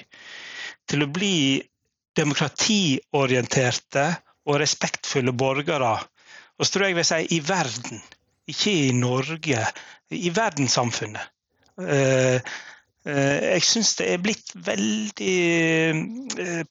til 0.88 1.04
å 1.04 1.12
bli 1.12 1.60
demokratiorienterte 2.18 4.06
og 4.48 4.60
respektfulle 4.62 5.32
borgere. 5.36 5.94
Og 6.58 6.66
så 6.66 6.74
tror 6.74 6.88
jeg 6.88 6.98
vil 6.98 7.06
si 7.06 7.20
i 7.36 7.40
verden, 7.44 8.00
ikke 8.48 8.72
i 8.88 8.92
Norge. 8.96 9.66
I 10.10 10.30
verdenssamfunnet. 10.34 11.34
Eh, 11.78 12.40
eh, 13.06 13.38
jeg 13.54 13.62
syns 13.68 13.94
det 14.00 14.08
er 14.10 14.22
blitt 14.24 14.50
veldig 14.66 15.36
eh, 16.42 16.64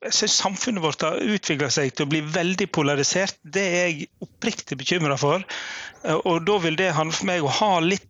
jeg 0.00 0.16
synes 0.16 0.34
Samfunnet 0.40 0.82
vårt 0.82 1.04
har 1.04 1.20
utvikla 1.20 1.68
seg 1.72 1.92
til 1.92 2.06
å 2.06 2.10
bli 2.10 2.20
veldig 2.24 2.66
polarisert. 2.72 3.36
Det 3.44 3.64
er 3.68 3.82
jeg 3.90 4.06
oppriktig 4.24 4.78
bekymra 4.80 5.18
for. 5.20 5.44
Og 6.24 6.46
da 6.48 6.56
vil 6.64 6.78
det 6.80 6.94
handle 6.96 7.12
for 7.12 7.28
meg 7.28 7.44
å 7.44 7.52
ha 7.52 7.74
litt 7.84 8.06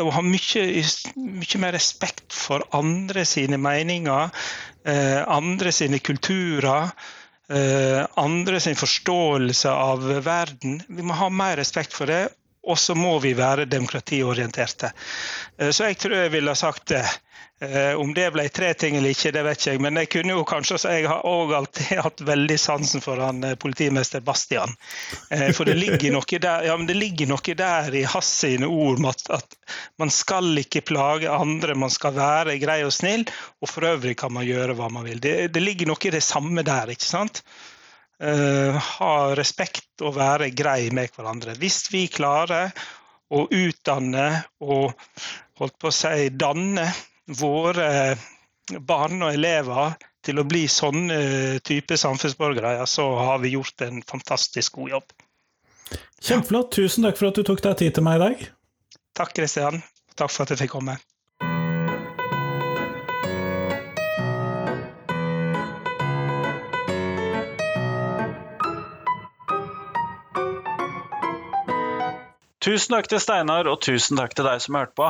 å 0.00 0.10
ha 0.14 0.22
mye, 0.24 0.64
mye 1.16 1.60
mer 1.62 1.74
respekt 1.76 2.34
for 2.36 2.64
andre 2.76 3.24
sine 3.28 3.58
meninger. 3.60 4.30
Eh, 4.84 5.20
andre 5.28 5.72
sine 5.72 6.00
kulturer, 6.00 6.90
eh, 7.52 8.06
andre 8.16 8.60
sin 8.60 8.78
forståelse 8.78 9.70
av 9.70 10.06
verden. 10.24 10.80
Vi 10.88 11.02
må 11.02 11.16
ha 11.18 11.28
mer 11.28 11.56
respekt 11.60 11.92
for 11.96 12.08
det, 12.08 12.28
og 12.66 12.78
så 12.78 12.94
må 12.94 13.18
vi 13.18 13.32
være 13.34 13.64
demokratiorienterte. 13.64 14.92
Eh, 15.58 15.70
så 15.70 15.90
jeg 15.90 15.98
tror 16.00 16.16
jeg 16.18 16.32
ville 16.36 16.52
ha 16.52 16.58
sagt 16.58 16.90
det. 16.92 17.04
Eh, 17.60 17.92
om 18.00 18.14
det 18.16 18.30
ble 18.32 18.46
tre 18.48 18.70
ting 18.72 18.94
eller 18.96 19.12
ikke, 19.12 19.32
det 19.36 19.42
vet 19.44 19.60
ikke 19.60 19.72
jeg. 19.74 19.80
Men 19.84 20.00
jeg 20.00 20.08
kunne 20.12 20.36
jo 20.36 20.44
kanskje 20.48 20.78
så 20.80 20.92
jeg 20.96 21.08
har 21.08 21.26
òg 21.28 21.54
alltid 21.56 22.00
hatt 22.06 22.22
veldig 22.24 22.58
sansen 22.60 23.04
for 23.04 23.20
han 23.20 23.42
eh, 23.44 23.56
politimester 23.60 24.24
Bastian. 24.24 24.76
For 25.56 25.68
det 25.68 25.76
ligger 25.78 26.14
noe 26.14 26.40
der, 26.40 26.68
ja, 26.68 26.76
ligger 26.76 27.32
noe 27.32 27.56
der 27.56 27.96
i 27.96 28.04
hans 28.08 28.32
sine 28.44 28.68
ord 28.68 29.00
om 29.00 29.10
at, 29.12 29.24
at, 29.40 29.58
man 30.00 30.12
skal 30.12 30.52
ikke 30.60 30.84
plage 30.88 31.32
andre, 31.32 31.76
man 31.76 31.92
skal 31.92 32.16
være 32.16 32.58
grei 32.60 32.80
og 32.84 32.92
snill. 32.96 33.26
Og 33.60 33.72
for 33.72 33.88
øvrig 33.88 34.16
kan 34.20 34.32
man 34.36 34.48
gjøre 34.48 34.76
hva 34.76 34.88
man 34.92 35.08
vil. 35.08 35.20
Det, 35.20 35.36
det 35.54 35.64
ligger 35.64 35.92
noe 35.92 36.08
i 36.08 36.16
det 36.16 36.24
samme 36.24 36.64
der, 36.66 36.92
ikke 36.92 37.08
sant? 37.08 37.44
Uh, 38.20 38.76
ha 38.76 39.12
respekt 39.32 40.02
og 40.04 40.18
være 40.18 40.50
grei 40.52 40.90
med 40.92 41.14
hverandre. 41.16 41.54
Hvis 41.60 41.86
vi 41.92 42.04
klarer 42.12 42.74
å 43.32 43.46
utdanne 43.46 44.26
og 44.60 44.92
holdt 45.60 45.78
på 45.80 45.88
å 45.88 45.94
si 45.94 46.28
danne 46.34 46.84
våre 47.40 48.16
barn 48.84 49.22
og 49.24 49.32
elever 49.32 49.96
til 50.24 50.40
å 50.40 50.44
bli 50.44 50.66
sånne 50.68 51.60
type 51.64 51.96
samfunnsborgere, 51.96 52.76
ja, 52.80 52.86
så 52.86 53.08
har 53.16 53.40
vi 53.40 53.54
gjort 53.54 53.86
en 53.86 54.02
fantastisk 54.06 54.76
god 54.80 54.96
jobb. 54.98 55.14
Kjempeflott. 56.20 56.74
Tusen 56.76 57.06
takk 57.06 57.16
for 57.18 57.30
at 57.30 57.40
du 57.40 57.46
tok 57.46 57.62
deg 57.64 57.78
tid 57.80 57.96
til 57.96 58.04
meg 58.06 58.20
i 58.20 58.24
dag. 58.26 58.42
Takk, 59.16 59.32
Kristian. 59.38 59.80
Takk 60.12 60.32
for 60.32 60.44
at 60.44 60.52
jeg 60.52 60.66
fikk 60.66 60.76
komme. 60.76 61.00
Tusen 72.60 72.92
takk 72.92 73.06
til 73.08 73.20
Steinar, 73.24 73.68
og 73.70 73.80
tusen 73.80 74.18
takk 74.20 74.34
til 74.36 74.44
deg 74.44 74.60
som 74.60 74.76
hørte 74.76 74.96
på. 75.00 75.06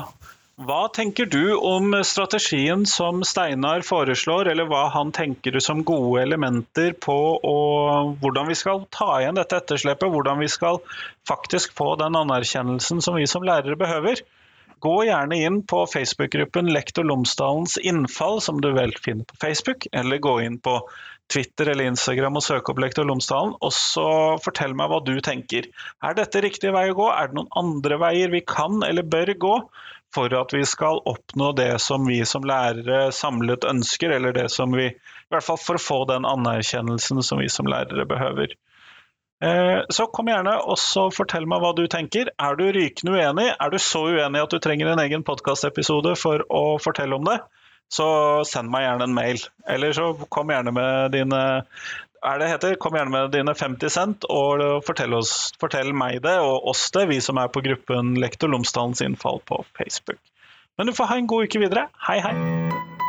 Hva 0.60 0.80
tenker 0.92 1.24
du 1.26 1.56
om 1.56 1.94
strategien 2.04 2.82
som 2.86 3.22
Steinar 3.24 3.80
foreslår, 3.86 4.50
eller 4.52 4.68
hva 4.68 4.84
han 4.94 5.10
tenker 5.16 5.56
som 5.64 5.80
gode 5.88 6.20
elementer 6.22 6.92
på 7.00 7.16
hvordan 8.20 8.50
vi 8.50 8.58
skal 8.60 8.84
ta 8.92 9.08
igjen 9.22 9.40
dette 9.40 9.56
etterslepet? 9.56 10.12
Hvordan 10.12 10.38
vi 10.44 10.50
skal 10.52 10.82
faktisk 11.26 11.72
få 11.74 11.94
den 12.02 12.18
anerkjennelsen 12.20 13.00
som 13.02 13.16
vi 13.16 13.26
som 13.30 13.46
lærere 13.46 13.78
behøver? 13.80 14.20
Gå 14.80 14.96
gjerne 15.04 15.36
inn 15.36 15.60
på 15.68 15.84
Facebook-gruppen 15.92 16.70
Lektor 16.72 17.04
Lomsdalens 17.04 17.76
innfall, 17.76 18.40
som 18.40 18.60
du 18.64 18.70
vel 18.76 18.94
finner 19.04 19.28
på 19.28 19.36
Facebook, 19.42 19.86
eller 19.92 20.22
gå 20.24 20.38
inn 20.46 20.56
på 20.62 20.78
Twitter 21.30 21.70
eller 21.70 21.90
Instagram 21.92 22.40
og 22.40 22.42
søke 22.42 22.72
opp 22.72 22.80
Lektor 22.82 23.06
Lomsdalen, 23.06 23.52
og 23.60 23.74
så 23.76 24.08
fortell 24.42 24.74
meg 24.78 24.90
hva 24.90 25.02
du 25.04 25.14
tenker. 25.22 25.68
Er 26.02 26.16
dette 26.18 26.42
riktig 26.42 26.72
vei 26.74 26.88
å 26.90 26.96
gå? 26.98 27.06
Er 27.12 27.30
det 27.30 27.38
noen 27.38 27.52
andre 27.60 28.00
veier 28.02 28.32
vi 28.32 28.42
kan 28.46 28.82
eller 28.86 29.06
bør 29.06 29.36
gå? 29.46 29.56
for 30.14 30.32
at 30.34 30.50
vi 30.54 30.64
skal 30.66 30.98
oppnå 31.06 31.52
det 31.54 31.78
som 31.78 32.06
vi 32.06 32.24
som 32.26 32.42
lærere 32.46 33.12
samlet 33.14 33.64
ønsker, 33.64 34.10
eller 34.10 34.34
det 34.34 34.48
som 34.50 34.72
vi 34.74 34.88
I 34.90 34.94
hvert 35.30 35.46
fall 35.46 35.60
for 35.62 35.78
å 35.78 35.82
få 35.82 35.98
den 36.10 36.26
anerkjennelsen 36.26 37.22
som 37.22 37.38
vi 37.38 37.46
som 37.52 37.68
lærere 37.70 38.06
behøver. 38.10 38.56
Eh, 39.40 39.78
så 39.88 40.06
kom 40.12 40.28
gjerne 40.28 40.58
og 40.68 40.76
fortell 41.16 41.46
meg 41.48 41.62
hva 41.62 41.72
du 41.76 41.86
tenker. 41.90 42.32
Er 42.36 42.58
du 42.58 42.66
rykende 42.76 43.16
uenig? 43.16 43.48
Er 43.56 43.72
du 43.72 43.78
så 43.80 44.04
uenig 44.10 44.44
at 44.44 44.52
du 44.52 44.60
trenger 44.60 44.92
en 44.92 45.02
egen 45.06 45.24
podkastepisode 45.24 46.12
for 46.20 46.44
å 46.52 46.64
fortelle 46.82 47.16
om 47.16 47.26
det? 47.28 47.40
Så 47.90 48.06
send 48.46 48.70
meg 48.70 48.84
gjerne 48.84 49.08
en 49.08 49.16
mail. 49.16 49.42
Eller 49.66 49.96
så 49.96 50.12
kom 50.30 50.52
gjerne 50.52 50.74
med 50.76 51.16
dine 51.16 51.42
er 52.20 52.36
det 52.36 52.50
heter, 52.50 52.74
Kom 52.76 52.92
gjerne 52.98 53.14
med 53.14 53.30
dine 53.32 53.54
50 53.56 53.88
cent 53.88 54.26
og 54.28 54.60
fortell, 54.84 55.16
oss, 55.16 55.54
fortell 55.60 55.94
meg 55.96 56.20
det 56.20 56.36
og 56.44 56.68
oss 56.68 56.90
det, 56.92 57.06
vi 57.08 57.16
som 57.24 57.40
er 57.40 57.48
på 57.48 57.64
gruppen 57.64 58.12
Lektor 58.20 58.52
Lomsdalens 58.52 59.00
innfall 59.00 59.40
på 59.48 59.64
Facebook. 59.78 60.20
Men 60.76 60.86
du 60.86 60.96
får 60.96 61.08
ha 61.08 61.16
en 61.16 61.30
god 61.30 61.48
uke 61.48 61.64
videre. 61.64 61.88
Hei, 62.08 62.20
hei! 62.20 63.08